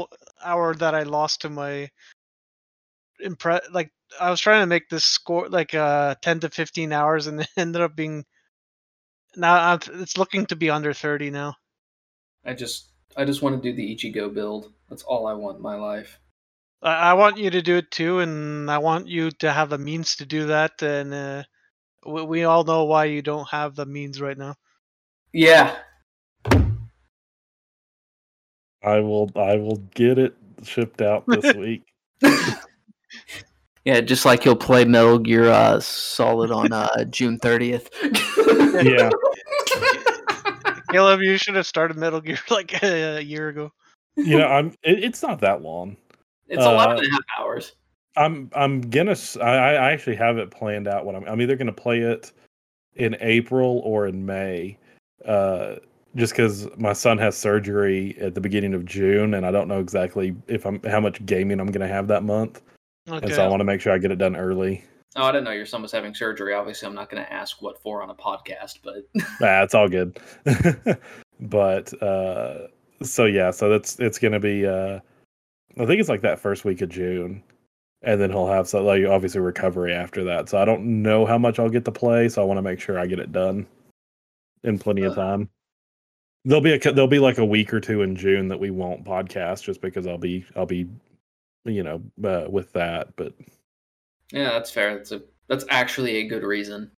[0.44, 1.90] hour that I lost to my
[3.20, 3.62] impress.
[3.72, 7.42] Like I was trying to make this score like uh 10 to 15 hours, and
[7.42, 8.26] it ended up being
[9.36, 11.56] now I'm- it's looking to be under 30 now.
[12.46, 14.72] I just I just want to do the Ichigo build.
[14.90, 16.20] That's all I want in my life.
[16.82, 19.78] I, I want you to do it too, and I want you to have the
[19.78, 20.82] means to do that.
[20.82, 21.44] And uh,
[22.06, 24.56] we, we all know why you don't have the means right now.
[25.34, 25.76] Yeah.
[28.82, 31.84] I will I will get it shipped out this week.
[32.22, 32.56] Yeah,
[33.86, 37.90] Yeah, just like he'll play Metal Gear uh, Solid on uh, June 30th.
[38.84, 39.10] Yeah.
[40.92, 43.72] Caleb, you should have started Metal Gear like a year ago.
[44.16, 44.68] you know, I'm.
[44.84, 45.98] It, it's not that long.
[46.50, 47.74] It's 11 Uh, and a half hours.
[48.18, 48.50] I'm.
[48.54, 49.16] I'm gonna.
[49.42, 51.06] I, I actually have it planned out.
[51.06, 51.24] What I'm.
[51.26, 52.32] I'm either gonna play it
[52.96, 54.78] in April or in May.
[55.26, 55.76] Uh,
[56.16, 59.80] just because my son has surgery at the beginning of June, and I don't know
[59.80, 62.62] exactly if I'm how much gaming I'm gonna have that month,
[63.08, 63.26] Okay.
[63.28, 64.84] and so I want to make sure I get it done early.
[65.16, 66.54] Oh, I didn't know your son was having surgery.
[66.54, 69.08] Obviously, I'm not going to ask what for on a podcast, but
[69.42, 70.20] Nah, it's all good.
[71.40, 72.68] but uh
[73.02, 75.00] so yeah, so that's it's gonna be uh
[75.78, 77.44] I think it's like that first week of June.
[78.02, 80.48] And then he'll have so like obviously recovery after that.
[80.48, 82.80] So I don't know how much I'll get to play, so I want to make
[82.80, 83.68] sure I get it done
[84.64, 85.50] in plenty of time.
[86.46, 89.04] There'll be a there'll be like a week or two in June that we won't
[89.04, 90.88] podcast just because I'll be I'll be
[91.66, 93.34] you know uh, with that, but
[94.32, 94.96] yeah, that's fair.
[94.96, 96.92] That's a that's actually a good reason.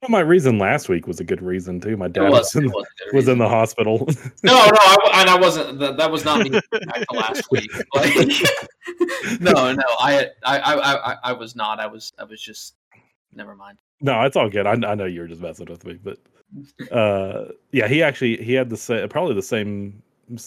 [0.00, 1.96] Well, my reason last week was a good reason too.
[1.96, 2.72] My dad was, was, in,
[3.12, 4.08] was in the hospital.
[4.44, 5.78] No, no, I, and I wasn't.
[5.80, 7.70] That, that was not me back to last week.
[7.94, 11.80] Like, no, no, I, I, I, I, I was not.
[11.80, 12.74] I was, I was just.
[13.34, 13.78] Never mind.
[14.00, 14.66] No, it's all good.
[14.66, 16.18] I, I know you were just messing with me, but
[16.90, 20.02] uh, yeah, he actually he had the same, probably the same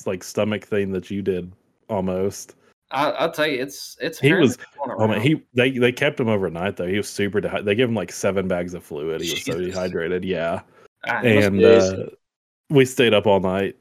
[0.05, 1.51] like stomach thing that you did
[1.89, 2.55] almost.
[2.91, 4.19] I, I'll tell you, it's it's.
[4.19, 4.57] He was-
[4.97, 6.87] Oh man, he they they kept him overnight though.
[6.87, 7.65] He was super dehydrated.
[7.67, 9.21] They gave him like seven bags of fluid.
[9.21, 10.25] He was so dehydrated.
[10.25, 10.61] Yeah,
[11.07, 12.07] Ah, and uh,
[12.69, 13.75] we stayed up all night.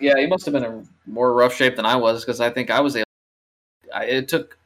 [0.00, 2.70] Yeah, he must have been in more rough shape than I was because I think
[2.70, 3.04] I was able.
[3.94, 4.58] I, it took.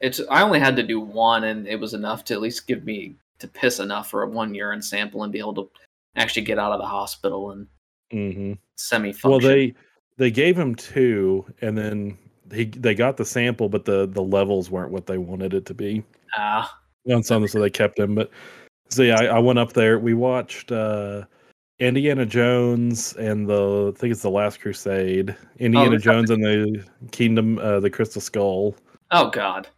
[0.00, 0.20] It's.
[0.30, 3.14] I only had to do one, and it was enough to at least give me
[3.38, 5.70] to piss enough for a one urine sample and be able to
[6.14, 7.66] actually get out of the hospital and
[8.10, 9.30] hmm semi function.
[9.30, 9.74] Well, they
[10.18, 12.18] they gave him two, and then
[12.52, 15.74] he they got the sample, but the the levels weren't what they wanted it to
[15.74, 16.04] be.
[16.36, 16.72] ah
[17.12, 18.14] on something, so they kept him.
[18.14, 18.30] But
[18.88, 19.98] so yeah, I, I went up there.
[19.98, 21.24] We watched uh
[21.78, 25.36] Indiana Jones and the I think it's the Last Crusade.
[25.58, 28.74] Indiana that's Jones and the Kingdom, uh, the Crystal Skull.
[29.10, 29.68] oh god.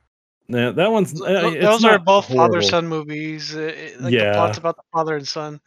[0.51, 3.55] Yeah, that one's uh, Those are both father son movies.
[3.55, 4.31] uh, Like Yeah.
[4.31, 5.61] the plot's about the father and son.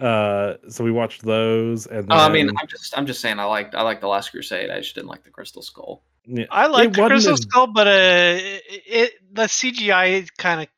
[0.00, 3.44] Uh, so we watched those, and Oh, I mean, I'm just I'm just saying I
[3.44, 4.70] liked I liked the Last Crusade.
[4.70, 6.02] I just didn't like the Crystal Skull.
[6.26, 10.62] Yeah, I like the wasn't Crystal as- Skull, but uh, it, it the CGI kind
[10.62, 10.68] of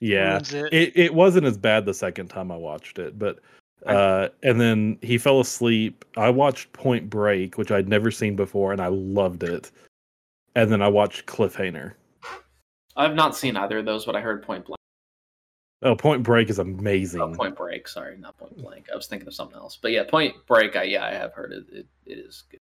[0.00, 0.72] yeah, it.
[0.72, 3.40] it it wasn't as bad the second time I watched it, but
[3.86, 6.04] uh, and then he fell asleep.
[6.16, 9.70] I watched Point Break, which I'd never seen before, and I loved it.
[10.54, 11.94] And then I watched Cliffhanger.
[12.96, 14.78] I've not seen either of those, but I heard Point Blank.
[15.82, 17.20] Oh, Point Break is amazing.
[17.20, 17.88] Oh, Point Break.
[17.88, 18.86] Sorry, not Point Blank.
[18.92, 19.78] I was thinking of something else.
[19.80, 20.76] But yeah, Point Break.
[20.76, 21.64] I yeah, I have heard it.
[21.70, 22.60] It, it is good.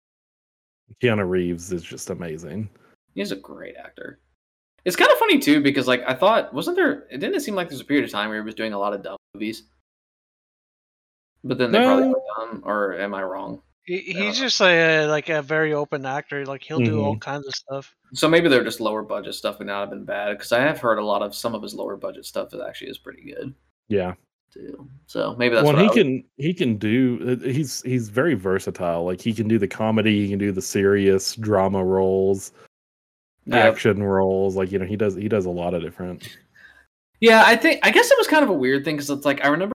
[1.01, 2.69] Keanu Reeves is just amazing.
[3.15, 4.19] He's a great actor.
[4.85, 7.07] It's kind of funny too because like I thought, wasn't there?
[7.09, 8.93] It didn't seem like there's a period of time where he was doing a lot
[8.93, 9.63] of dumb movies.
[11.43, 12.09] But then they probably No.
[12.09, 13.61] were dumb, or am I wrong?
[13.85, 14.45] He, he's know.
[14.45, 16.45] just a, like a very open actor.
[16.45, 17.19] Like he'll do all mm-hmm.
[17.19, 17.95] kinds of stuff.
[18.13, 20.79] So maybe they're just lower budget stuff would not have been bad because I have
[20.79, 23.53] heard a lot of some of his lower budget stuff that actually is pretty good
[23.89, 24.13] Yeah.
[24.53, 24.87] Too.
[25.07, 27.39] So maybe that's well, he would- can he can do.
[27.41, 29.03] uh, He's he's very versatile.
[29.05, 32.51] Like he can do the comedy, he can do the serious drama roles,
[33.51, 34.55] action roles.
[34.55, 36.37] Like you know, he does he does a lot of different.
[37.19, 39.43] Yeah, I think I guess it was kind of a weird thing because it's like
[39.43, 39.73] I remember,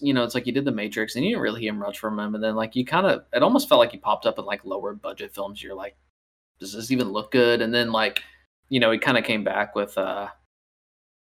[0.00, 2.18] you know, it's like you did the Matrix and you didn't really hear much from
[2.18, 4.44] him, and then like you kind of it almost felt like he popped up in
[4.44, 5.62] like lower budget films.
[5.62, 5.96] You're like,
[6.60, 7.62] does this even look good?
[7.62, 8.22] And then like,
[8.68, 10.28] you know, he kind of came back with uh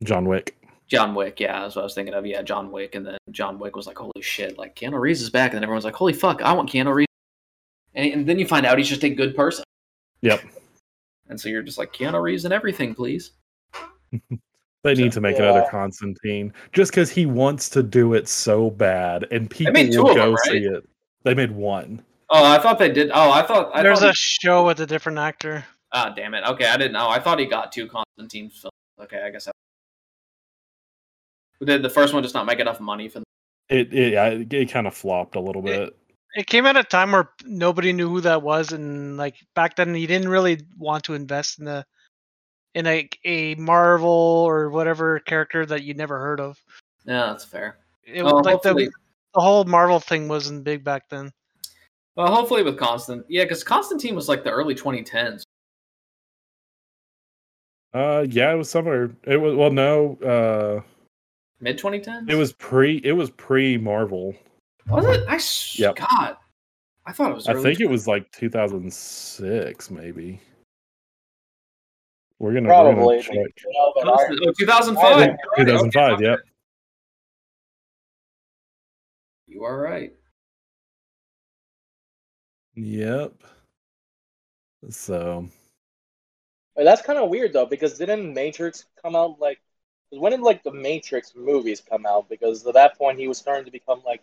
[0.05, 0.57] John Wick.
[0.91, 1.39] John Wick.
[1.41, 2.27] Yeah, that's what I was thinking of.
[2.27, 5.31] Yeah, John Wick, and then John Wick was like, holy shit, like Keanu Reeves is
[5.31, 7.13] back, and then everyone's like, holy fuck, I want Keanu Reeves,
[7.95, 9.65] and, and then you find out he's just a good person,
[10.23, 10.43] Yep.
[11.29, 13.33] and so you're just like Keanu Reeves and everything, please.
[14.83, 19.27] They need to make another Constantine just because he wants to do it so bad,
[19.31, 20.39] and people will of them, go right?
[20.45, 20.89] see it.
[21.23, 22.03] They made one.
[22.31, 23.11] Oh, I thought they did.
[23.13, 25.67] Oh, I thought I There's thought a show with a different actor.
[25.93, 26.45] Ah, damn it.
[26.47, 27.11] Okay, I didn't know.
[27.11, 28.73] I thought he got two Constantine films.
[29.03, 29.49] Okay, I guess.
[29.49, 29.51] I...
[31.65, 33.23] Did the first one just not make enough money for?
[33.69, 35.97] It it it, it kind of flopped a little bit.
[36.35, 39.95] It came at a time where nobody knew who that was, and like back then,
[39.95, 41.85] you didn't really want to invest in a
[42.75, 46.59] in a a Marvel or whatever character that you never heard of.
[47.05, 47.79] Yeah, that's fair.
[48.05, 48.93] It Well, was like hopefully, the
[49.35, 51.31] the whole Marvel thing wasn't big back then.
[52.17, 55.43] well, hopefully with Constant, yeah, because Constantine was like the early 2010s.
[57.93, 59.11] Uh, yeah, it was somewhere.
[59.25, 60.83] It was well, no, uh,
[61.61, 62.31] Mid 2010s.
[62.31, 62.97] it was pre.
[63.05, 64.35] It was pre Marvel.
[64.89, 65.25] Was it?
[65.29, 65.97] I s- Yep.
[65.97, 66.37] God,
[67.07, 67.49] I thought it was.
[67.49, 70.41] I early think it was like 2006, maybe.
[72.39, 73.17] We're gonna, we're Probably.
[73.17, 73.35] gonna check.
[73.35, 75.37] You know, but I- Oh, 2005.
[75.59, 76.39] 2005, yep.
[79.47, 80.13] You are right.
[82.77, 83.35] Yep.
[84.89, 85.47] So
[86.75, 89.61] But that's kind of weird though, because didn't Matrix come out like?
[90.11, 92.29] 'Cause When did like the Matrix movies come out?
[92.29, 94.23] Because at that point he was starting to become like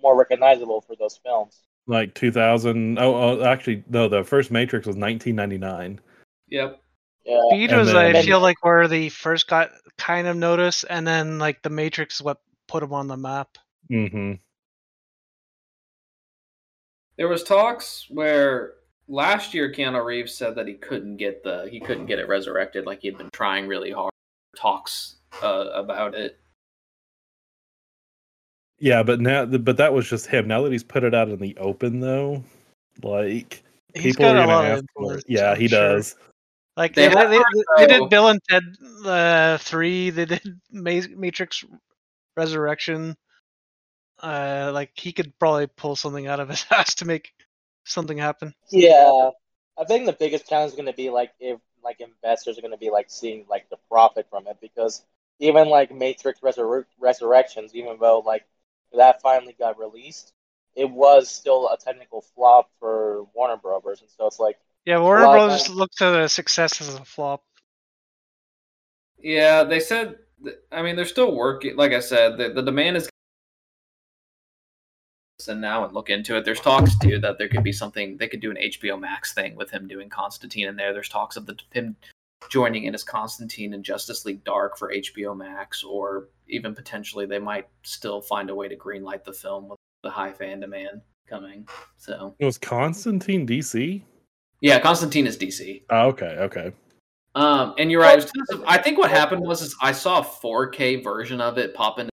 [0.00, 1.62] more recognizable for those films.
[1.86, 6.00] like 2000 oh, oh actually no the first matrix was 1999
[6.48, 6.80] Yep.
[7.24, 11.06] Yeah, Speed And was, I feel like, where they first got kind of noticed, and
[11.06, 12.38] then like the Matrix is what
[12.68, 13.58] put them on the map.
[13.90, 14.34] mm-hmm
[17.18, 18.74] There was talks where
[19.08, 22.86] last year Keanu Reeves said that he couldn't get the he couldn't get it resurrected,
[22.86, 24.12] like he had been trying really hard.
[24.56, 26.38] Talks uh, about it.
[28.78, 31.38] yeah but now but that was just him now that he's put it out in
[31.38, 32.42] the open though
[33.02, 33.62] like
[33.94, 35.22] He's people are got a gonna lot of ask for it.
[35.22, 35.78] influence, yeah he sure.
[35.96, 36.16] does
[36.76, 37.42] Like They they, they,
[37.76, 38.62] they did Bill and Ted
[39.04, 40.10] uh, three.
[40.10, 41.64] They did Matrix
[42.36, 43.16] Resurrection.
[44.22, 47.32] Uh, like he could probably pull something out of his ass to make
[47.84, 48.54] something happen.
[48.70, 49.30] yeah.
[49.78, 52.72] I think the biggest challenge is going to be like if like investors are going
[52.72, 55.02] to be like seeing like the profit from it because
[55.38, 58.44] even like Matrix Resur- Resurrections, even though like
[58.96, 60.32] that finally got released,
[60.74, 65.24] it was still a technical flop for Warner Brothers, and so it's like Yeah, Warner
[65.24, 67.42] lot Brothers times- looked at the success as a flop.
[69.18, 70.18] Yeah, they said.
[70.70, 71.74] I mean, they're still working.
[71.74, 73.08] Like I said, the, the demand is.
[75.48, 76.44] And now and look into it.
[76.44, 79.56] There's talks too that there could be something they could do an HBO Max thing
[79.56, 80.92] with him doing Constantine in there.
[80.92, 81.96] There's talks of the him
[82.50, 87.38] joining in as Constantine in Justice League Dark for HBO Max, or even potentially they
[87.38, 91.66] might still find a way to greenlight the film with the high fan demand coming.
[91.96, 94.02] So it was constantine dc
[94.60, 95.82] yeah, Constantine is DC.
[95.90, 96.72] oh, okay okay
[97.34, 98.28] Um, and you're right.
[98.66, 102.10] I think what happened was is I saw a 4K version of it pop into,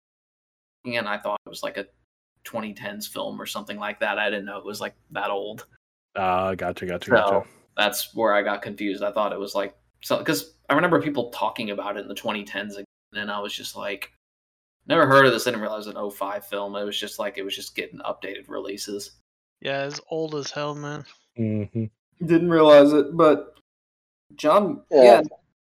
[0.85, 1.85] and I thought it was like a
[2.45, 4.17] 2010s film or something like that.
[4.19, 5.67] I didn't know it was like that old.
[6.15, 7.47] uh gotcha gotcha So gotcha
[7.77, 9.03] that's where I got confused.
[9.03, 12.15] I thought it was like so because I remember people talking about it in the
[12.15, 14.11] 2010s, again, and I was just like,
[14.87, 15.47] never heard of this.
[15.47, 16.75] I didn't realize it was an 05 film.
[16.75, 19.11] It was just like it was just getting updated releases.
[19.61, 21.05] Yeah, it's old as hell, man.
[21.37, 21.85] hmm
[22.25, 23.55] Didn't realize it, but
[24.35, 25.03] John, Yeah.
[25.03, 25.21] yeah,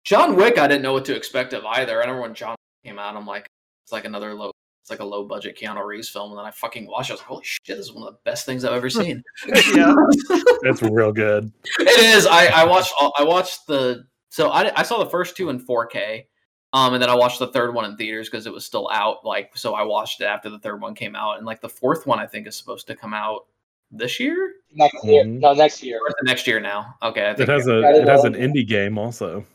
[0.04, 1.92] John Wick, I didn't know what to expect of either.
[1.96, 3.46] I remember when John came out, I'm like,
[3.84, 4.50] it's like another low,
[4.82, 7.10] it's like a low budget Keanu Reeves film, and then I fucking watched.
[7.10, 7.12] it.
[7.12, 9.22] I was like, holy shit, this is one of the best things I've ever seen.
[9.74, 9.94] Yeah.
[10.62, 12.26] it's real good it is.
[12.26, 16.26] I I watched I watched the so I I saw the first two in 4K.
[16.74, 19.24] Um, and then I watched the third one in theaters because it was still out.
[19.24, 22.06] Like, so I watched it after the third one came out, and like the fourth
[22.06, 23.46] one I think is supposed to come out
[23.90, 25.40] this year next year, Mhm.
[25.40, 25.98] no, next year.
[25.98, 26.94] or next year now.
[27.02, 29.46] Okay, I it has a it has an indie game also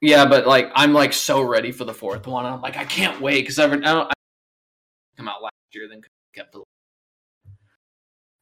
[0.00, 2.46] Yeah, but like I'm like so ready for the fourth one.
[2.46, 4.12] I'm like I can't wait because I've I don't I
[5.18, 6.00] come out last year, then
[6.34, 6.64] kept the Um,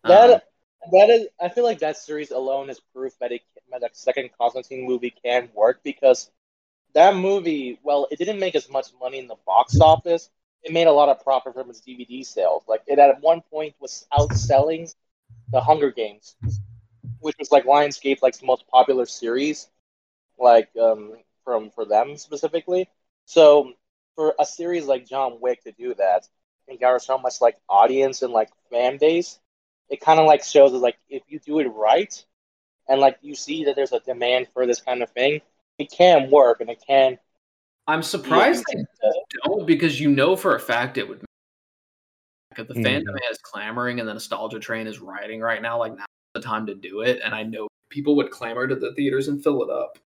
[0.04, 0.44] that
[0.84, 4.86] is, I feel like that series alone is proof that it that a second Constantine
[4.86, 6.30] movie can work because
[6.94, 10.30] that movie, well, it didn't make as much money in the box office.
[10.62, 12.64] It made a lot of profit from its DVD sales.
[12.68, 14.94] Like it at one point was outselling
[15.50, 16.36] the Hunger Games,
[17.20, 19.68] which was like Lionsgate like the most popular series,
[20.38, 21.12] like um
[21.44, 22.88] from for them specifically.
[23.26, 23.72] So
[24.16, 26.26] for a series like John Wick to do that
[26.68, 29.38] and garner so much like audience and like fan base,
[29.90, 32.24] it kind of like shows us like if you do it right
[32.88, 35.40] and like you see that there's a demand for this kind of thing,
[35.78, 37.18] it can work and it can.
[37.86, 38.84] I'm surprised they
[39.44, 41.24] don't because you know for a fact it would.
[42.56, 42.84] If the Mhm.
[42.84, 46.66] fandom is clamoring and the nostalgia train is riding right now, like now's the time
[46.66, 47.20] to do it.
[47.24, 49.98] And I know people would clamor to the theaters and fill it up,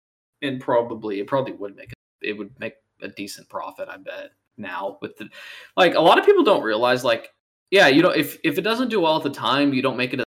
[0.43, 2.29] and probably it probably would make it.
[2.29, 4.31] It would make a decent profit, I bet.
[4.57, 5.29] Now with the
[5.77, 7.34] like, a lot of people don't realize like,
[7.75, 10.13] yeah, you know, if if it doesn't do well at the time, you don't make
[10.15, 10.25] it a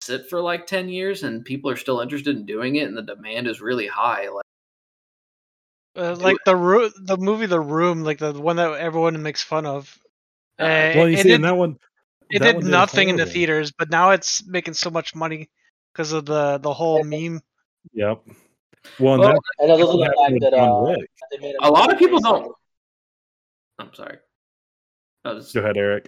[0.00, 3.02] sit for like 10 years and people are still interested in doing it and the
[3.02, 4.44] demand is really high like
[5.96, 9.66] Uh, like the ro- the movie The Room, like the one that everyone makes fun
[9.66, 9.98] of.
[10.58, 11.76] uh, Uh, well you see did, in that one
[12.30, 15.50] it that did one nothing in the theaters, but now it's making so much money
[15.92, 17.40] because of the the whole meme.
[17.92, 18.22] yep
[18.98, 21.10] well, Well, that's And there's also what the happened fact with that John uh, Wick.
[21.30, 22.54] they A lot of people don't-
[23.80, 24.18] i'm sorry
[25.26, 26.04] I was- go ahead eric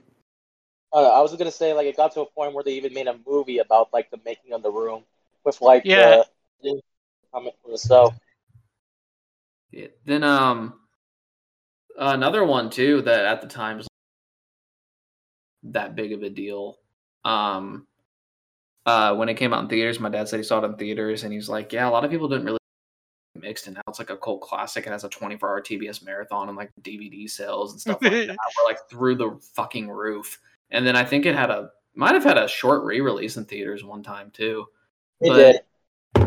[0.93, 3.07] Uh, I was gonna say like it got to a point where they even made
[3.07, 5.05] a movie about like the making of the room
[5.45, 6.25] with like Yeah.
[6.63, 6.81] the
[7.33, 8.13] comment so
[9.71, 9.87] Yeah.
[10.05, 10.81] Then um
[11.99, 13.89] another one too that at the time was
[15.65, 16.79] that big of a deal.
[17.25, 17.87] Um
[18.85, 21.25] uh when it came out in theaters, my dad said he saw it in theaters
[21.25, 22.59] and he's like, Yeah, a lot of people didn't really
[23.35, 24.87] mixed, and now it's like a cult classic.
[24.87, 28.37] It has a 24 hour TBS marathon and like DVD sales and stuff like that
[28.37, 30.39] were like through the fucking roof.
[30.73, 33.45] And then I think it had a might have had a short re release in
[33.45, 34.67] theaters one time too.
[35.21, 35.57] It But- did.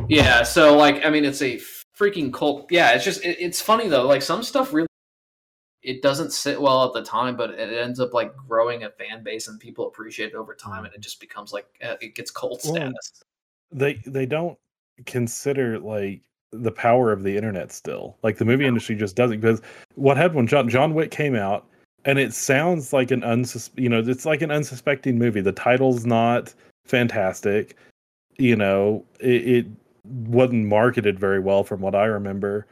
[0.07, 1.59] Yeah, so like I mean it's a
[1.99, 2.72] freaking cult.
[2.72, 4.05] Yeah, it's just it, it's funny though.
[4.07, 4.88] Like some stuff really
[5.81, 9.23] it doesn't sit well at the time, but it ends up like growing a fan
[9.23, 12.31] base and people appreciate it over time, and it just becomes like uh, it gets
[12.31, 13.23] cult Well, status.
[13.72, 14.57] they they don't
[15.05, 18.17] consider like the power of the internet still.
[18.23, 19.61] Like the movie industry just doesn't because
[19.95, 21.67] what happened when John John Wick came out
[22.06, 25.41] and it sounds like an unsus you know, it's like an unsuspecting movie.
[25.41, 26.53] The title's not
[26.86, 27.76] fantastic.
[28.38, 29.65] You know, it, it
[30.03, 32.68] wasn't marketed very well from what I remember.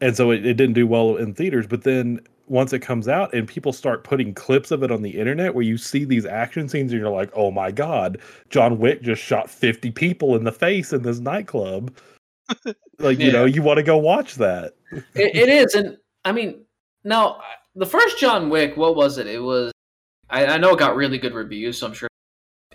[0.00, 3.32] And so it, it didn't do well in theaters, but then once it comes out
[3.32, 6.68] and people start putting clips of it on the internet where you see these action
[6.68, 8.18] scenes and you're like, "Oh my god,
[8.50, 11.94] John Wick just shot 50 people in the face in this nightclub."
[12.98, 14.74] like, you know, you want to go watch that.
[15.14, 15.96] it, it is, and
[16.26, 16.64] I mean,
[17.02, 17.40] now
[17.74, 19.26] the first John Wick, what was it?
[19.26, 19.72] It was
[20.30, 22.08] I, I know it got really good reviews, so I'm sure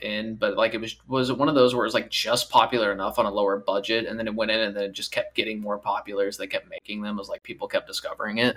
[0.01, 2.49] in, but like it was was it one of those where it was like just
[2.49, 5.11] popular enough on a lower budget, and then it went in, and then it just
[5.11, 8.55] kept getting more popular as they kept making them, as like people kept discovering it.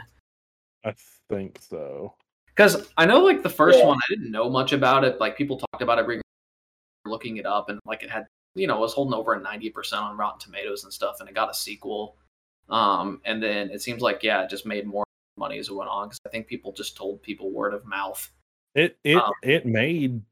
[0.84, 0.94] I
[1.28, 2.14] think so.
[2.46, 3.86] Because I know like the first Yeah.
[3.86, 5.20] one, I didn't know much about it.
[5.20, 6.20] Like people talked about it, re-
[7.06, 9.70] looking it up, and like it had you know it was holding over a ninety
[9.70, 12.16] percent on Rotten Tomatoes and stuff, and it got a sequel.
[12.68, 15.04] Um, and then it seems like yeah, it just made more
[15.36, 18.30] money as it went on because I think people just told people word of mouth.
[18.74, 20.22] It it Um, it made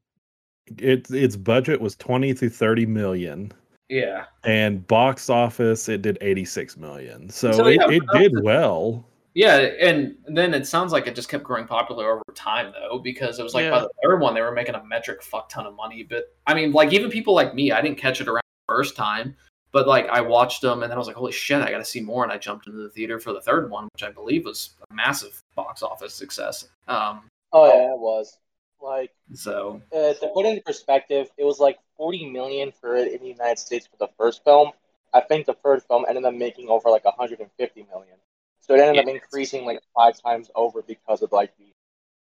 [0.77, 3.51] it its budget was 20 to 30 million
[3.89, 7.29] Yeah, and box office it did 86 million.
[7.29, 9.05] So, So, it, yeah, it but- did well.
[9.33, 13.37] yeah, and then it sounds like it just kept growing popular over time though, because
[13.39, 15.75] it was like by the third one they were making a metric fuck ton of
[15.75, 16.03] money.
[16.03, 18.95] But I mean, like even people like me, I didn't catch it around the first
[18.95, 19.35] time,
[19.71, 21.85] but like I watched them and then I was like, holy shit, I got to
[21.85, 24.45] see more, and I jumped into the theater for the third one, which I believe
[24.45, 26.67] was a massive box office success.
[26.87, 27.23] Um,
[27.53, 28.37] Oh yeah, it was.
[28.81, 33.11] Like so uh, to put it into perspective, it was like 40 million for it
[33.13, 34.71] in the United States for the first film.
[35.13, 38.15] I think the third film ended up making over like 150 million.
[38.61, 41.65] So it ended up increasing like five times over because of like the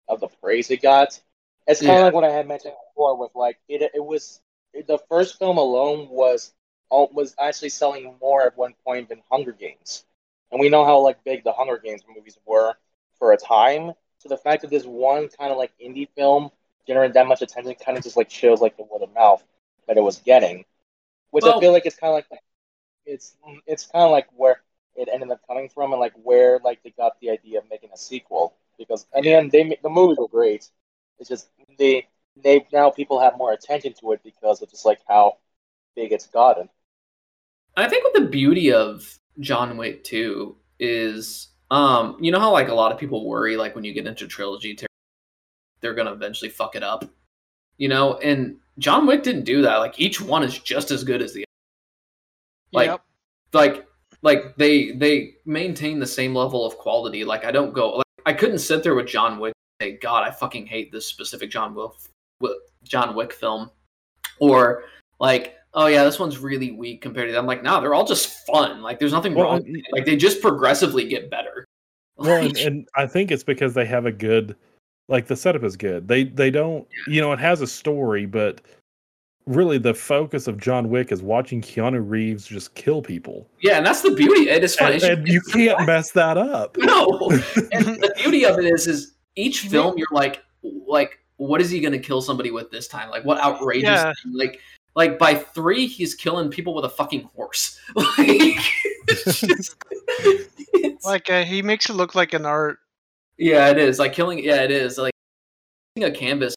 [0.09, 1.19] of the praise it got.
[1.67, 2.03] It's kind of Yeah.
[2.05, 3.91] like what I had mentioned before with like it.
[3.93, 4.41] It was
[4.73, 6.51] the first film alone was
[6.91, 10.05] was actually selling more at one point than Hunger Games,
[10.51, 12.73] and we know how like big the Hunger Games movies were
[13.19, 13.93] for a time.
[14.19, 16.51] So the fact that this one kind of like indie film
[16.87, 19.43] generated that much attention kind of just like shows like the word of mouth
[19.87, 20.65] that it was getting,
[21.31, 22.41] which Well- I feel like it's kind of like
[23.05, 23.35] it's
[23.67, 24.61] it's kind of like where
[24.95, 27.91] it ended up coming from and like where like they got the idea of making
[27.93, 30.69] a sequel because in the end they the movies were great.
[31.19, 32.07] It's just they
[32.37, 35.37] they now people have more attention to it because of just like how
[35.95, 36.69] big it's gotten.
[37.83, 42.69] I think what the beauty of John Wick 2 is, um, you know how like
[42.69, 44.87] a lot of people worry like when you get into trilogy, ter-
[45.81, 47.05] they're gonna eventually fuck it up,
[47.77, 48.15] you know.
[48.17, 49.77] And John Wick didn't do that.
[49.77, 51.49] Like each one is just as good as the other.
[52.71, 53.01] Like- yep.
[53.53, 53.85] like
[54.21, 57.23] like they they maintain the same level of quality.
[57.23, 60.27] Like I don't go like I couldn't sit there with John Wick and say, God,
[60.27, 61.91] I fucking hate this specific John Wick
[62.83, 63.69] John Wick film,
[64.39, 64.83] or
[65.19, 67.41] like, oh yeah, this one's really weak compared to them.
[67.43, 68.81] I'm like, nah, they're all just fun.
[68.81, 69.57] Like there's nothing Well, wrong.
[69.57, 69.85] with it.
[69.91, 71.65] Like they just progressively get better.
[72.17, 74.53] Well, and, Like, and I think it's because they have a good,
[75.07, 76.05] like the setup is good.
[76.09, 78.59] They they don't, you know, it has a story, but
[79.45, 83.85] really the focus of John Wick is watching Keanu Reeves just kill people, yeah, and
[83.85, 84.49] that's the beauty.
[84.49, 84.91] It is fun.
[84.91, 86.75] and, and you can't mess that up.
[86.77, 87.05] No,
[87.71, 90.43] and the beauty of it is, is each film you're like,
[90.87, 93.09] like, what is he going to kill somebody with this time?
[93.09, 93.83] Like, what outrageous?
[93.83, 94.13] Yeah.
[94.23, 94.33] thing?
[94.33, 94.59] Like,
[94.95, 97.79] like by three, he's killing people with a fucking horse.
[97.95, 98.57] Like,
[99.07, 99.75] just,
[101.03, 102.79] Like uh, he makes it look like an art.
[103.37, 104.43] yeah, it is like killing.
[104.43, 105.13] Yeah, it is like
[106.01, 106.55] a canvas.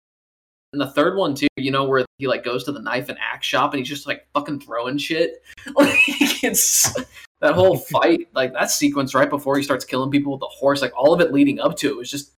[0.72, 3.18] And the third one too, you know, where he like goes to the knife and
[3.20, 5.42] axe shop and he's just like fucking throwing shit.
[5.76, 5.96] Like
[6.42, 6.92] it's
[7.40, 10.80] that whole fight, like that sequence right before he starts killing people with the horse,
[10.82, 12.32] like all of it leading up to it was just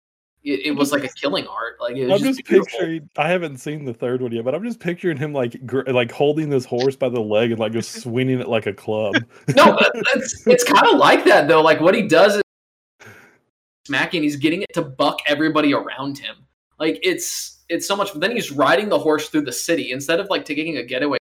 [0.45, 1.81] it, it was like a killing art.
[1.81, 3.09] Like it was I'm just, just picturing.
[3.17, 6.13] I haven't seen the third one yet, but I'm just picturing him like gr- like
[6.13, 9.15] holding this horse by the leg and like just swinging it like a club.
[9.57, 11.63] No, uh, it's it's kind of like that though.
[11.63, 12.43] Like what he does is
[13.87, 14.23] smacking.
[14.23, 16.37] He's getting it to buck everybody around him.
[16.79, 18.13] Like it's it's so much.
[18.13, 21.19] But then he's riding the horse through the city instead of like taking a getaway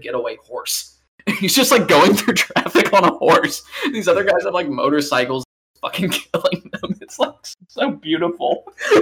[0.00, 0.98] getaway horse.
[1.38, 3.62] He's just like going through traffic on a horse.
[3.92, 5.44] These other guys have like motorcycles,
[5.82, 6.98] fucking killing them.
[7.00, 7.34] It's like
[7.68, 8.64] so beautiful.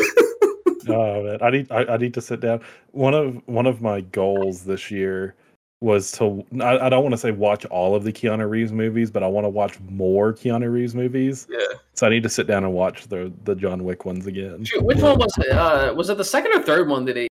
[0.89, 2.61] oh man, I need I, I need to sit down.
[2.91, 5.35] One of one of my goals this year
[5.81, 9.11] was to I, I don't want to say watch all of the Keanu Reeves movies,
[9.11, 11.47] but I want to watch more Keanu Reeves movies.
[11.49, 11.59] Yeah.
[11.95, 14.65] So I need to sit down and watch the the John Wick ones again.
[14.65, 15.53] Shoot, which one was it?
[15.53, 17.29] Uh, was it the second or third one that he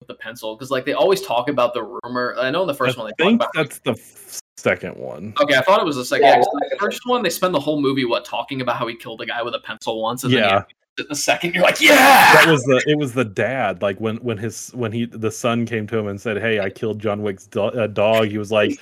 [0.00, 0.54] with the pencil?
[0.56, 2.36] Because like they always talk about the rumor.
[2.38, 3.50] I know in the first I one they talk think about.
[3.54, 5.34] that's the second one.
[5.40, 6.26] Okay, I thought it was the second.
[6.26, 8.76] Yeah, Yeah, 'cause the the first one they spend the whole movie what talking about
[8.76, 10.64] how he killed a guy with a pencil once, and Yeah.
[10.96, 11.94] then the second you're like, yeah,
[12.34, 15.64] That was the it was the dad like when when his when he the son
[15.64, 18.50] came to him and said, "Hey, I killed John Wick's do- uh, dog." He was
[18.50, 18.72] like,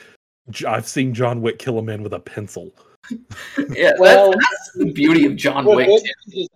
[0.66, 2.70] "I've seen John Wick kill a man with a pencil."
[3.70, 3.92] yeah.
[3.98, 5.88] Well, that's, that's the beauty of John Well, Wick.
[6.26, 6.48] this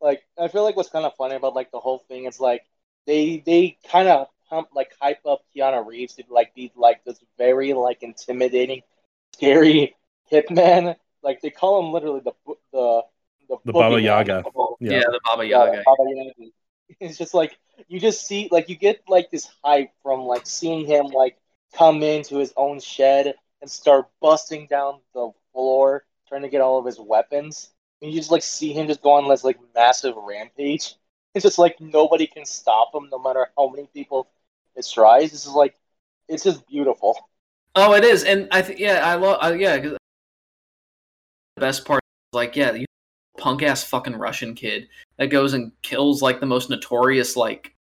[0.00, 2.62] like I feel like what's kind of funny about like the whole thing is like
[3.06, 7.18] they they kind of pump like hype up Keanu Reeves to like be like this
[7.38, 8.82] very like intimidating,
[9.34, 9.96] scary
[10.30, 10.96] hitman.
[11.22, 12.32] Like they call him literally the
[12.72, 13.02] the
[13.48, 14.00] the, The Baba.
[14.00, 14.44] Yaga.
[14.80, 14.92] Yeah.
[14.92, 15.00] Yeah.
[15.00, 15.82] the Baba Yeah, Yaga.
[15.84, 16.50] Baba Yaga.
[17.00, 17.58] It's just like
[17.88, 21.36] you just see like you get like this hype from like seeing him like
[21.74, 26.78] come into his own shed and start busting down the floor trying to get all
[26.78, 27.70] of his weapons.
[28.02, 30.94] And you just like see him just go on this like massive rampage.
[31.34, 34.28] It's just like nobody can stop him no matter how many people
[34.76, 35.32] it tries.
[35.32, 35.76] This is like
[36.28, 37.18] it's just beautiful.
[37.74, 39.76] Oh, it is, and I think yeah, I love uh, yeah.
[39.78, 39.98] the
[41.56, 42.86] best part is like yeah, you
[43.38, 44.88] punk ass fucking Russian kid
[45.18, 47.74] that goes and kills like the most notorious like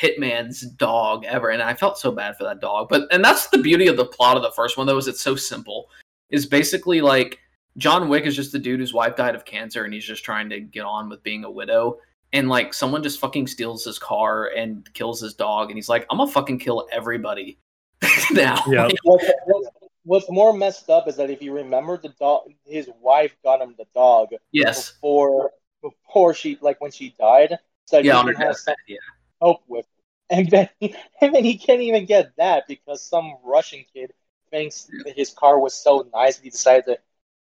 [0.00, 2.88] hitman's dog ever, and I felt so bad for that dog.
[2.88, 5.20] But and that's the beauty of the plot of the first one though is it's
[5.20, 5.88] so simple.
[6.30, 7.38] Is basically like
[7.76, 10.48] John Wick is just a dude whose wife died of cancer, and he's just trying
[10.50, 11.98] to get on with being a widow.
[12.34, 16.04] And like someone just fucking steals his car and kills his dog, and he's like,
[16.10, 17.58] "I'm gonna fucking kill everybody
[18.32, 18.88] now." Yeah.
[19.04, 19.68] What's, what's,
[20.02, 23.74] what's more messed up is that if you remember the dog, his wife got him
[23.78, 24.90] the dog Yes.
[24.92, 27.56] before before she like when she died,
[27.86, 28.56] so Yeah, he on her can have
[28.88, 28.96] yeah.
[29.40, 29.86] help with.
[30.30, 34.12] And then, and then he can't even get that because some Russian kid
[34.50, 36.98] thinks that his car was so nice he decided to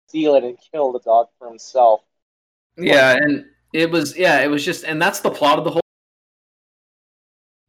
[0.07, 2.01] steal it and kill the dog for himself.
[2.77, 5.81] Yeah, and it was yeah, it was just and that's the plot of the whole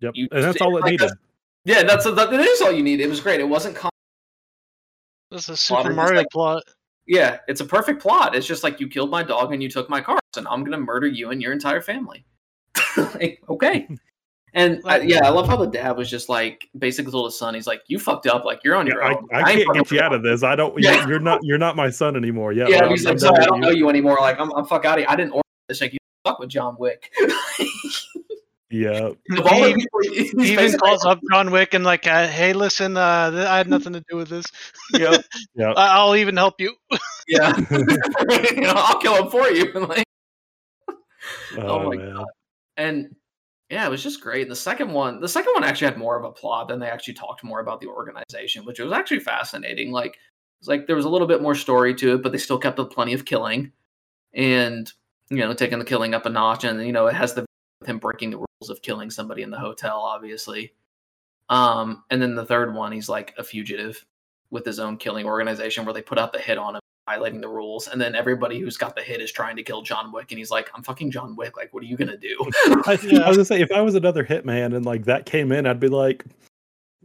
[0.00, 0.12] Yep.
[0.14, 1.10] You- and that's all it like needed.
[1.64, 3.00] Yeah, that's that, that is all you need.
[3.00, 3.40] It was great.
[3.40, 3.90] It wasn't com-
[5.30, 6.62] This is Super Plot Mario like- plot.
[7.06, 8.34] yeah, it's a perfect plot.
[8.34, 10.78] It's just like you killed my dog and you took my car, and I'm gonna
[10.78, 12.24] murder you and your entire family.
[12.96, 13.88] like, okay.
[14.56, 17.36] And uh, I, yeah, I love how the dad was just like basically told his
[17.36, 18.44] son, he's like, "You fucked up.
[18.44, 19.28] Like you're on Yeah, your I, own.
[19.32, 20.44] I ain't can't get you out of this.
[20.44, 20.80] I don't.
[20.80, 21.00] Yeah.
[21.00, 21.40] You're, you're not.
[21.42, 22.52] You're not my son anymore.
[22.52, 22.68] Yeah.
[22.68, 24.18] Yeah, I'm- he's I'm like, done sorry, I don't you." know you anymore.
[24.20, 25.06] Like I'm, I'm fuck out of here.
[25.10, 25.32] I didn't
[25.64, 25.80] order this.
[25.80, 27.12] Like you fuck with John Wick.
[28.70, 28.90] Yeah.
[29.10, 29.16] Of
[29.46, 33.46] all the He- He even calls up John Wick and like, uh, "Hey, listen, uh,
[33.48, 34.46] I had nothing to do with this.
[34.92, 35.18] Yeah,
[35.54, 35.72] Yeah.
[35.76, 36.74] I- I'll even help you."
[37.28, 37.56] yeah.
[37.70, 39.72] You know, I'll kill him for you.
[39.74, 40.04] Like,
[41.56, 42.24] Oh, my man.
[42.76, 43.14] and
[43.70, 44.48] yeah, it was just great.
[44.48, 46.68] The second one, the second one actually had more of a plot.
[46.68, 49.90] Then they actually talked more about the organization, which was actually fascinating.
[49.92, 50.18] Like,
[50.60, 52.78] it's like there was a little bit more story to it, but they still kept
[52.80, 53.72] up plenty of killing,
[54.34, 54.92] and
[55.36, 56.64] you know, taking the killing up a notch.
[56.64, 57.44] And you know, it has the
[57.86, 60.72] him breaking the rules of killing somebody in the hotel, obviously.
[61.48, 64.04] Um, and then the third one, he's like a fugitive
[64.50, 67.48] with his own killing organization, where they put out the hit on him, violating the
[67.48, 70.38] rules, and then everybody who's got the hit is trying to kill John Wick, and
[70.38, 71.56] he's like, "I'm fucking John Wick.
[71.56, 72.36] Like, what are you gonna do?"
[72.86, 73.20] I, Yeah.
[73.20, 75.80] I was gonna say if I was another hitman and like that came in, I'd
[75.80, 76.24] be like,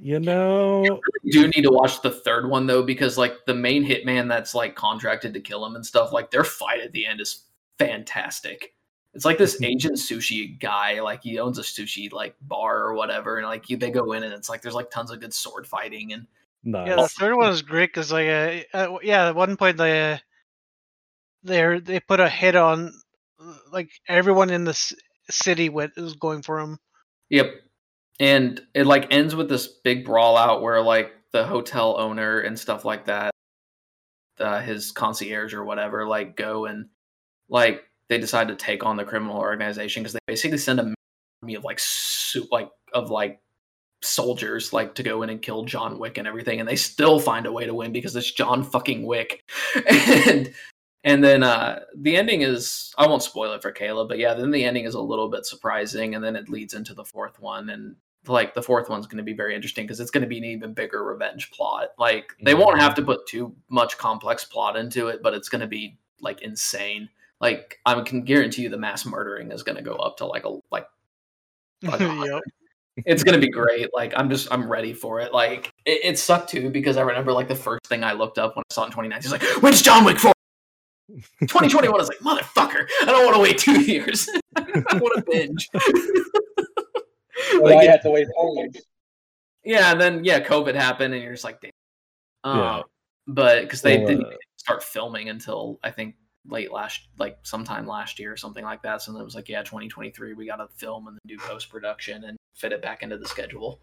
[0.02, 0.84] you know,
[1.24, 4.56] You do need to watch the third one though, because like the main hitman that's
[4.56, 7.44] like contracted to kill him and stuff, like their fight at the end is
[7.80, 8.76] fantastic.
[9.14, 13.38] It's like this Asian sushi guy, like he owns a sushi like bar or whatever,
[13.38, 15.66] and like you, they go in and it's like there's like tons of good sword
[15.66, 16.28] fighting and
[16.64, 16.88] nice.
[16.88, 20.12] Yeah, the third one is great because like, uh, uh, yeah, at one point they,
[20.12, 20.18] uh,
[21.44, 22.94] they they put a hit on,
[23.72, 24.96] like everyone in the c-
[25.30, 26.78] city went is going for him.
[27.30, 27.52] Yep.
[28.20, 32.60] And it like ends with this big brawl out where like the hotel owner and
[32.60, 33.32] stuff like that,
[34.40, 36.90] uh, his concierge or whatever, like go and
[37.50, 40.94] like they decide to take on the criminal organization because they basically send a
[41.42, 43.40] army of like soup like of like
[44.02, 47.46] soldiers like to go in and kill John Wick and everything, and they still find
[47.46, 49.44] a way to win because it's John fucking Wick.
[50.28, 50.54] and
[51.04, 54.52] and then uh the ending is I won't spoil it for Kayla, but yeah, then
[54.52, 57.70] the ending is a little bit surprising, and then it leads into the fourth one,
[57.70, 57.96] and
[58.28, 60.44] like the fourth one's going to be very interesting because it's going to be an
[60.44, 61.90] even bigger revenge plot.
[61.98, 65.62] Like they won't have to put too much complex plot into it, but it's going
[65.62, 67.10] to be like insane.
[67.42, 70.46] Like I can guarantee you, the mass murdering is going to go up to like
[70.46, 70.86] a like
[71.82, 72.42] Like, yep.
[73.06, 73.88] it's gonna be great.
[73.94, 75.34] Like I'm just I'm ready for it.
[75.34, 78.58] Like it, it sucked too because I remember like the first thing I looked up
[78.58, 79.22] when I saw it in 2019.
[79.22, 80.34] He's like, "When's John Wick 4?"
[81.40, 81.88] 2021.
[81.88, 82.86] I was like, "Motherfucker!
[83.04, 84.28] I don't want to wait two years.
[84.58, 84.62] I
[85.00, 85.70] want to binge."
[87.62, 88.76] Well, I had to wait four years.
[89.64, 91.72] Yeah, and then yeah, COVID happened, and you're just like, damn.
[92.44, 92.82] Um, Yeah.
[93.28, 96.16] But because they Well, didn't uh, start filming until I think
[96.48, 99.02] late last, like sometime last year or something like that.
[99.02, 101.70] So then it was like, yeah, 2023, we got to film and then do post
[101.70, 103.82] production and fit it back into the schedule.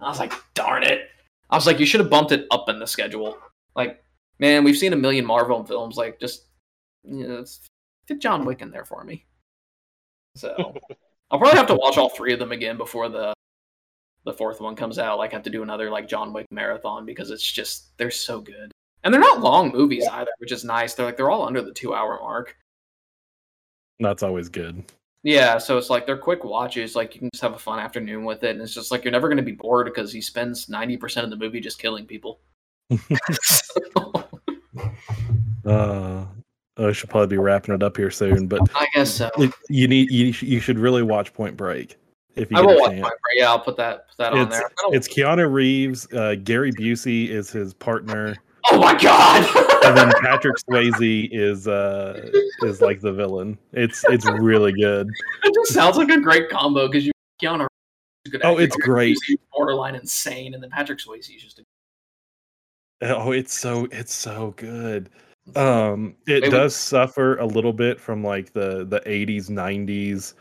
[0.00, 1.08] I was like, darn it.
[1.50, 3.38] I was like, you should have bumped it up in the schedule.
[3.74, 4.02] Like,
[4.38, 5.96] man, we've seen a million Marvel films.
[5.96, 6.46] Like, just
[7.04, 7.60] you know, it's-
[8.06, 9.26] fit John Wick in there for me.
[10.36, 10.74] So
[11.30, 13.34] I'll probably have to watch all three of them again before the
[14.24, 15.18] the fourth one comes out.
[15.18, 18.40] Like, I have to do another like John Wick marathon because it's just they're so
[18.40, 18.70] good,
[19.04, 20.94] and they're not long movies either, which is nice.
[20.94, 22.56] They're like they're all under the two hour mark.
[24.00, 24.84] That's always good.
[25.24, 26.94] Yeah, so it's like they're quick watches.
[26.94, 29.12] Like you can just have a fun afternoon with it, and it's just like you're
[29.12, 32.06] never going to be bored because he spends ninety percent of the movie just killing
[32.06, 32.40] people.
[35.64, 36.24] Uh,
[36.78, 39.30] I should probably be wrapping it up here soon, but I guess so.
[39.68, 41.96] you need you, you should really watch Point Break
[42.36, 43.02] if you I get will a watch chance.
[43.02, 43.40] Point Break.
[43.40, 44.70] Yeah, I'll put that put that on It's there.
[44.92, 48.36] It's Keanu Reeves, uh, Gary Busey is his partner,
[48.70, 49.46] oh my god!
[49.84, 52.30] and then Patrick Swayze is uh
[52.62, 53.58] is like the villain.
[53.72, 55.08] It's it's really good.
[55.44, 57.12] it just sounds like a great combo because you
[57.42, 57.66] Keanu.
[58.30, 59.16] Good Oh, it's great.
[59.52, 61.58] Borderline insane, and then Patrick Swayze is just.
[61.60, 61.64] A,
[63.00, 65.08] Oh, it's so it's so good.
[65.56, 70.34] Um, it Maybe- does suffer a little bit from like the the 80s 90s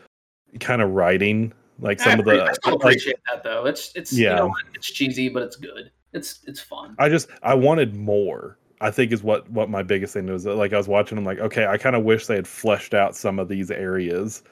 [0.60, 2.44] kind of writing, like some I, of the.
[2.44, 3.66] I still like appreciate that though.
[3.68, 4.36] It's it's you Yeah.
[4.38, 5.92] know it's cheesy, but it's good.
[6.14, 6.96] It's it's fun.
[7.00, 8.58] I just I wanted more.
[8.80, 10.46] I think is what what my biggest thing was.
[10.46, 13.16] Like I was watching, I'm like, okay, I kind of wish they had fleshed out
[13.16, 14.44] some of these areas.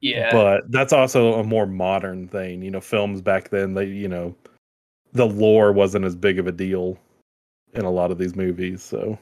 [0.00, 2.62] Yeah, But that's also a more modern thing.
[2.62, 4.34] You know, films back then, they you know,
[5.12, 6.98] the lore wasn't as big of a deal
[7.74, 8.82] in a lot of these movies.
[8.82, 9.18] So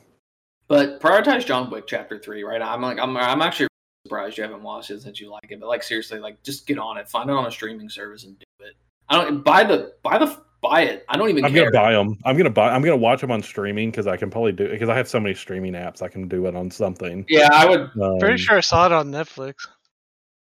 [0.69, 2.63] But prioritize John Wick Chapter Three, right?
[2.63, 3.69] I'm like, I'm, I'm actually
[4.07, 5.61] surprised you haven't watched it since you like it.
[5.61, 8.39] But like, seriously, like, just get on it, find it on a streaming service, and
[8.39, 8.75] do it.
[9.09, 11.05] I don't buy the buy the buy it.
[11.09, 11.71] I don't even I'm care.
[11.71, 12.17] gonna buy them.
[12.25, 12.71] I'm gonna buy.
[12.75, 15.21] I'm gonna watch them on streaming because I can probably do because I have so
[15.21, 16.03] many streaming apps.
[16.03, 17.25] I can do it on something.
[17.29, 17.91] Yeah, I would.
[18.01, 19.55] Um, Pretty sure I saw it on Netflix.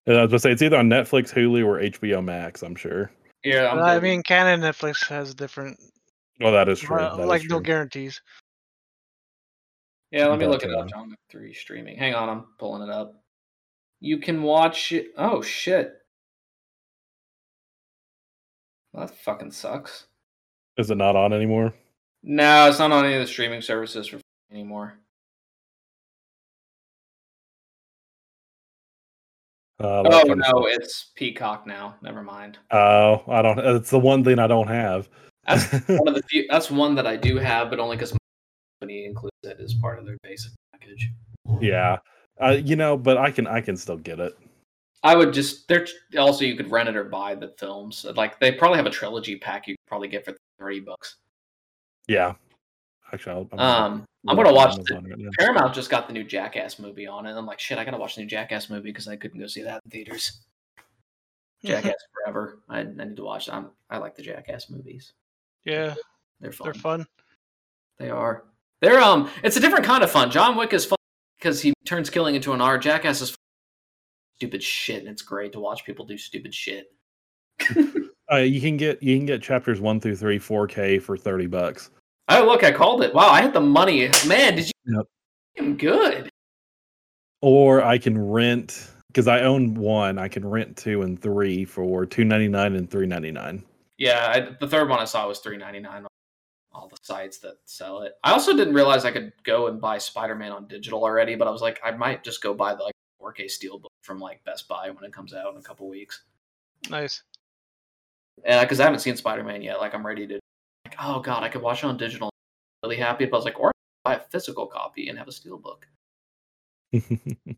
[0.07, 2.63] I was gonna say it's either on Netflix, Hulu, or HBO Max.
[2.63, 3.11] I'm sure.
[3.43, 5.79] Yeah, I'm I mean, canon Netflix has different,
[6.41, 6.97] Well, that is true.
[6.99, 7.63] uh, That is like no true.
[7.63, 8.23] guarantees.
[10.11, 10.27] yeah.
[10.29, 10.85] Let me but, look it up.
[10.85, 11.97] uh, John Wick Three streaming.
[11.99, 13.15] Hang on, I'm pulling it up.
[14.01, 15.09] You can watch it.
[15.19, 15.93] Oh shit.
[18.95, 20.07] Well, that fucking sucks.
[20.79, 21.75] Is it not on anymore?
[22.23, 24.21] No, it's not on any of the streaming services for
[24.53, 24.95] anymore.
[29.81, 31.97] Uh, Oh no, it's Peacock now.
[32.03, 32.59] Never mind.
[32.71, 33.59] Oh, I don't.
[33.59, 35.09] It's the one thing I don't have.
[35.49, 36.47] That's one of the few.
[36.49, 38.19] That's one that I do have, but only because my
[38.81, 41.11] company includes it as part of their basic package.
[41.61, 41.99] yeah,
[42.41, 44.39] uh, you know, but I can I can still get it.
[45.05, 45.87] I would just there.
[46.19, 48.05] Also, you could rent it or buy the films.
[48.17, 51.17] Like they probably have a trilogy pack you could probably get for thirty bucks.
[52.09, 52.35] Yeah,
[53.13, 54.73] actually, I'll, I'm Um, I'm gonna watch.
[54.73, 55.31] Amazon right now.
[55.39, 58.15] Paramount just got the new Jackass movie on, and I'm like, shit, I gotta watch
[58.17, 60.41] the new Jackass movie because I couldn't go see that in theaters.
[61.65, 62.61] Jackass Forever.
[62.69, 63.49] I, I need to watch.
[63.51, 65.13] I'm, I like the Jackass movies.
[65.65, 65.95] yeah,
[66.41, 66.65] They're fun.
[66.65, 67.07] they're fun.
[67.99, 68.45] They are.
[68.81, 69.31] They're um.
[69.43, 70.31] It's a different kind of fun.
[70.31, 70.97] John Wick is fun
[71.39, 72.81] because he turns killing into an art.
[72.83, 73.37] Jackass is
[74.37, 76.87] stupid shit, and it's great to watch people do stupid shit.
[78.33, 81.91] Uh, you can get you can get chapters one through three 4K for thirty bucks.
[82.29, 83.15] Oh look, I called it.
[83.15, 84.09] Wow, I hit the money.
[84.27, 84.97] Man, did you?
[84.97, 85.07] Yep.
[85.59, 86.31] I'm good.
[87.43, 90.19] Or I can rent because I own one.
[90.19, 93.63] I can rent two and three for two ninety nine and three ninety nine.
[93.99, 96.09] Yeah, I, the third one I saw was three ninety nine on
[96.73, 98.15] all the sites that sell it.
[98.25, 101.47] I also didn't realize I could go and buy Spider Man on digital already, but
[101.47, 104.69] I was like, I might just go buy the like 4K Steelbook from like Best
[104.69, 106.23] Buy when it comes out in a couple weeks.
[106.91, 107.23] Nice.
[108.45, 110.39] and uh, because I haven't seen Spider Man yet, like I'm ready to.
[110.85, 112.31] Like, oh god, I could watch it on digital.
[112.83, 113.73] Really happy, but I was like, or
[114.05, 115.85] buy a physical copy and have a steelbook.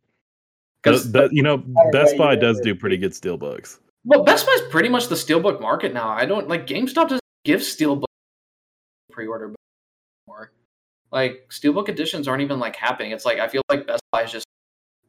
[0.82, 3.81] Because But, you know, Best Buy does do pretty good steel books.
[4.05, 6.09] well, Best Buy's pretty much the steelbook market now.
[6.10, 8.05] I don't like GameStop doesn't give steelbook
[9.10, 9.52] pre-order
[10.28, 10.52] more.
[11.10, 13.10] Like steelbook editions aren't even like happening.
[13.10, 14.45] It's like I feel like Best Buy is just,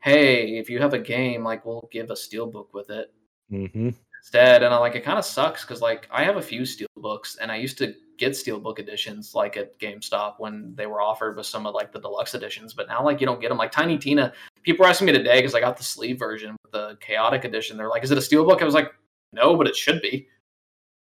[0.02, 3.12] hey, if you have a game, like we'll give a steelbook with it.
[3.50, 6.64] hmm instead and i like it kind of sucks because like i have a few
[6.64, 11.38] steelbooks and i used to get steelbook editions like at gamestop when they were offered
[11.38, 13.72] with some of like the deluxe editions but now like you don't get them like
[13.72, 14.34] tiny tina
[14.64, 17.78] people were asking me today because i got the sleeve version with the chaotic edition
[17.78, 18.92] they're like is it a steelbook i was like
[19.32, 20.28] no but it should be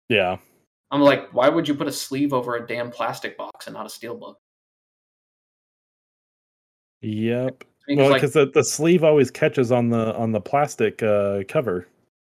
[0.08, 0.38] Yeah.
[0.92, 3.86] i'm like why would you put a sleeve over a damn plastic box and not
[3.86, 4.36] a steelbook
[7.02, 7.64] Yep.
[7.90, 11.44] Because Well, like because the, the sleeve always catches on the on the plastic uh,
[11.48, 11.88] cover.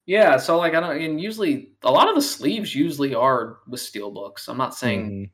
[0.06, 3.82] Yeah, so like I don't and usually a lot of the sleeves usually are with
[3.82, 4.48] steel books.
[4.48, 5.30] I'm not saying Mhm.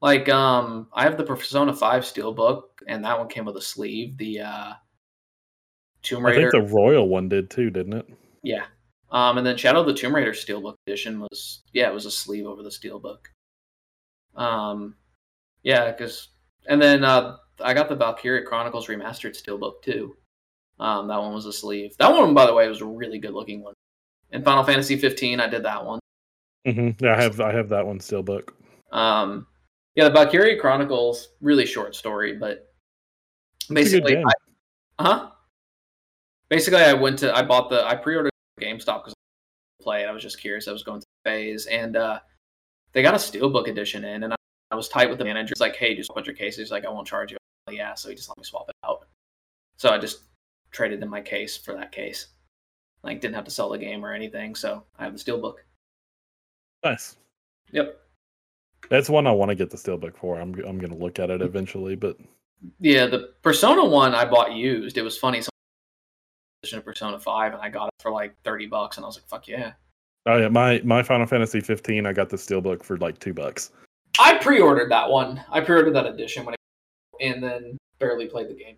[0.00, 3.62] like um I have the Persona 5 steel book and that one came with a
[3.62, 4.16] sleeve.
[4.18, 4.72] The uh
[6.02, 8.06] Tomb I think the royal one did too, didn't it?
[8.42, 8.66] Yeah.
[9.10, 12.10] Um, and then Shadow of the Tomb Raider Steelbook edition was yeah, it was a
[12.10, 13.26] sleeve over the Steelbook.
[14.36, 14.96] Um,
[15.62, 16.28] yeah, because
[16.66, 20.16] and then uh, I got the Valkyria Chronicles remastered Steelbook too.
[20.80, 21.96] Um, that one was a sleeve.
[21.98, 23.74] That one, by the way, was a really good looking one.
[24.30, 26.00] In Final Fantasy 15, I did that one.
[26.66, 28.48] hmm Yeah, I have I have that one steelbook.
[28.90, 29.46] Um,
[29.94, 32.68] yeah, the Valkyria Chronicles, really short story, but
[33.70, 34.16] a basically.
[34.18, 34.32] I,
[35.00, 35.30] huh?
[36.48, 40.06] Basically, I went to I bought the I pre-ordered GameStop because I play it.
[40.06, 40.66] I was just curious.
[40.66, 42.18] I was going through the phase, and uh,
[42.92, 44.36] they got a steelbook edition in, and I,
[44.72, 45.52] I was tight with the manager.
[45.52, 46.56] It's like, hey, just put your case.
[46.56, 47.38] He's like, I won't charge you.
[47.70, 49.06] Yeah, so he just let me swap it out.
[49.76, 50.24] So I just
[50.70, 52.28] traded in my case for that case.
[53.02, 55.56] Like, didn't have to sell the game or anything, so I have the steelbook.
[56.82, 57.16] Nice.
[57.72, 58.00] Yep.
[58.90, 60.38] That's one I want to get the steelbook for.
[60.40, 62.18] I'm I'm gonna look at it eventually, but
[62.80, 64.98] Yeah, the Persona one I bought used.
[64.98, 65.42] It was funny.
[66.62, 69.16] Edition of Persona Five, and I got it for like thirty bucks, and I was
[69.16, 69.72] like, "Fuck yeah!"
[70.26, 73.70] oh yeah, my my Final Fantasy 15, I got the steelbook for like two bucks.
[74.18, 75.42] I pre-ordered that one.
[75.50, 76.60] I pre-ordered that edition when, it,
[77.20, 78.76] and then barely played the game.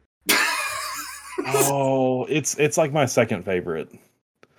[1.46, 3.90] oh, it's it's like my second favorite.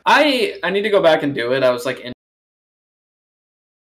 [0.05, 1.63] I I need to go back and do it.
[1.63, 2.13] I was like, in,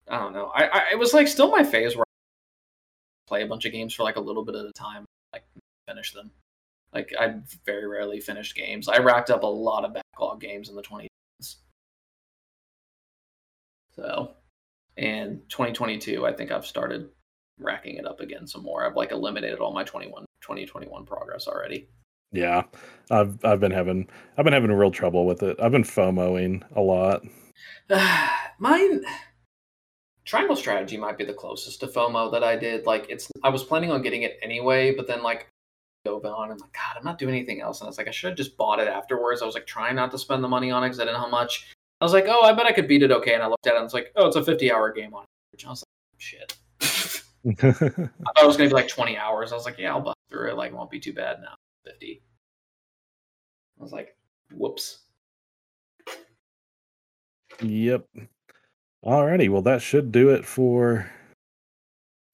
[0.09, 0.50] I don't know.
[0.55, 3.94] I, I it was like still my phase where I play a bunch of games
[3.94, 5.44] for like a little bit at a time, like
[5.86, 6.30] finish them.
[6.94, 7.34] Like I
[7.66, 8.88] very rarely finished games.
[8.88, 11.06] I racked up a lot of backlog games in the 20s.
[13.94, 14.34] So,
[14.96, 17.10] and 2022, I think I've started
[17.60, 18.86] racking it up again some more.
[18.86, 21.89] I've like eliminated all my 21 2021 progress already.
[22.32, 22.64] Yeah,
[23.10, 25.59] I've I've been having I've been having real trouble with it.
[25.60, 27.22] I've been FOMOing a lot.
[28.59, 29.05] Mine
[30.24, 32.85] Triangle Strategy might be the closest to FOMO that I did.
[32.86, 35.48] Like it's I was planning on getting it anyway, but then like
[36.05, 37.80] go on and I'm like God, I'm not doing anything else.
[37.80, 39.43] And I was like, I should have just bought it afterwards.
[39.43, 41.24] I was like trying not to spend the money on it because I didn't know
[41.24, 41.72] how much.
[42.01, 43.35] I was like, oh, I bet I could beat it okay.
[43.35, 45.24] And I looked at it and it's like, oh, it's a 50 hour game on
[45.52, 45.66] average.
[45.66, 46.56] I was like, shit.
[47.62, 49.53] I thought it was gonna be like 20 hours.
[49.53, 50.57] I was like, yeah, I'll bust through it.
[50.57, 51.55] Like, it won't be too bad now.
[51.87, 52.23] 50.
[53.79, 54.16] I was like,
[54.53, 55.01] whoops.
[57.62, 58.07] yep.
[59.05, 61.11] Alrighty, well that should do it for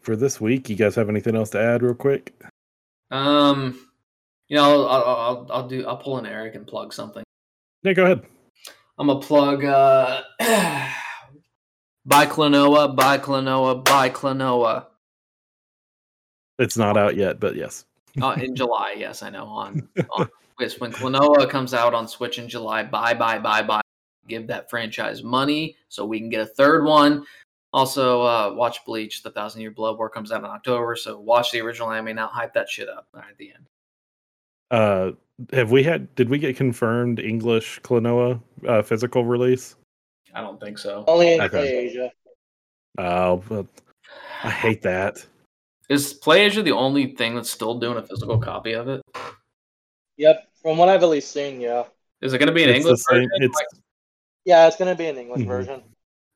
[0.00, 0.68] for this week.
[0.68, 2.34] You guys have anything else to add, real quick?
[3.10, 3.78] Um,
[4.48, 5.86] you know, I'll, I'll, I'll, do.
[5.86, 7.22] I'll pull an Eric and plug something.
[7.82, 8.22] Yeah, go ahead.
[8.98, 9.64] I'm gonna plug.
[9.64, 10.22] Uh,
[12.06, 14.86] buy Klonoa, buy Klonoa, buy Klonoa.
[16.58, 17.84] It's not out yet, but yes.
[18.20, 19.46] Uh, in July, yes, I know.
[19.46, 20.28] On, on
[20.60, 23.80] yes, when Klonoa comes out on Switch in July, buy, buy, buy, buy.
[24.28, 27.26] Give that franchise money so we can get a third one.
[27.74, 29.22] Also, uh, watch Bleach.
[29.22, 32.28] The Thousand Year Blood War comes out in October, so watch the original anime now.
[32.28, 33.66] Hype that shit up at the end.
[34.70, 35.10] Uh,
[35.52, 36.14] have we had?
[36.14, 39.76] Did we get confirmed English Klonoa uh, physical release?
[40.34, 41.04] I don't think so.
[41.06, 41.86] Only in Okay.
[41.86, 42.10] Asia.
[42.98, 43.66] Oh, but
[44.42, 45.26] I hate that.
[45.88, 49.02] Is PlayAsia the only thing that's still doing a physical copy of it?
[50.16, 50.48] Yep.
[50.62, 51.84] From what I've at least seen, yeah.
[52.22, 53.16] Is it going to be an It's English same.
[53.18, 53.30] version?
[53.42, 53.66] It's Like,
[54.46, 55.46] Yeah, it's gonna be an English Mhm.
[55.48, 55.82] version.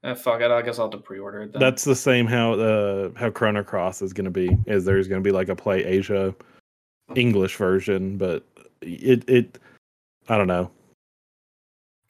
[0.05, 0.51] eh, fuck it.
[0.51, 1.53] I guess I'll have to pre-order it.
[1.53, 1.61] Then.
[1.61, 4.57] that's the same how uh how Chrono Cross is going to be.
[4.67, 6.35] Is there's going to be like a Play Asia
[7.15, 8.45] English version, but
[8.81, 9.59] it it
[10.29, 10.71] I don't know.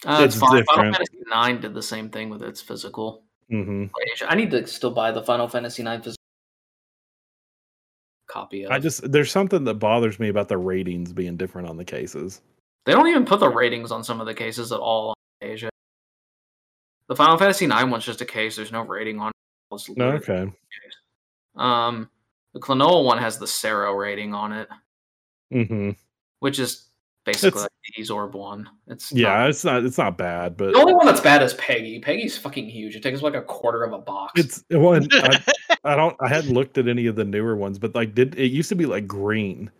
[0.07, 0.65] Uh, it's it's fine.
[0.65, 0.97] Final different.
[0.97, 3.25] Fantasy Nine did the same thing with its physical.
[3.51, 3.87] hmm
[4.29, 6.18] I need to still buy the Final Fantasy Nine physical
[8.29, 8.71] copy of.
[8.71, 12.41] I just there's something that bothers me about the ratings being different on the cases.
[12.87, 15.15] They don't even put the ratings on some of the cases at all on
[15.49, 15.69] Asia.
[17.09, 18.57] The Final Fantasy Nine one's just a case.
[18.57, 19.29] There's no rating on.
[19.29, 19.35] it.
[19.75, 20.51] It's No, okay.
[21.57, 22.09] Um,
[22.55, 24.69] the Klonoa one has the CERO rating on it,
[25.53, 25.91] Mm-hmm.
[26.41, 26.89] which is
[27.25, 28.69] basically It's- like the ESRB one.
[28.87, 31.55] It's Yeah, not- it's not it's not bad, but the only one that's bad is
[31.55, 32.03] PEGI.
[32.05, 32.95] PEGI's fucking huge.
[32.97, 34.33] It takes like a quarter of a box.
[34.41, 35.43] it's well, I,
[35.89, 38.53] I don't I hadn't looked at any of the newer ones, but like did it
[38.53, 39.71] used to be like green.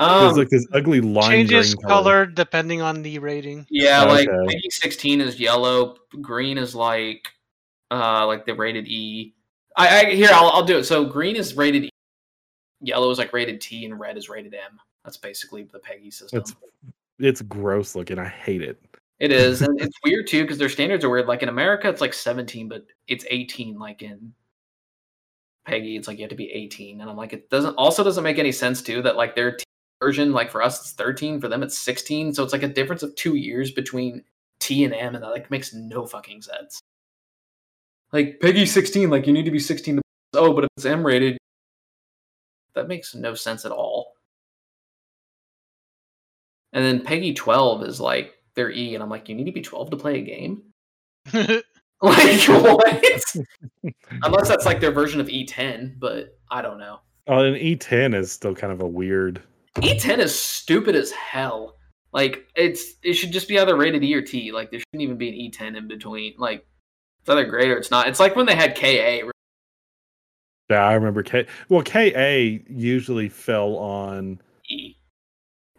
[0.00, 3.66] It was um, like this ugly lime Changes green color depending on the rating.
[3.70, 4.56] Yeah, like Okay.
[4.56, 5.96] PEGI sixteen is yellow.
[6.20, 7.28] Green is like,
[7.92, 9.32] uh, like the rated E.
[9.76, 10.84] I, I here I'll I'll do it.
[10.84, 11.90] So green is rated E,
[12.80, 14.80] yellow is like rated T, and red is rated M.
[15.04, 16.40] That's basically the PEGI system.
[16.40, 16.54] It's
[17.20, 18.18] it's gross looking.
[18.18, 18.82] I hate it.
[19.20, 21.28] It is, and it's weird too because their standards are weird.
[21.28, 23.78] Like in America, it's like seventeen, but it's eighteen.
[23.78, 24.32] Like in
[25.66, 27.74] PEGI, it's like you have to be eighteen, and I'm like, it doesn't.
[27.76, 29.58] Also, doesn't make any sense too that like their
[30.02, 31.40] version, like for us, it's thirteen.
[31.40, 32.34] For them, it's sixteen.
[32.34, 34.24] So it's like a difference of two years between
[34.60, 36.80] T and M, and that like makes no fucking sense.
[38.12, 40.02] Like PEGI sixteen, like you need to be sixteen to
[40.34, 41.38] oh, but if it's M rated,
[42.74, 44.14] that makes no sense at all.
[46.72, 49.62] And then PEGI twelve is like their E, and I'm like, you need to be
[49.62, 50.62] twelve to play a game.
[52.08, 53.34] Like what?
[54.24, 56.98] Unless that's like their version of E10, but I don't know.
[57.28, 59.40] Oh, and E10 is still kind of a weird.
[59.76, 61.76] E10 is stupid as hell.
[62.12, 64.50] Like it's it should just be either rated E or T.
[64.50, 66.34] Like there shouldn't even be an E10 in between.
[66.38, 66.66] Like
[67.20, 68.08] it's either great or it's not.
[68.08, 69.28] It's like when they had KA.
[70.68, 71.46] Yeah, I remember K.
[71.68, 74.40] Well, KA usually fell on.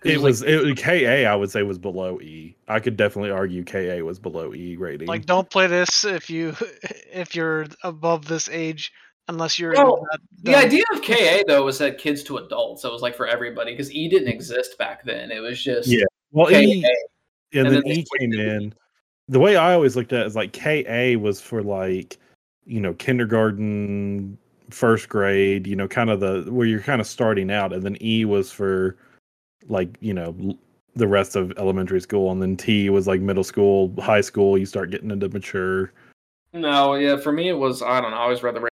[0.03, 1.30] It like- was it, KA.
[1.30, 2.55] I would say was below E.
[2.67, 5.07] I could definitely argue KA was below E rating.
[5.07, 6.55] like, don't play this if you
[7.11, 8.91] if you're above this age,
[9.27, 9.73] unless you're.
[9.73, 10.65] Well, that The dumb.
[10.65, 12.81] idea of KA though was that kids to adults.
[12.81, 14.35] So it was like for everybody because E didn't mm-hmm.
[14.35, 15.31] exist back then.
[15.31, 16.05] It was just Yeah.
[16.31, 16.59] well, KA.
[16.59, 16.85] E
[17.53, 18.73] and, and then then E came in.
[19.30, 22.17] The way I always looked at it is like KA was for like,
[22.65, 24.38] you know, kindergarten,
[24.69, 27.97] first grade, you know, kind of the where you're kind of starting out, and then
[28.01, 28.97] E was for
[29.68, 30.35] like, you know,
[30.95, 34.57] the rest of elementary school, and then T was like middle school, high school.
[34.57, 35.91] You start getting into mature.
[36.53, 38.18] No, yeah, for me it was I don't know.
[38.18, 38.69] I always read the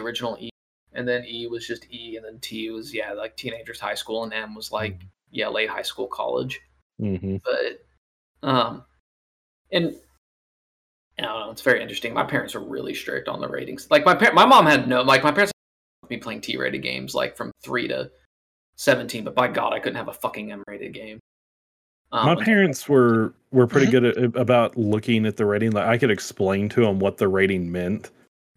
[0.00, 0.50] original E,
[0.94, 4.24] and then E was just E, and then T was yeah like teenagers, high school,
[4.24, 5.00] and M was like
[5.30, 6.60] yeah late high school, college.
[6.98, 7.84] hmm But
[8.48, 8.84] um,
[9.70, 9.94] and
[11.18, 11.50] I don't know.
[11.50, 12.14] It's very interesting.
[12.14, 13.86] My parents were really strict on the ratings.
[13.90, 15.52] Like my par- my mom had no like my parents
[16.02, 18.10] had me playing T rated games like from three to
[18.80, 19.24] seventeen.
[19.24, 21.18] But by God, I couldn't have a fucking M rated game.
[22.12, 23.90] Um, My parents were were pretty Mhm.
[23.90, 25.70] good at, about looking at the rating.
[25.72, 28.10] Like I could explain to them what the rating meant.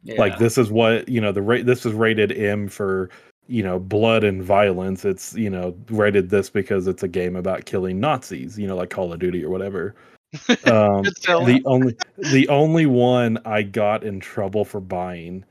[0.05, 0.19] yeah.
[0.19, 3.09] like this is what you know the rate this is rated m for
[3.47, 7.63] you know blood and violence it's you know rated this because it's a game about
[7.63, 9.95] killing nazis you know like call of duty or whatever
[10.65, 11.95] um the only
[12.33, 15.45] the only one i got in trouble for buying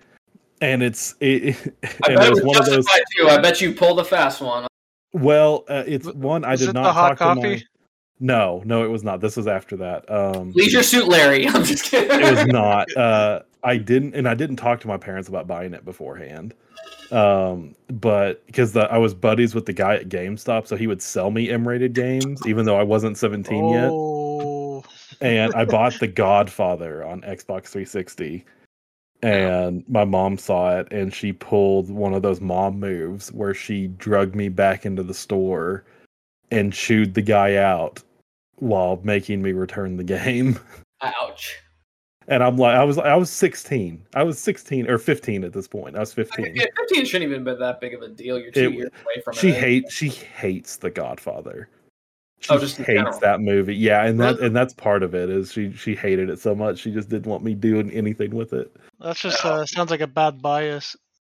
[0.62, 2.86] and it's it, I and bet it it was was one of those
[3.16, 3.28] too.
[3.28, 4.66] I bet you pulled a fast one.
[5.12, 7.62] well uh, it's one i was did it the not hot talk to my
[8.20, 11.46] no no it was not this was after that um Leisure Suit Larry.
[11.54, 12.20] I'm just kidding.
[12.20, 15.74] it was not uh i didn't and i didn't talk to my parents about buying
[15.74, 16.54] it beforehand
[17.10, 21.30] um but because i was buddies with the guy at gamestop so he would sell
[21.30, 24.82] me m-rated games even though i wasn't 17 yet Oh,
[25.20, 28.44] and i bought the godfather on xbox 360
[29.22, 33.86] and my mom saw it and she pulled one of those mom moves where she
[33.88, 35.84] drugged me back into the store
[36.50, 38.02] and chewed the guy out
[38.56, 40.58] while making me return the game
[41.00, 41.56] Ouch.
[42.28, 44.04] and I'm like, I was, I was 16.
[44.14, 45.96] I was 16 or 15 at this point.
[45.96, 46.44] I was I 15.
[46.44, 48.38] mean, yeah, 15 shouldn't even been that big of a deal.
[48.38, 49.54] You're two It- years away from She it.
[49.56, 51.68] hates, she hates The Godfather.
[52.42, 53.18] She Oh, just hates general.
[53.20, 53.74] that movie.
[53.74, 56.78] Yeah, and that, and that's part of it is she, she hated it so much.
[56.80, 58.74] She just didn't want me doing anything with it.
[59.00, 60.96] that's just uh, sounds like a bad bias.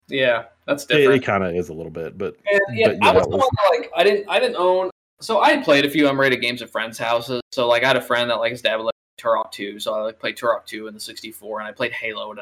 [0.08, 1.24] Yeah, that's It, different.
[1.24, 3.40] it kind of is a little bit, but And, yeah, but I was the was-
[3.42, 4.90] one that, like I didn't I didn't own.
[5.22, 7.42] So I had played a few M-rated games at friends' houses.
[7.52, 9.94] So like I had a friend that like his dad would like Turok 2, so
[9.94, 12.32] I like played Turok 2 in the 64, and I played Halo.
[12.32, 12.40] And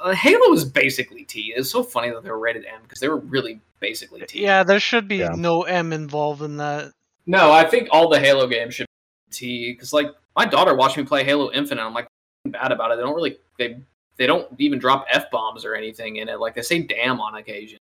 [0.00, 1.52] uh, Halo was basically T.
[1.56, 4.42] It's so funny that they were rated M because they were really basically T.
[4.42, 5.34] Yeah, there should be Yeah.
[5.36, 6.92] no M involved in that.
[7.26, 10.96] No, I think all the Halo games should be T because like my daughter watched
[10.96, 11.82] me play Halo Infinite.
[11.82, 12.08] I'm like
[12.46, 12.96] bad about it.
[12.96, 13.80] They don't really they
[14.16, 16.40] they don't even drop f bombs or anything in it.
[16.40, 17.78] Like they say damn on occasion,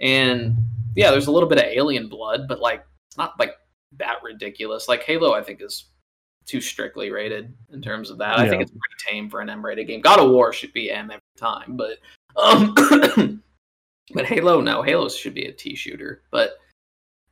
[0.00, 0.56] and
[0.94, 3.56] yeah, there's a little bit of alien blood, but like it's not like
[3.98, 4.88] that ridiculous.
[4.88, 5.86] Like Halo, I think is
[6.46, 8.38] too strictly rated in terms of that.
[8.38, 10.00] I think it's pretty tame for an M rated game.
[10.00, 11.98] God of War should be M every time, but
[12.36, 12.74] um,
[14.14, 16.22] but Halo no, Halo should be a T shooter.
[16.30, 16.58] But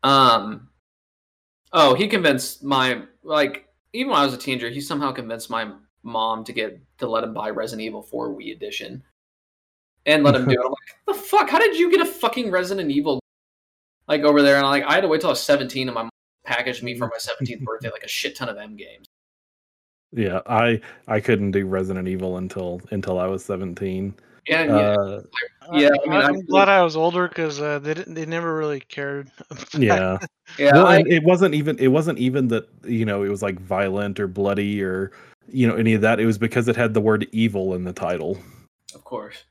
[0.03, 0.69] um,
[1.75, 5.71] oh, he convinced my like even when I was a teenager, he somehow convinced my
[6.03, 9.03] mom to get to let him buy Resident Evil 4 Wii Edition
[10.07, 10.59] and let him do it.
[10.59, 11.51] I'm like, the fuck?
[11.51, 13.21] How did you get a fucking Resident Evil
[14.09, 14.57] like over there?
[14.57, 16.11] And I like, I had to wait till I was 17, and my mom
[16.45, 19.07] packaged me for my 17th birthday like a shit ton of M games.
[20.13, 24.15] yeah, I, I couldn't do Resident Evil until, until I was 17.
[24.47, 24.73] Yeah, yeah.
[24.73, 25.23] Uh,
[25.73, 28.27] Yeah, I mean, I, am I- glad I was older because uh, they didn't, they
[28.27, 29.31] never really cared.
[29.79, 30.19] yeah.
[30.59, 30.73] yeah.
[30.73, 33.59] well, I- and it wasn't even it wasn't even that you know it was like
[33.61, 35.13] violent or bloody or
[35.49, 36.21] you know any of that.
[36.21, 38.39] It was because it had the word evil in the title.
[38.95, 39.45] of course.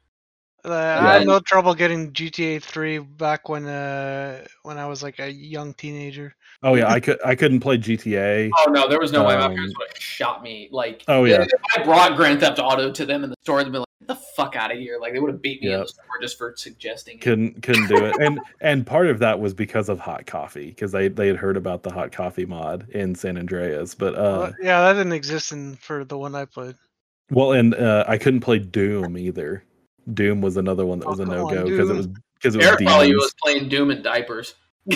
[0.66, 0.72] Uh,
[1.02, 5.30] I had no trouble getting GTA 3 back when uh, when I was like a
[5.30, 6.34] young teenager.
[6.62, 8.50] Oh yeah, I could I couldn't play GTA.
[8.60, 10.70] Oh no, there was no way my Um, parents would have shot me.
[10.72, 11.42] Like, Oh, yeah.
[11.42, 13.93] if I brought Grand Theft Auto to them in the store, they'd be like, Get
[14.08, 14.98] the fuck out of here!
[15.00, 15.82] Like they would have beat me in Yep.
[15.82, 19.54] the store just for suggesting couldn't couldn't do it and and part of that was
[19.54, 23.16] because of hot coffee because they they had heard about the hot coffee mod in
[23.16, 26.76] san andreas but uh Well, yeah, that didn't exist in for the one I played.
[27.32, 29.64] well and uh i couldn't play doom either
[30.14, 32.68] doom was another one that Oh, was a no-go because it was because it was
[32.68, 34.56] Eric probably was playing Doom in diapers.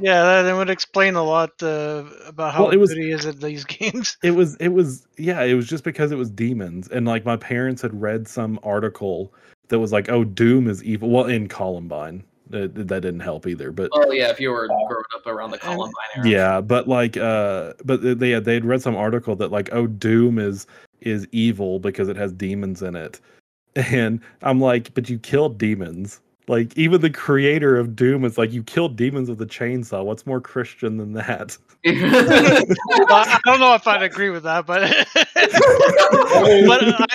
[0.00, 3.10] Yeah, that, that would explain a lot uh, about how Well, it was- good he
[3.10, 4.16] is at these games.
[4.22, 7.36] it was it was yeah it was just because it was demons and like my
[7.36, 9.32] parents had read some article
[9.68, 13.72] that was like oh doom is evil well in columbine that, that didn't help either
[13.72, 16.28] but oh yeah, if you were growing up around the Columbine era.
[16.28, 19.68] yeah but like uh but they- they had they had read some article that like
[19.72, 20.66] oh doom is
[21.00, 23.20] is evil because it has demons in it
[23.76, 28.52] and i'm like but you killed demons like even the creator of doom is like
[28.52, 33.74] you killed demons with a chainsaw what's more christian than that Well, I don't know
[33.74, 34.80] if I'd agree with that, but
[35.14, 35.26] but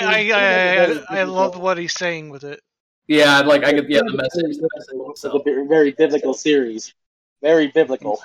[0.01, 2.61] I I, I, I love what he's saying with it.
[3.07, 4.57] yeah, like I could yeah the message.
[4.57, 6.93] The message It's a very, very biblical series.
[7.41, 8.21] Very biblical.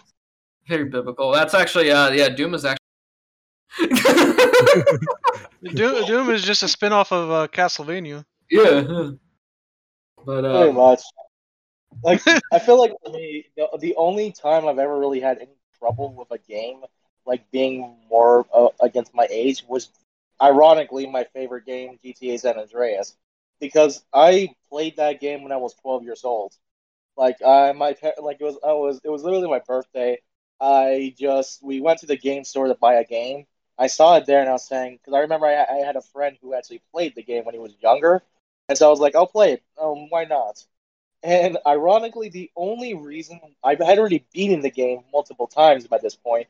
[0.68, 1.32] Very biblical.
[1.32, 2.78] That's actually uh yeah, Doom is actually
[5.74, 8.24] Doom, Doom is just a spin-off of uh, Castlevania.
[8.50, 9.10] yeah.
[10.26, 11.02] But Very uh, much.
[12.02, 12.20] Like
[12.52, 16.12] I feel like for me, the, the only time I've ever really had any trouble
[16.12, 16.80] with a game,
[17.24, 19.88] like being more uh, against my age, was
[20.42, 23.16] ironically my favorite game, GTA San Andreas,
[23.60, 26.52] because I played that game when I was 12 years old.
[27.16, 30.18] Like I, my like it was, I was, it was literally my birthday.
[30.60, 33.46] I just we went to the game store to buy a game.
[33.78, 36.02] I saw it there and I was saying because I remember I, I had a
[36.02, 38.22] friend who actually played the game when he was younger,
[38.68, 39.62] and so I was like, I'll play it.
[39.80, 40.64] Um, why not?
[41.22, 46.14] And ironically, the only reason I had already beaten the game multiple times by this
[46.16, 46.48] point,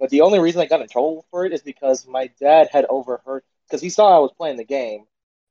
[0.00, 2.86] but the only reason I got in trouble for it is because my dad had
[2.90, 5.06] overheard because he saw I was playing the game,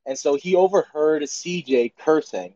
[0.06, 2.54] and so he overheard CJ cursing,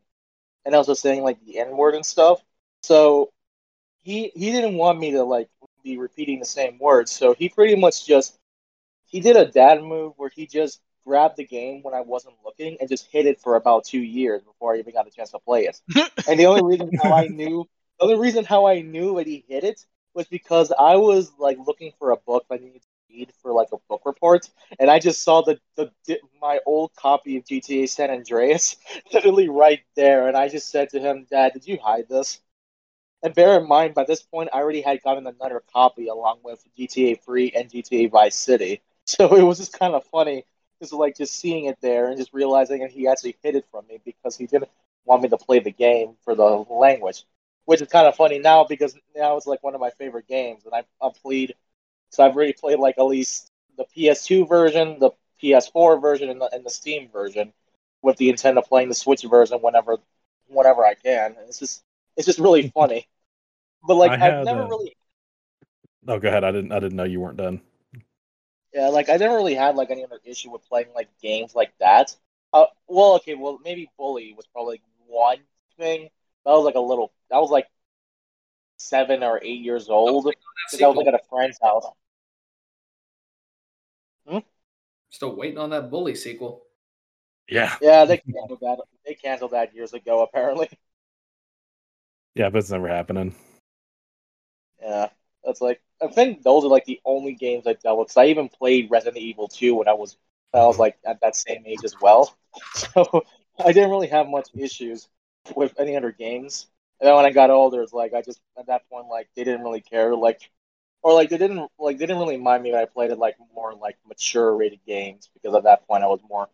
[0.64, 2.42] and also saying like the N word and stuff.
[2.82, 3.32] So
[4.02, 5.48] he he didn't want me to like
[5.84, 8.38] be repeating the same words, so he pretty much just
[9.06, 10.80] he did a dad move where he just
[11.10, 14.42] grabbed the game when I wasn't looking and just hit it for about two years
[14.44, 15.80] before I even got a chance to play it.
[16.28, 17.66] and the only reason how I knew
[17.98, 19.84] the only reason how I knew that he hit it
[20.14, 23.72] was because I was like looking for a book I needed to read for like
[23.72, 25.90] a book report, and I just saw the, the
[26.40, 28.76] my old copy of GTA San Andreas
[29.12, 32.40] literally right there, and I just said to him, "Dad, did you hide this?"
[33.22, 36.64] And bear in mind, by this point, I already had gotten another copy along with
[36.78, 38.82] GTA 3 and GTA Vice City.
[39.06, 40.44] So it was just kind of funny,
[40.80, 43.86] just like just seeing it there and just realizing that he actually hid it from
[43.88, 44.70] me because he didn't
[45.04, 47.24] want me to play the game for the language,
[47.66, 50.64] which is kind of funny now because now it's like one of my favorite games,
[50.64, 51.54] and I've, I've played.
[52.10, 56.50] So I've already played like at least the PS2 version, the PS4 version, and the,
[56.52, 57.52] and the Steam version,
[58.02, 59.98] with the intent of playing the Switch version whenever,
[60.48, 61.36] whenever I can.
[61.38, 61.82] And it's just
[62.16, 63.08] it's just really funny.
[63.86, 64.96] But like I I've never uh, really
[66.08, 67.60] oh go ahead i didn't i didn't know you weren't done
[68.72, 71.72] Yeah, like I never really had like any other issue with playing like games like
[71.80, 72.14] that.
[72.52, 75.38] Uh, well, okay, well maybe Bully was probably one
[75.76, 76.08] thing.
[76.44, 77.12] That was like a little.
[77.30, 77.68] That was like
[78.78, 80.24] seven or eight years old.
[80.70, 81.84] 'cause I was like at a friend's house.
[84.26, 84.38] Hmm?
[85.10, 86.66] Still waiting on that bully sequel.
[87.48, 88.78] yeah Yeah, they canceled that.
[89.06, 90.68] They canceled that years ago, apparently.
[92.34, 93.34] yeah but it's never happening
[94.80, 95.08] Yeah,
[95.44, 98.08] that's like I think those are like the only games I dealt with.
[98.08, 100.16] Cause I even played Resident Evil 2 when I was
[100.54, 102.34] I was like at that same age as well.
[102.74, 103.24] So
[103.58, 105.08] I didn't really have much issues
[105.54, 106.66] with any other games.
[107.00, 109.44] And then when I got older, it's like I just at that point like they
[109.44, 110.50] didn't really care like
[111.02, 113.36] or like they didn't like they didn't really mind me that I played it like
[113.54, 116.48] more like mature rated games because at that point I was more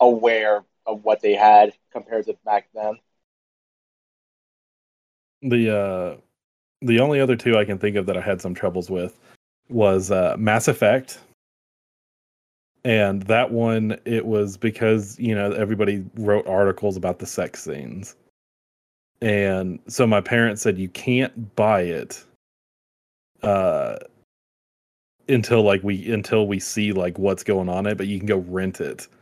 [0.00, 2.98] aware of what they had compared to back then.
[5.42, 6.16] the uh
[6.82, 9.18] the only other two i can think of that i had some troubles with
[9.70, 11.20] was uh mass effect.
[12.84, 18.16] And that one it was because you know everybody wrote articles about the sex scenes.
[19.22, 22.24] And so my parents said you can't buy it
[23.42, 23.96] uh
[25.28, 28.38] until like we until we see like what's going on it but you can go
[28.38, 29.06] rent it.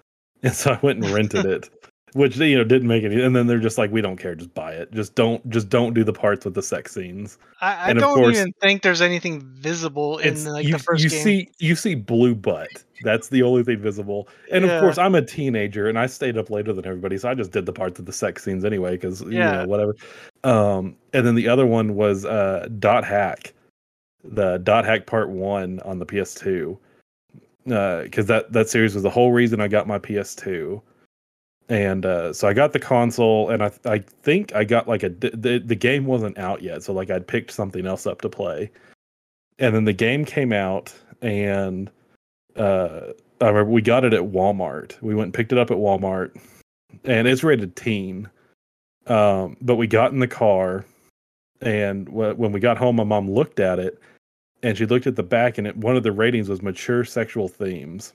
[0.44, 1.68] And so i went and rented it
[2.14, 4.34] which you know didn't make any and then they're just like we don't care.
[4.34, 4.92] Just buy it.
[4.92, 7.38] Just don't just don't do the parts with the sex scenes.
[7.60, 11.10] I, I don't course- even think there's anything visible in like you, the first you
[11.10, 11.22] game.
[11.24, 12.68] see you see blue butt.
[13.04, 14.28] That's the only thing visible.
[14.50, 14.72] And Yeah.
[14.72, 17.52] of course i'm a teenager and i stayed up later than everybody so i just
[17.52, 19.62] did the parts of the sex scenes anyway because you Yeah.
[19.62, 19.94] know whatever.
[20.44, 23.52] Um and then the other one was uh dot hack.
[24.24, 26.76] The dot hack part one on the ps2
[27.64, 30.80] because that that series was the whole reason i got my ps2
[31.68, 35.10] and uh, so I got the console, and I I think I got like a
[35.10, 38.70] the the game wasn't out yet, so like I'd picked something else up to play,
[39.58, 41.90] and then the game came out, and
[42.56, 45.00] uh, I remember we got it at Walmart.
[45.02, 46.36] We went and picked it up at Walmart,
[47.04, 48.28] and it's rated teen.
[49.06, 50.84] Um, but we got in the car,
[51.60, 54.00] and w- when we got home, my mom looked at it,
[54.62, 57.48] and she looked at the back, and it, one of the ratings was mature sexual
[57.48, 58.12] themes.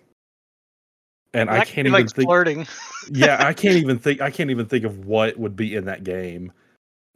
[1.34, 2.27] And I can't even like think.
[2.27, 2.68] flirting.
[3.11, 4.22] yeah, I can't even think.
[4.22, 6.51] I can't even think of what would be in that game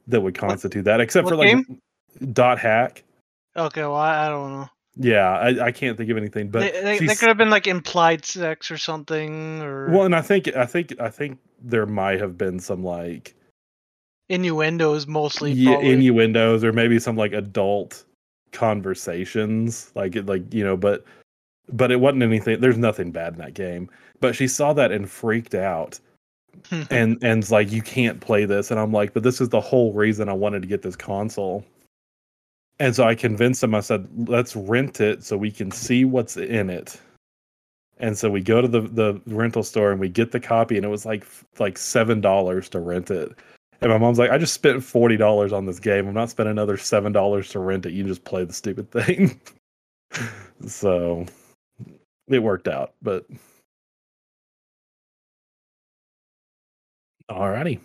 [0.07, 1.57] that would constitute that, except for like
[2.33, 3.03] dot hack.
[3.55, 4.69] Okay, well I, I don't know.
[4.99, 6.49] Yeah, I, I can't think of anything.
[6.49, 10.15] But they, they, they could have been like implied sex or something, or well, and
[10.15, 13.35] I think I think I think there might have been some like
[14.29, 15.51] innuendos mostly.
[15.51, 15.91] yeah, probably.
[15.91, 18.03] innuendos or maybe some like adult
[18.51, 21.05] conversations, like like you know, but
[21.69, 22.59] but it wasn't anything.
[22.59, 23.89] There's nothing bad in that game.
[24.19, 25.99] But she saw that and freaked out.
[26.89, 28.71] and and's like you can't play this.
[28.71, 31.63] And i'm like but this is the whole reason i wanted to get this console.
[32.79, 36.37] And so i convinced him i said let's rent it so we can see what's
[36.37, 36.99] in it.
[37.99, 40.85] And so we go to the the rental store and we get the copy and
[40.85, 41.25] it was like
[41.59, 43.33] like seven dollars to rent it.
[43.81, 46.07] And my mom's like i just spent forty dollars on this game.
[46.07, 47.93] I'm not spending another seven dollars to rent it.
[47.93, 49.39] You can just play the stupid thing.
[50.65, 51.25] So
[52.27, 53.25] it worked out but
[57.29, 57.79] Alrighty.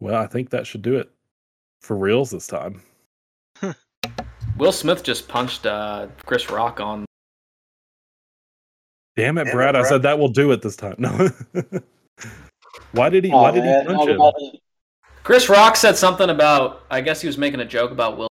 [0.00, 1.10] Well, I think that should do it
[1.80, 2.82] for reals this time.
[4.56, 7.04] Will Smith just punched uh, Chris Rock on.
[9.16, 9.76] Damn it, Damn it, Brad!
[9.76, 10.94] I said that will do it this time.
[10.98, 11.28] No.
[12.92, 13.30] why did he?
[13.30, 14.20] Aw, why did man, he punch him?
[14.20, 14.60] it.
[15.22, 16.84] Chris Rock said something about.
[16.90, 18.28] I guess he was making a joke about Will.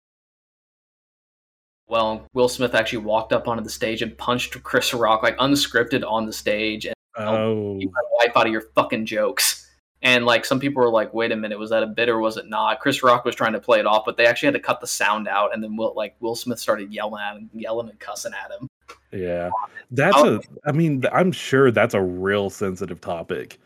[1.87, 6.09] Well, Will Smith actually walked up onto the stage and punched Chris Rock like unscripted
[6.09, 9.60] on the stage and Oh, keep my wipe out of your fucking jokes.
[10.03, 12.37] And like some people were like, "Wait a minute, was that a bit or was
[12.39, 14.61] it not?" Chris Rock was trying to play it off, but they actually had to
[14.61, 15.53] cut the sound out.
[15.53, 18.67] And then Will, like Will Smith started yelling at him, yelling and cussing at him.
[19.13, 19.51] yeah.
[19.91, 20.37] That's Oh.
[20.37, 20.69] a.
[20.69, 23.59] I mean, I'm sure that's a real sensitive topic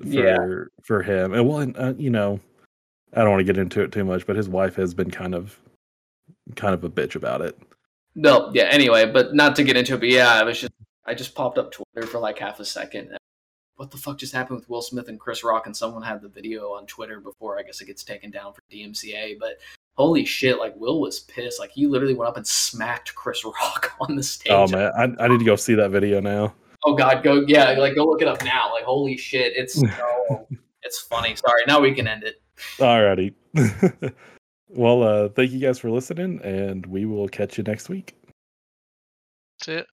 [0.00, 0.64] for Yeah.
[0.82, 1.32] for him.
[1.34, 2.38] And well, and, uh, you know,
[3.12, 5.34] I don't want to get into it too much, but his wife has been kind
[5.34, 5.58] of,
[6.56, 7.58] kind of a bitch about it.
[8.14, 8.64] No, yeah.
[8.64, 10.72] Anyway, but not to get into it, but yeah, I was just
[11.06, 13.16] I just popped up Twitter for like half a second.
[13.76, 15.66] And What the fuck just happened with Will Smith and Chris Rock?
[15.66, 18.60] And someone had the video on Twitter before I guess it gets taken down for
[18.72, 19.38] DMCA.
[19.38, 19.58] But
[19.94, 21.60] holy shit, like Will was pissed.
[21.60, 24.52] Like he literally went up and smacked Chris Rock on the stage.
[24.52, 26.54] Oh man, I, I need to go see that video now.
[26.84, 28.70] Oh god, go yeah, like go look it up now.
[28.72, 30.46] Like holy shit, it's so
[30.82, 31.34] it's funny.
[31.34, 32.42] Sorry, now we can end it.
[32.78, 33.34] Alrighty.
[34.68, 38.14] well, uh, thank you guys for listening, and we will catch you next week.
[39.58, 39.86] That's it.